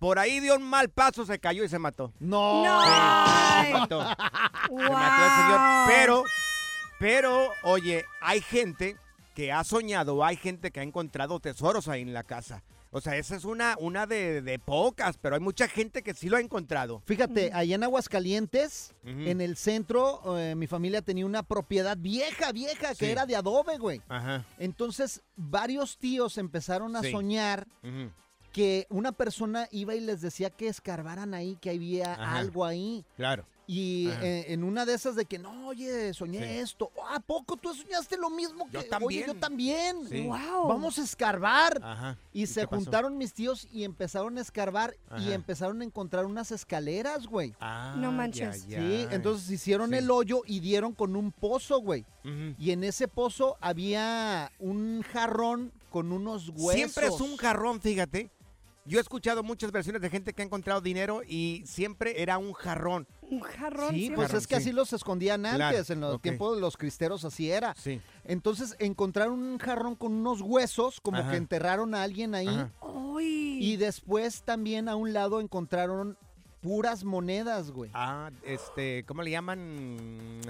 Por 0.00 0.18
ahí 0.18 0.40
dio 0.40 0.56
un 0.56 0.64
mal 0.64 0.90
paso, 0.90 1.24
se 1.24 1.38
cayó 1.38 1.62
y 1.62 1.68
se 1.68 1.78
mató. 1.78 2.12
No. 2.18 2.64
No. 2.64 2.82
Sí, 2.82 3.66
se 3.66 3.72
mató. 3.72 4.00
Se 4.02 4.74
mató 4.90 5.24
el 5.24 5.42
señor. 5.42 5.60
Pero, 5.86 6.24
pero, 6.98 7.52
oye, 7.62 8.04
hay 8.20 8.40
gente 8.40 8.96
que 9.34 9.52
ha 9.52 9.64
soñado, 9.64 10.24
hay 10.24 10.36
gente 10.36 10.70
que 10.70 10.80
ha 10.80 10.82
encontrado 10.84 11.40
tesoros 11.40 11.88
ahí 11.88 12.02
en 12.02 12.14
la 12.14 12.22
casa. 12.22 12.62
O 12.90 13.00
sea, 13.00 13.16
esa 13.16 13.34
es 13.34 13.44
una, 13.44 13.74
una 13.80 14.06
de, 14.06 14.40
de 14.40 14.58
pocas, 14.60 15.18
pero 15.20 15.34
hay 15.34 15.40
mucha 15.40 15.66
gente 15.66 16.02
que 16.04 16.14
sí 16.14 16.28
lo 16.28 16.36
ha 16.36 16.40
encontrado. 16.40 17.02
Fíjate, 17.06 17.50
allá 17.52 17.74
en 17.74 17.82
Aguascalientes, 17.82 18.94
en 19.04 19.40
el 19.40 19.56
centro, 19.56 20.38
eh, 20.38 20.54
mi 20.54 20.68
familia 20.68 21.02
tenía 21.02 21.26
una 21.26 21.42
propiedad 21.42 21.96
vieja, 21.98 22.52
vieja, 22.52 22.90
que 22.90 23.06
Sí. 23.06 23.10
era 23.10 23.26
de 23.26 23.34
adobe, 23.34 23.78
güey. 23.78 24.00
Ajá. 24.08 24.44
Entonces, 24.58 25.22
varios 25.34 25.98
tíos 25.98 26.38
empezaron 26.38 26.94
a 26.94 27.02
Sí. 27.02 27.10
soñar 27.10 27.66
que 28.52 28.86
una 28.88 29.10
persona 29.10 29.66
iba 29.72 29.96
y 29.96 30.00
les 30.00 30.20
decía 30.20 30.50
que 30.50 30.68
escarbaran 30.68 31.34
ahí, 31.34 31.56
que 31.60 31.70
había 31.70 32.12
Ajá. 32.12 32.36
algo 32.36 32.64
ahí. 32.64 33.04
Claro. 33.16 33.44
Y 33.66 34.08
en 34.22 34.62
una 34.62 34.84
de 34.84 34.94
esas 34.94 35.16
de 35.16 35.24
que, 35.24 35.38
no, 35.38 35.68
oye, 35.68 36.12
soñé 36.12 36.38
Sí. 36.40 36.58
esto. 36.58 36.90
¿A 37.08 37.18
poco 37.20 37.56
tú 37.56 37.72
soñaste 37.74 38.16
lo 38.18 38.28
mismo 38.30 38.66
que 38.66 38.72
Yo 38.72 38.80
Oye, 38.80 38.88
también. 38.88 39.26
yo 39.26 39.34
también. 39.34 40.08
Sí. 40.08 40.26
Wow. 40.26 40.68
Vamos 40.68 40.98
a 40.98 41.02
escarbar. 41.02 41.80
Ajá. 41.82 42.18
Y 42.32 42.46
se 42.46 42.66
pasó? 42.66 42.76
juntaron 42.76 43.16
mis 43.16 43.32
tíos 43.32 43.66
y 43.72 43.84
empezaron 43.84 44.36
a 44.36 44.40
escarbar 44.42 44.96
y 45.18 45.32
empezaron 45.32 45.80
a 45.80 45.84
encontrar 45.84 46.26
unas 46.26 46.50
escaleras, 46.52 47.26
güey. 47.26 47.54
Ah, 47.60 47.94
No 47.96 48.12
manches. 48.12 48.66
ya, 48.66 48.80
Sí, 48.80 49.06
entonces 49.10 49.50
hicieron 49.50 49.90
Sí. 49.90 49.96
el 49.96 50.10
hoyo 50.10 50.42
y 50.46 50.60
dieron 50.60 50.92
con 50.92 51.16
un 51.16 51.32
pozo, 51.32 51.78
güey. 51.80 52.04
Y 52.58 52.70
en 52.70 52.84
ese 52.84 53.08
pozo 53.08 53.56
había 53.60 54.50
un 54.58 55.02
jarrón 55.02 55.72
con 55.90 56.12
unos 56.12 56.48
huesos. 56.50 56.72
Siempre 56.74 57.06
es 57.06 57.20
un 57.20 57.36
jarrón, 57.36 57.80
fíjate. 57.80 58.30
Yo 58.86 58.98
he 58.98 59.00
escuchado 59.00 59.42
muchas 59.42 59.72
versiones 59.72 60.02
de 60.02 60.10
gente 60.10 60.34
que 60.34 60.42
ha 60.42 60.44
encontrado 60.44 60.82
dinero 60.82 61.22
y 61.26 61.62
siempre 61.64 62.20
era 62.20 62.36
un 62.36 62.52
jarrón. 62.52 63.06
Un 63.34 63.40
jarrón. 63.40 63.94
Sí, 63.94 64.06
sí. 64.06 64.10
pues 64.14 64.26
Jarrón, 64.28 64.40
es 64.40 64.46
que 64.46 64.54
sí. 64.56 64.60
así 64.62 64.72
los 64.72 64.92
escondían 64.92 65.46
antes, 65.46 65.56
Claro, 65.58 65.84
en 65.92 66.00
los 66.00 66.14
ok. 66.16 66.22
tiempos 66.22 66.54
de 66.54 66.60
los 66.60 66.76
cristeros 66.76 67.24
así 67.24 67.50
era. 67.50 67.74
Sí. 67.76 68.00
Entonces 68.24 68.76
encontraron 68.78 69.42
un 69.42 69.58
jarrón 69.58 69.96
con 69.96 70.12
unos 70.12 70.40
huesos, 70.40 71.00
como 71.00 71.18
Ajá. 71.18 71.30
que 71.32 71.36
enterraron 71.36 71.94
a 71.94 72.02
alguien 72.02 72.34
ahí. 72.34 72.48
Uy. 72.82 73.58
Y 73.60 73.76
después 73.76 74.42
también 74.42 74.88
a 74.88 74.96
un 74.96 75.12
lado 75.12 75.40
encontraron 75.40 76.16
puras 76.60 77.04
monedas, 77.04 77.70
güey. 77.70 77.90
Ah, 77.92 78.30
este, 78.42 79.04
¿cómo 79.06 79.22
le 79.22 79.30
llaman? 79.30 80.40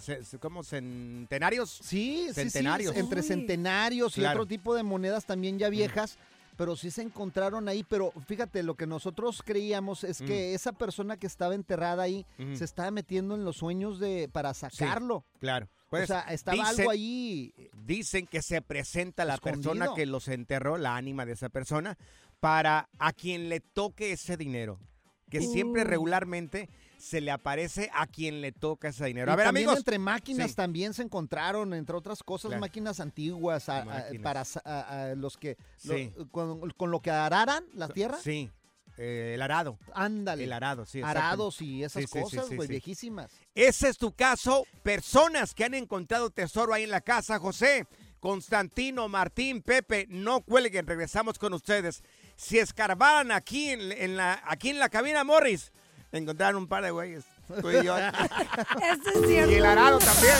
Ce- 0.00 0.20
¿Cómo? 0.40 0.64
¿Centenarios? 0.64 1.70
Sí, 1.82 2.28
Centenarios. 2.32 2.94
sí, 2.94 3.00
entre 3.00 3.20
Uy. 3.20 3.26
centenarios 3.26 4.16
y 4.18 4.20
Claro. 4.20 4.40
otro 4.40 4.46
tipo 4.48 4.74
de 4.74 4.82
monedas 4.82 5.26
también 5.26 5.58
ya 5.58 5.68
viejas, 5.68 6.18
pero 6.60 6.76
sí 6.76 6.90
se 6.90 7.00
encontraron 7.00 7.70
ahí, 7.70 7.82
pero 7.88 8.12
fíjate, 8.26 8.62
lo 8.62 8.74
que 8.74 8.86
nosotros 8.86 9.40
creíamos 9.42 10.04
es 10.04 10.20
que 10.20 10.52
esa 10.52 10.72
persona 10.72 11.16
que 11.16 11.26
estaba 11.26 11.54
enterrada 11.54 12.02
ahí 12.02 12.26
se 12.52 12.64
estaba 12.66 12.90
metiendo 12.90 13.34
en 13.34 13.46
los 13.46 13.56
sueños 13.56 13.98
de 13.98 14.28
para 14.30 14.52
sacarlo. 14.52 15.24
Claro. 15.38 15.68
o 15.86 15.88
Pues, 15.88 16.08
sea, 16.08 16.20
estaba 16.28 16.58
dicen- 16.58 16.80
algo 16.80 16.90
ahí. 16.90 17.54
Dicen 17.86 18.26
que 18.26 18.42
se 18.42 18.60
presenta 18.60 19.24
la 19.24 19.36
Escondido. 19.36 19.72
persona 19.72 19.94
que 19.96 20.04
los 20.04 20.28
enterró, 20.28 20.76
la 20.76 20.96
ánima 20.96 21.24
de 21.24 21.32
esa 21.32 21.48
persona, 21.48 21.96
para 22.40 22.90
a 22.98 23.14
quien 23.14 23.48
le 23.48 23.60
toque 23.60 24.12
ese 24.12 24.36
dinero. 24.36 24.78
Que 25.30 25.40
siempre 25.40 25.82
Uh. 25.82 25.86
regularmente 25.86 26.68
se 27.00 27.20
le 27.20 27.30
aparece 27.30 27.90
a 27.94 28.06
quien 28.06 28.40
le 28.40 28.52
toca 28.52 28.88
ese 28.88 29.04
dinero. 29.06 29.30
Y 29.30 29.34
A 29.34 29.36
ver, 29.36 29.46
amigos. 29.46 29.78
entre 29.78 29.98
máquinas 29.98 30.50
Sí. 30.50 30.56
también 30.56 30.94
se 30.94 31.02
encontraron, 31.02 31.74
entre 31.74 31.96
otras 31.96 32.22
cosas, 32.22 32.50
Claro. 32.50 32.60
máquinas 32.60 33.00
antiguas 33.00 33.68
a- 33.68 33.82
a- 33.82 33.84
Máquinas. 33.84 34.22
para 34.22 34.44
a- 34.64 35.14
los 35.16 35.36
que 35.36 35.56
lo- 35.84 36.28
con, 36.30 36.70
con 36.72 36.90
lo 36.90 37.00
que 37.00 37.10
araran 37.10 37.64
la 37.74 37.88
tierra. 37.88 38.18
Sí, 38.22 38.50
eh, 38.98 39.32
el 39.34 39.42
arado. 39.42 39.78
Ándale. 39.94 40.44
El 40.44 40.52
arado, 40.52 40.84
sí. 40.84 41.00
Arados 41.02 41.62
y 41.62 41.82
esas 41.82 42.02
Sí, 42.10 42.20
cosas, 42.20 42.50
güey, 42.50 42.68
viejísimas. 42.68 43.30
Ese 43.54 43.88
es 43.88 43.96
tu 43.98 44.12
caso. 44.12 44.64
Personas 44.82 45.54
que 45.54 45.64
han 45.64 45.74
encontrado 45.74 46.30
tesoro 46.30 46.74
ahí 46.74 46.82
en 46.84 46.90
la 46.90 47.00
casa, 47.00 47.38
José, 47.38 47.86
Constantino, 48.20 49.08
Martín, 49.08 49.62
Pepe, 49.62 50.06
no 50.10 50.42
cuelguen, 50.42 50.86
regresamos 50.86 51.38
con 51.38 51.54
ustedes. 51.54 52.02
Si 52.36 52.58
escarbaran 52.58 53.32
aquí 53.32 53.70
en, 53.70 53.92
en 53.92 54.16
la, 54.16 54.42
aquí 54.46 54.68
en 54.68 54.78
la 54.78 54.90
cabina, 54.90 55.24
Morris, 55.24 55.72
encontraron 56.12 56.62
un 56.62 56.68
par 56.68 56.82
de 56.84 56.90
güeyes. 56.90 57.24
Tú 57.60 57.70
y 57.70 57.84
yo. 57.84 57.96
Eso 57.98 59.10
es 59.14 59.26
cierto. 59.28 59.50
y 59.52 59.54
el 59.56 59.64
arado 59.66 59.98
también. 59.98 60.36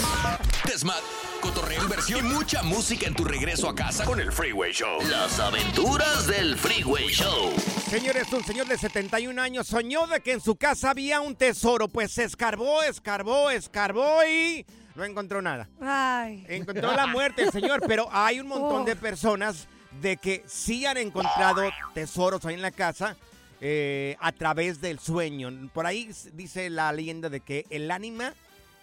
Desmad, 0.65 1.01
cotorreo, 1.41 1.83
inversión 1.83 2.25
y 2.27 2.29
mucha 2.29 2.63
música 2.63 3.07
en 3.07 3.15
tu 3.15 3.25
regreso 3.25 3.69
a 3.69 3.75
casa 3.75 4.05
con 4.05 4.21
el 4.21 4.31
Freeway 4.33 4.73
Show. 4.73 5.01
Las 5.09 5.39
aventuras 5.41 6.27
del 6.27 6.57
Freeway 6.57 7.09
Show. 7.09 7.53
Señores, 7.89 8.33
un 8.33 8.45
señor 8.45 8.69
de 8.69 8.79
71 8.79 9.41
años 9.43 9.67
soñó 9.67 10.07
de 10.07 10.21
que 10.21 10.33
en 10.33 10.41
su 10.41 10.55
casa 10.57 10.91
había 10.91 11.21
un 11.21 11.35
tesoro, 11.35 11.89
pues 11.89 12.13
se 12.13 12.25
escarbó, 12.25 12.83
escarbó, 12.85 13.51
escarbó 13.51 14.25
y 14.25 14.65
no 14.95 15.05
encontró 15.05 15.43
nada. 15.43 15.69
Ay. 15.81 16.45
Encontró 16.49 16.93
la 16.93 17.07
muerte 17.09 17.43
el 17.43 17.51
señor, 17.51 17.83
pero 17.89 18.09
hay 18.13 18.39
un 18.39 18.47
montón 18.47 18.83
Oh. 18.83 18.85
de 18.85 18.95
personas 18.95 19.67
de 20.01 20.17
que 20.17 20.45
sí 20.47 20.87
han 20.87 20.97
encontrado 20.99 21.63
tesoros 21.95 22.45
ahí 22.45 22.55
en 22.55 22.63
la 22.63 22.71
casa 22.71 23.17
eh, 23.61 24.17
a 24.21 24.33
través 24.33 24.81
del 24.81 24.99
sueño. 24.99 25.51
Por 25.73 25.87
ahí 25.87 26.11
dice 26.33 26.71
la 26.71 26.93
leyenda 26.93 27.29
de 27.29 27.41
que 27.41 27.67
el 27.71 27.91
ánima 27.91 28.35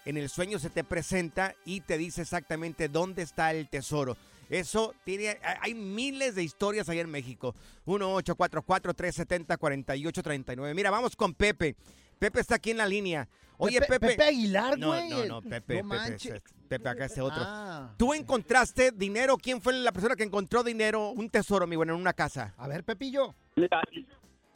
en 0.05 0.17
el 0.17 0.29
sueño 0.29 0.59
se 0.59 0.69
te 0.69 0.83
presenta 0.83 1.55
y 1.65 1.81
te 1.81 1.97
dice 1.97 2.21
exactamente 2.21 2.87
dónde 2.89 3.23
está 3.23 3.51
el 3.51 3.67
tesoro. 3.67 4.15
Eso 4.49 4.93
tiene, 5.03 5.37
hay- 5.61 5.73
miles 5.75 6.35
de 6.35 6.43
historias 6.43 6.87
ahí 6.87 6.99
en 6.99 7.09
México. 7.09 7.53
1-844-370-4839. 7.85 10.73
Mira, 10.73 10.89
vamos 10.91 11.15
con 11.15 11.33
Pepe. 11.33 11.75
Pepe 12.19 12.39
está 12.39 12.55
aquí 12.55 12.71
en 12.71 12.77
la 12.77 12.87
línea. 12.87 13.27
Oye, 13.57 13.79
Pepe. 13.81 13.99
Pepe 13.99 14.23
Aguilar, 14.23 14.77
No, 14.77 14.87
güey. 14.87 15.09
no, 15.09 15.25
no, 15.25 15.41
Pepe, 15.41 15.83
No 15.83 15.89
Pepe, 15.89 16.41
Pepe, 16.69 16.89
acá 16.89 17.05
este 17.05 17.21
otro. 17.21 17.41
Ah. 17.43 17.93
¿Tú 17.97 18.13
encontraste 18.13 18.91
dinero? 18.91 19.37
¿Quién 19.37 19.61
fue 19.61 19.73
la 19.73 19.91
persona 19.91 20.15
que 20.15 20.23
encontró 20.23 20.63
dinero, 20.63 21.09
un 21.09 21.29
tesoro, 21.29 21.65
mi 21.65 21.75
bueno, 21.75 21.95
en 21.95 22.01
una 22.01 22.13
casa? 22.13 22.53
A 22.57 22.67
ver, 22.67 22.83
Pepillo. 22.83 23.33
Mira, 23.55 23.81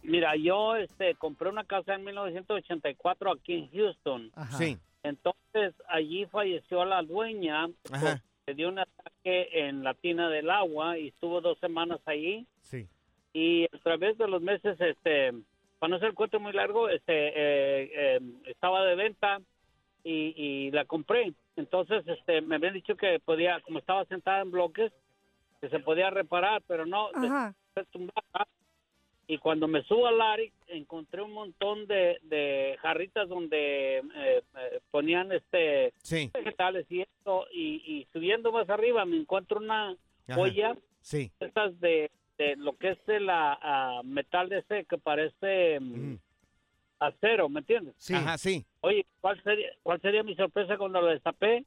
mira, 0.03 0.35
yo 0.35 0.75
este, 0.75 1.15
compré 1.15 1.49
una 1.49 1.63
casa 1.63 1.95
en 1.95 2.03
1984 2.03 3.31
aquí 3.31 3.53
en 3.53 3.71
Houston. 3.71 4.31
Ajá. 4.35 4.57
Sí. 4.57 4.77
Entonces, 5.03 5.73
allí 5.87 6.25
falleció 6.27 6.85
la 6.85 7.01
dueña. 7.01 7.69
Ajá. 7.91 8.21
Le 8.47 8.53
dio 8.55 8.69
un 8.69 8.79
ataque 8.79 9.49
en 9.53 9.83
la 9.83 9.93
tina 9.93 10.29
del 10.29 10.49
agua 10.49 10.97
y 10.97 11.09
estuvo 11.09 11.41
dos 11.41 11.59
semanas 11.59 11.99
allí. 12.05 12.45
Sí. 12.61 12.87
Y 13.33 13.65
a 13.65 13.77
través 13.83 14.17
de 14.17 14.27
los 14.27 14.41
meses, 14.41 14.79
este, 14.79 15.31
para 15.79 15.89
no 15.89 15.95
hacer 15.95 16.09
el 16.09 16.15
cuento 16.15 16.39
muy 16.39 16.53
largo, 16.53 16.89
este, 16.89 17.27
eh, 17.29 17.91
eh, 17.93 18.19
estaba 18.45 18.83
de 18.85 18.95
venta 18.95 19.39
y, 20.03 20.33
y 20.35 20.71
la 20.71 20.85
compré. 20.85 21.33
Entonces, 21.55 22.03
este, 22.07 22.41
me 22.41 22.55
habían 22.55 22.73
dicho 22.73 22.95
que 22.95 23.19
podía, 23.19 23.59
como 23.61 23.79
estaba 23.79 24.05
sentada 24.05 24.41
en 24.41 24.51
bloques, 24.51 24.91
que 25.59 25.69
se 25.69 25.79
podía 25.79 26.09
reparar, 26.09 26.61
pero 26.67 26.85
no, 26.85 27.09
Ajá. 27.13 27.53
se 27.75 27.83
tumbaba. 27.85 28.47
Y 29.31 29.37
cuando 29.37 29.65
me 29.65 29.81
subo 29.83 30.07
al 30.07 30.19
área, 30.19 30.51
encontré 30.67 31.21
un 31.21 31.31
montón 31.31 31.87
de, 31.87 32.19
de 32.23 32.75
jarritas 32.81 33.29
donde 33.29 33.99
eh, 33.99 34.03
eh, 34.57 34.79
ponían 34.91 35.31
este 35.31 35.93
Sí. 36.03 36.29
vegetales 36.33 36.85
y 36.89 36.99
esto. 37.03 37.45
Y, 37.53 37.75
y 37.85 38.07
subiendo 38.11 38.51
más 38.51 38.69
arriba 38.69 39.05
me 39.05 39.15
encuentro 39.15 39.59
una 39.59 39.95
Ajá. 40.27 40.37
olla 40.41 40.75
Sí. 40.99 41.31
estas 41.39 41.79
de, 41.79 42.11
de 42.37 42.57
lo 42.57 42.75
que 42.75 42.89
es 42.89 42.99
el 43.07 43.29
ah, 43.29 44.01
metal 44.03 44.49
de 44.49 44.57
ese 44.59 44.83
que 44.83 44.97
parece 44.97 45.79
mm, 45.79 46.15
acero, 46.99 47.47
¿me 47.47 47.61
entiendes? 47.61 47.95
Sí. 47.99 48.13
Ajá, 48.13 48.37
sí. 48.37 48.65
Oye, 48.81 49.05
¿cuál 49.21 49.41
sería, 49.43 49.69
¿cuál 49.81 50.01
sería 50.01 50.23
mi 50.23 50.35
sorpresa 50.35 50.77
cuando 50.77 50.99
lo 50.99 51.07
destapé? 51.07 51.63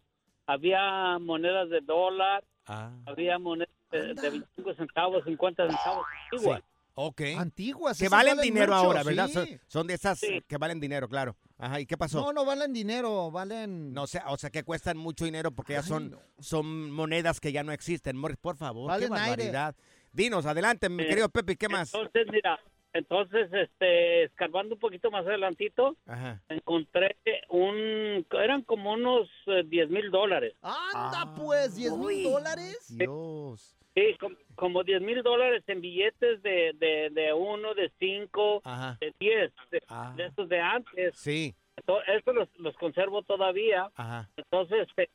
Había 0.46 1.18
monedas 1.18 1.70
de 1.70 1.80
dólar, 1.80 2.44
Ah. 2.66 2.92
había 3.06 3.38
monedas 3.38 3.72
de, 3.90 4.12
de 4.12 4.30
25 4.30 4.74
centavos, 4.74 5.24
50 5.24 5.66
centavos, 5.66 6.04
igual. 6.32 6.62
Ok. 6.94 7.22
Antiguas. 7.36 7.98
Que 7.98 8.08
valen 8.08 8.38
dinero 8.38 8.72
mucho, 8.74 8.86
ahora, 8.86 9.02
¿verdad? 9.02 9.26
sí. 9.28 9.32
Son, 9.34 9.48
son 9.66 9.86
de 9.86 9.94
esas 9.94 10.18
Sí. 10.18 10.40
que 10.46 10.56
valen 10.58 10.78
dinero, 10.80 11.08
claro. 11.08 11.36
Ajá, 11.58 11.80
¿y 11.80 11.86
qué 11.86 11.96
pasó? 11.96 12.20
No, 12.20 12.32
no 12.32 12.44
valen 12.44 12.72
dinero, 12.72 13.30
valen... 13.30 13.92
No, 13.92 14.02
o 14.02 14.06
sea, 14.06 14.24
o 14.28 14.36
sea, 14.36 14.50
que 14.50 14.62
cuestan 14.62 14.96
mucho 14.96 15.24
dinero 15.24 15.50
porque 15.50 15.72
ya 15.74 15.82
son, 15.82 16.10
no. 16.12 16.18
son 16.38 16.90
monedas 16.90 17.40
que 17.40 17.52
ya 17.52 17.62
no 17.64 17.72
existen. 17.72 18.16
Morris, 18.16 18.36
por 18.38 18.56
favor, 18.56 18.88
Valen 18.88 19.08
qué 19.12 19.18
aire. 19.18 19.28
barbaridad. 19.30 19.74
Dinos, 20.12 20.46
adelante, 20.46 20.88
mi 20.88 21.02
Eh, 21.02 21.08
querido 21.08 21.28
Pepe, 21.28 21.56
¿qué 21.56 21.68
más? 21.68 21.92
Entonces, 21.94 22.26
mira, 22.32 22.58
entonces, 22.92 23.48
este, 23.52 24.24
escarbando 24.24 24.74
un 24.76 24.80
poquito 24.80 25.10
más 25.10 25.26
adelantito, 25.26 25.96
Ajá. 26.06 26.40
encontré 26.48 27.16
un, 27.48 28.24
eran 28.40 28.62
como 28.62 28.92
unos 28.92 29.28
eh, 29.46 29.62
10 29.66 29.90
mil 29.90 30.10
dólares. 30.12 30.54
Anda, 30.62 31.34
pues, 31.34 31.74
10 31.74 31.96
mil 31.96 32.22
dólares. 32.24 32.86
Dios. 32.88 33.76
Sí, 33.94 34.16
com- 34.18 34.36
como 34.56 34.82
10 34.82 35.00
mil 35.02 35.22
dólares 35.22 35.62
en 35.68 35.80
billetes 35.80 36.42
de, 36.42 36.72
de, 36.74 37.10
de 37.10 37.32
uno, 37.32 37.74
de 37.74 37.90
cinco, 37.98 38.60
Ajá. 38.64 38.96
de 39.00 39.14
10, 39.20 39.52
de, 39.70 39.82
Ah. 39.88 40.12
de 40.16 40.26
estos 40.26 40.48
de 40.48 40.60
antes. 40.60 41.16
Sí. 41.16 41.54
To- 41.86 42.02
Estos 42.04 42.34
los, 42.34 42.48
los 42.58 42.76
conservo 42.76 43.22
todavía. 43.22 43.88
Ajá. 43.94 44.28
Entonces, 44.36 44.88
este, 44.88 45.10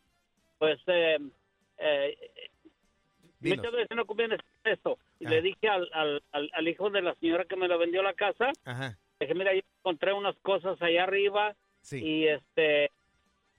pues, 0.57 0.80
eh, 0.88 1.17
eh, 1.77 2.17
Dinos. 3.39 3.57
muchas 3.57 3.73
veces 3.73 3.97
no 3.97 4.05
conviene 4.05 4.36
hacer 4.36 4.45
esto. 4.73 4.97
Y 5.19 5.27
le 5.27 5.41
dije 5.41 5.67
al, 5.67 5.89
al, 5.93 6.23
al, 6.32 6.49
al 6.53 6.67
hijo 6.67 6.89
de 6.89 7.01
la 7.01 7.15
señora 7.15 7.45
que 7.45 7.55
me 7.57 7.67
la 7.67 7.77
vendió 7.77 8.01
la 8.01 8.13
casa, 8.13 8.51
Ajá. 8.65 8.97
dije, 9.19 9.34
mira, 9.34 9.53
yo 9.53 9.61
encontré 9.80 10.13
unas 10.13 10.38
cosas 10.39 10.82
allá 10.82 11.03
arriba 11.03 11.55
Sí. 11.82 12.03
y 12.05 12.27
este 12.27 12.91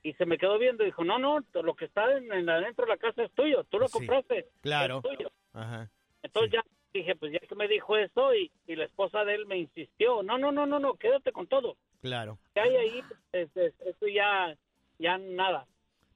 y 0.02 0.12
se 0.14 0.26
me 0.26 0.38
quedó 0.38 0.58
viendo 0.58 0.82
y 0.82 0.86
dijo, 0.86 1.04
no, 1.04 1.18
no, 1.18 1.40
lo 1.62 1.74
que 1.74 1.84
está 1.84 2.16
en, 2.16 2.32
en 2.32 2.48
adentro 2.48 2.84
de 2.86 2.90
la 2.92 2.96
casa 2.96 3.22
es 3.24 3.32
tuyo, 3.32 3.64
tú 3.64 3.78
lo 3.78 3.88
Sí, 3.88 3.92
compraste, 3.92 4.48
claro. 4.60 5.02
es 5.04 5.16
tuyo. 5.16 5.30
Ajá. 5.52 5.90
Entonces 6.22 6.52
ya 6.52 6.64
dije, 6.92 7.14
pues 7.16 7.32
ya 7.32 7.38
que 7.40 7.54
me 7.54 7.68
dijo 7.68 7.96
eso 7.96 8.34
y, 8.34 8.50
y 8.66 8.76
la 8.76 8.84
esposa 8.84 9.24
de 9.24 9.34
él 9.34 9.46
me 9.46 9.58
insistió, 9.58 10.22
no, 10.22 10.38
no, 10.38 10.52
no, 10.52 10.66
no, 10.66 10.78
no, 10.78 10.94
quédate 10.94 11.32
con 11.32 11.46
todo. 11.46 11.76
Claro. 12.02 12.38
¿Qué 12.54 12.60
hay 12.60 12.76
ahí? 12.76 13.02
Es- 13.32 13.56
es- 13.56 13.74
Eso 13.80 14.06
ya, 14.08 14.56
ya 14.98 15.18
nada. 15.18 15.66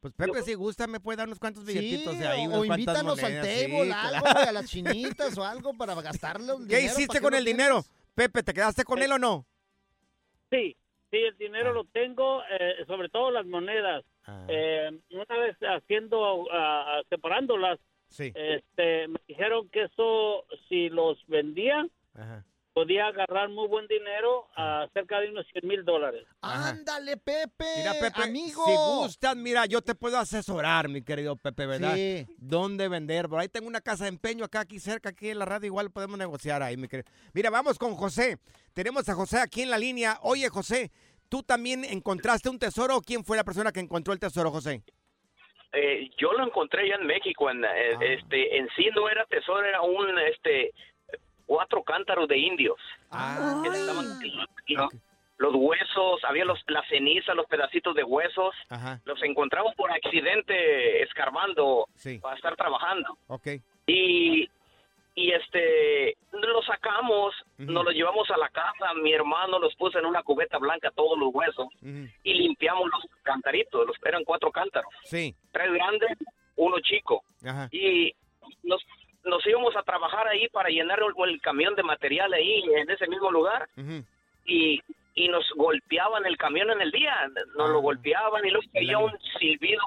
Pues 0.01 0.12
Pepe, 0.14 0.43
si 0.43 0.53
gusta, 0.55 0.87
me 0.87 1.01
puede 1.01 1.16
dar 1.16 1.26
unos 1.26 1.39
cuantos 1.39 1.64
billetitos 1.64 2.12
Sí, 2.14 2.18
de 2.20 2.26
ahí. 2.28 2.47
o, 2.47 2.62
invítanos 2.64 3.22
al 3.22 3.35
table, 3.37 3.55
sí, 3.57 3.64
algo, 3.64 3.85
claro. 3.85 4.20
güey, 4.35 4.49
a 4.49 4.53
las 4.53 4.66
chinitas 4.70 5.39
o 5.39 5.45
algo 5.45 5.72
para 5.74 5.95
gastarle 5.95 6.53
el 6.53 6.59
¿Qué 6.68 6.76
dinero, 6.76 6.85
hiciste 6.93 7.07
¿para 7.07 7.18
qué 7.20 7.22
con 7.24 7.35
el 7.35 7.45
dinero? 7.45 7.85
Pepe, 8.14 8.43
¿te 8.43 8.53
quedaste 8.53 8.85
con 8.85 9.03
él 9.03 9.12
o 9.12 9.18
no? 9.18 9.47
Sí, 10.51 10.76
sí, 11.15 11.23
el 11.25 11.37
dinero 11.39 11.71
Ah. 11.71 11.73
lo 11.75 11.85
tengo, 11.85 12.43
eh, 12.59 12.85
sobre 12.87 13.09
todo 13.09 13.31
las 13.31 13.47
monedas. 13.47 14.05
Eh, 14.49 14.91
una 15.11 15.39
vez 15.39 15.57
haciendo, 15.61 16.47
ah, 16.51 17.03
separándolas, 17.09 17.79
Sí. 18.09 18.33
este, 18.35 19.09
me 19.09 19.19
dijeron 19.29 19.69
que 19.71 19.83
eso, 19.85 20.45
si 20.69 20.89
los 20.89 21.25
vendía, 21.27 21.87
Ajá. 22.15 22.45
Podía 22.75 23.07
agarrar 23.07 23.49
muy 23.49 23.68
buen 23.68 23.87
dinero, 23.87 24.49
a 24.57 24.89
cerca 24.93 25.20
de 25.20 25.31
unos 25.31 25.47
100 25.53 25.66
mil 25.66 25.85
dólares. 25.85 26.27
Ándale, 26.43 27.16
Pepe, 27.16 27.64
Mira, 27.79 27.93
Pepe, 27.93 28.22
amigo. 28.22 28.64
si 28.66 28.72
gustan, 28.75 29.43
mira, 29.43 29.64
yo 29.66 29.81
te 29.81 29.95
puedo 29.95 30.18
asesorar, 30.18 30.89
mi 30.89 31.01
querido 31.03 31.37
Pepe, 31.37 31.66
¿verdad? 31.66 31.95
Sí. 31.95 32.27
¿Dónde 32.37 32.89
vender? 32.89 33.29
Por 33.29 33.39
ahí 33.39 33.49
tengo 33.49 33.68
una 33.68 33.81
casa 33.81 34.05
de 34.05 34.11
empeño 34.11 34.45
acá, 34.45 34.61
aquí 34.61 34.81
cerca, 34.81 35.11
aquí 35.11 35.31
en 35.31 35.39
la 35.39 35.45
radio, 35.45 35.66
igual 35.68 35.93
podemos 35.93 36.18
negociar 36.18 36.62
ahí, 36.64 36.77
mi 36.77 36.89
querido. 36.89 37.09
Mira, 37.33 37.49
vamos 37.49 37.79
con 37.79 37.95
José. 37.95 38.39
Tenemos 38.75 39.09
a 39.09 39.14
José 39.14 39.39
aquí 39.39 39.62
en 39.62 39.70
la 39.70 39.79
línea. 39.79 40.18
Oye, 40.22 40.49
José, 40.49 40.91
¿tú 41.29 41.45
también 41.45 41.85
encontraste 41.85 42.49
un 42.51 42.59
tesoro 42.59 42.97
o 42.97 43.01
quién 43.03 43.25
fue 43.25 43.37
la 43.37 43.45
persona 43.45 43.70
que 43.70 43.81
encontró 43.81 44.12
el 44.12 44.18
tesoro, 44.18 44.51
José? 44.51 44.83
Eh, 45.72 46.11
yo 46.18 46.33
lo 46.33 46.45
encontré 46.45 46.89
ya 46.89 46.97
en 46.97 47.07
México, 47.07 47.51
en, 47.51 47.64
eh, 47.64 47.97
este, 48.01 48.59
en 48.59 48.68
sí 48.77 48.89
no 48.95 49.09
era 49.09 49.25
tesoro, 49.27 49.64
era 49.64 49.81
un, 49.83 50.18
este, 50.20 50.72
cuatro 51.47 51.82
cántaros 51.82 52.28
de 52.28 52.38
indios. 52.38 52.76
Que 53.11 53.68
estaban- 53.68 54.18
lo- 54.68 54.88
los 55.38 55.55
huesos, 55.57 56.22
había 56.24 56.45
los, 56.45 56.61
la 56.68 56.82
ceniza, 56.88 57.34
los 57.34 57.47
pedacitos 57.47 57.95
de 57.95 58.05
huesos, 58.05 58.55
Ajá. 58.68 59.01
los 59.05 59.20
encontramos 59.22 59.74
por 59.74 59.90
accidente 59.90 61.03
escarbando 61.03 61.86
Sí. 61.97 62.18
para 62.18 62.36
estar 62.36 62.55
trabajando. 62.57 63.18
Ok. 63.26 63.49
Y, 63.86 64.49
y 65.16 65.30
este, 65.32 66.16
lo 66.32 66.62
sacamos, 66.62 67.34
nos 67.59 67.84
lo 67.84 67.90
llevamos 67.90 68.30
a 68.30 68.36
la 68.36 68.49
casa, 68.49 68.95
mi 69.03 69.12
hermano 69.12 69.59
los 69.59 69.74
puso 69.76 69.99
en 69.99 70.07
una 70.07 70.22
cubeta 70.22 70.59
blanca 70.59 70.90
todos 70.92 71.18
los 71.18 71.30
huesos 71.34 71.66
y 71.82 72.34
limpiamos 72.34 72.88
los 72.90 73.05
cantaritos, 73.22 73.86
los, 73.86 73.97
eran 74.05 74.24
cuatro 74.24 74.51
cántaros 74.53 74.92
Sí. 75.05 75.34
tres 75.53 75.72
grandes, 75.72 76.16
uno 76.57 76.78
chico. 76.80 77.24
Ajá. 77.45 77.68
Y 77.72 78.14
nos, 78.62 78.80
nos 79.25 79.47
íbamos 79.47 79.75
a 79.77 79.83
trabajar 79.83 80.29
ahí 80.29 80.49
para 80.49 80.68
llenar 80.68 81.01
el, 81.01 81.31
el 81.31 81.41
camión 81.41 81.75
de 81.75 81.83
material 81.83 82.33
ahí 82.33 82.62
en 82.75 82.91
ese 82.91 83.07
mismo 83.09 83.31
lugar 83.31 83.68
y, 84.45 84.81
y 85.14 85.29
nos 85.29 85.49
golpeaban 85.57 86.27
el 86.27 86.37
camión 86.37 86.70
en 86.70 86.81
el 86.81 86.91
día, 86.91 87.14
nos 87.57 87.70
lo 87.70 87.81
golpeaban 87.81 88.45
y 88.45 88.51
luego 88.51 88.66
caía 88.72 88.99
un 88.99 89.12
silbido 89.39 89.81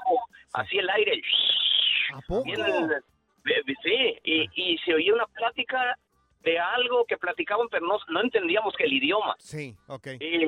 así 0.52 0.78
el 0.78 0.90
aire. 0.90 1.22
¿A 2.14 2.20
poco? 2.22 2.44
Bien, 2.44 2.90
eh, 3.44 3.62
sí, 3.82 4.18
y, 4.24 4.72
y 4.72 4.78
se 4.78 4.94
oía 4.94 5.14
una 5.14 5.26
plática 5.26 5.96
de 6.42 6.58
algo 6.58 7.04
que 7.04 7.16
platicaban, 7.16 7.68
pero 7.68 7.86
no, 7.86 7.98
no 8.08 8.20
entendíamos 8.20 8.74
que 8.76 8.84
el 8.84 8.92
idioma. 8.92 9.36
Sí, 9.38 9.74
ok. 9.86 10.06
Y 10.20 10.46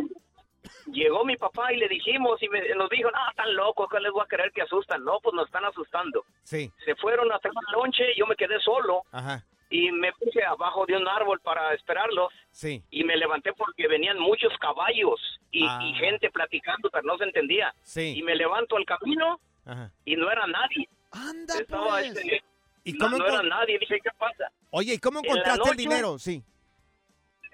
llegó 0.86 1.24
mi 1.24 1.36
papá 1.36 1.72
y 1.72 1.76
le 1.76 1.88
dijimos 1.88 2.42
y 2.42 2.48
me- 2.48 2.74
nos 2.74 2.88
dijo, 2.90 3.11
no, 3.11 3.18
están 3.30 3.54
locos, 3.54 3.88
que 3.90 4.00
les 4.00 4.12
voy 4.12 4.22
a 4.22 4.26
creer 4.28 4.52
que 4.52 4.62
asustan. 4.62 5.04
No, 5.04 5.18
pues 5.22 5.34
nos 5.34 5.46
están 5.46 5.64
asustando. 5.64 6.24
Sí. 6.42 6.70
Se 6.84 6.94
fueron 6.96 7.30
a 7.32 7.36
hacer 7.36 7.50
un 7.54 7.72
lonche, 7.72 8.04
yo 8.16 8.26
me 8.26 8.36
quedé 8.36 8.61
solo 8.61 9.02
Ajá. 9.12 9.44
y 9.70 9.90
me 9.92 10.12
puse 10.12 10.42
abajo 10.44 10.84
de 10.86 10.96
un 10.96 11.06
árbol 11.08 11.40
para 11.40 11.72
esperarlos 11.74 12.32
Sí. 12.50 12.82
y 12.90 13.04
me 13.04 13.16
levanté 13.16 13.52
porque 13.52 13.86
venían 13.88 14.18
muchos 14.18 14.52
caballos 14.58 15.20
y, 15.50 15.64
Ah. 15.66 15.80
y 15.82 15.94
gente 15.94 16.30
platicando, 16.30 16.90
pero 16.90 17.04
no 17.04 17.16
se 17.18 17.24
entendía. 17.24 17.74
Sí. 17.82 18.14
Y 18.18 18.22
me 18.22 18.34
levanto 18.34 18.76
al 18.76 18.84
camino 18.84 19.40
Ajá. 19.64 19.90
y 20.04 20.16
no 20.16 20.30
era 20.30 20.46
nadie. 20.46 20.88
Anda, 21.12 21.58
Estaba 21.58 21.88
pues. 21.88 22.16
este, 22.16 22.42
¿Y 22.84 22.92
no, 22.94 23.06
cómo 23.06 23.18
no 23.18 23.26
era 23.26 23.42
nadie. 23.42 23.78
Dije, 23.78 23.98
¿qué 24.02 24.11
pasa? 24.18 24.50
Oye, 24.70 24.94
¿y 24.94 24.98
cómo 24.98 25.18
En 25.20 25.26
la 25.26 25.30
encontraste 25.32 25.70
el 25.70 25.76
dinero? 25.76 26.18
Sí. 26.18 26.42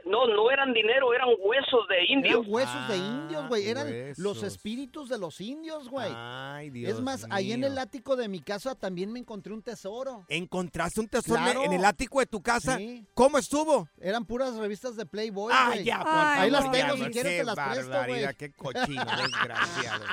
No, 0.07 0.27
no 0.29 0.51
eran 0.53 0.73
dinero, 0.73 1.13
eran 1.13 1.29
huesos 1.41 1.81
de 1.89 2.05
indios. 2.13 2.39
Eran 2.41 2.53
huesos 2.53 2.89
de 2.89 2.97
indios, 2.97 3.49
güey. 3.49 3.69
Eran 3.69 3.87
los 4.19 4.43
espíritus 4.45 5.09
de 5.09 5.19
los 5.19 5.41
indios, 5.41 5.89
güey. 5.89 6.09
Ay, 6.15 6.71
Dios 6.71 6.93
es 6.95 7.01
más, 7.01 7.27
ahí 7.31 7.53
en 7.53 7.61
mío. 7.61 7.69
el 7.71 7.79
ático 7.79 8.15
de 8.15 8.29
mi 8.29 8.41
casa 8.41 8.75
también 8.77 9.13
me 9.13 9.19
encontré 9.19 9.53
un 9.53 9.63
tesoro. 9.63 10.25
¿Encontraste 10.29 11.01
un 11.01 11.09
tesoro 11.09 11.41
Claro. 11.43 11.65
en 11.65 11.73
el 11.73 11.85
ático 11.85 12.21
de 12.21 12.27
tu 12.27 12.41
casa? 12.41 12.77
Sí. 12.77 13.05
¿Cómo 13.15 13.39
estuvo? 13.39 13.89
Eran 14.01 14.25
puras 14.25 14.55
revistas 14.57 14.95
de 14.97 15.07
Playboy, 15.07 15.53
Ah, 15.55 15.71
güey. 15.73 15.85
ya, 15.85 15.99
por 15.99 16.09
Ahí 16.09 16.51
las 16.51 16.71
tengo, 16.71 16.95
si 16.97 17.11
quieres 17.11 17.39
te 17.39 17.45
las 17.45 17.55
presto, 17.57 17.97
güey. 18.07 18.35
Qué 18.37 18.53
cochino, 18.53 19.05
desgraciado. 19.17 20.05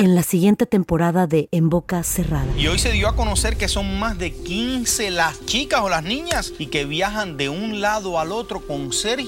En 0.00 0.14
la 0.16 0.22
siguiente 0.22 0.66
temporada 0.66 1.26
de 1.28 1.48
En 1.52 1.68
Boca 1.70 2.02
Cerrada. 2.02 2.46
Y 2.56 2.66
hoy 2.66 2.78
se 2.78 2.90
dio 2.92 3.08
a 3.08 3.14
conocer 3.14 3.56
que 3.56 3.68
son 3.68 3.98
más 4.00 4.18
de 4.18 4.32
15 4.32 5.10
las 5.12 5.44
chicas 5.46 5.80
o 5.82 5.88
las 5.88 6.02
niñas 6.02 6.52
y 6.58 6.66
que 6.66 6.84
viajan 6.84 7.36
de 7.36 7.48
un 7.48 7.80
lado 7.80 8.18
al 8.18 8.32
otro 8.32 8.66
con 8.66 8.92
Sergio 8.92 9.27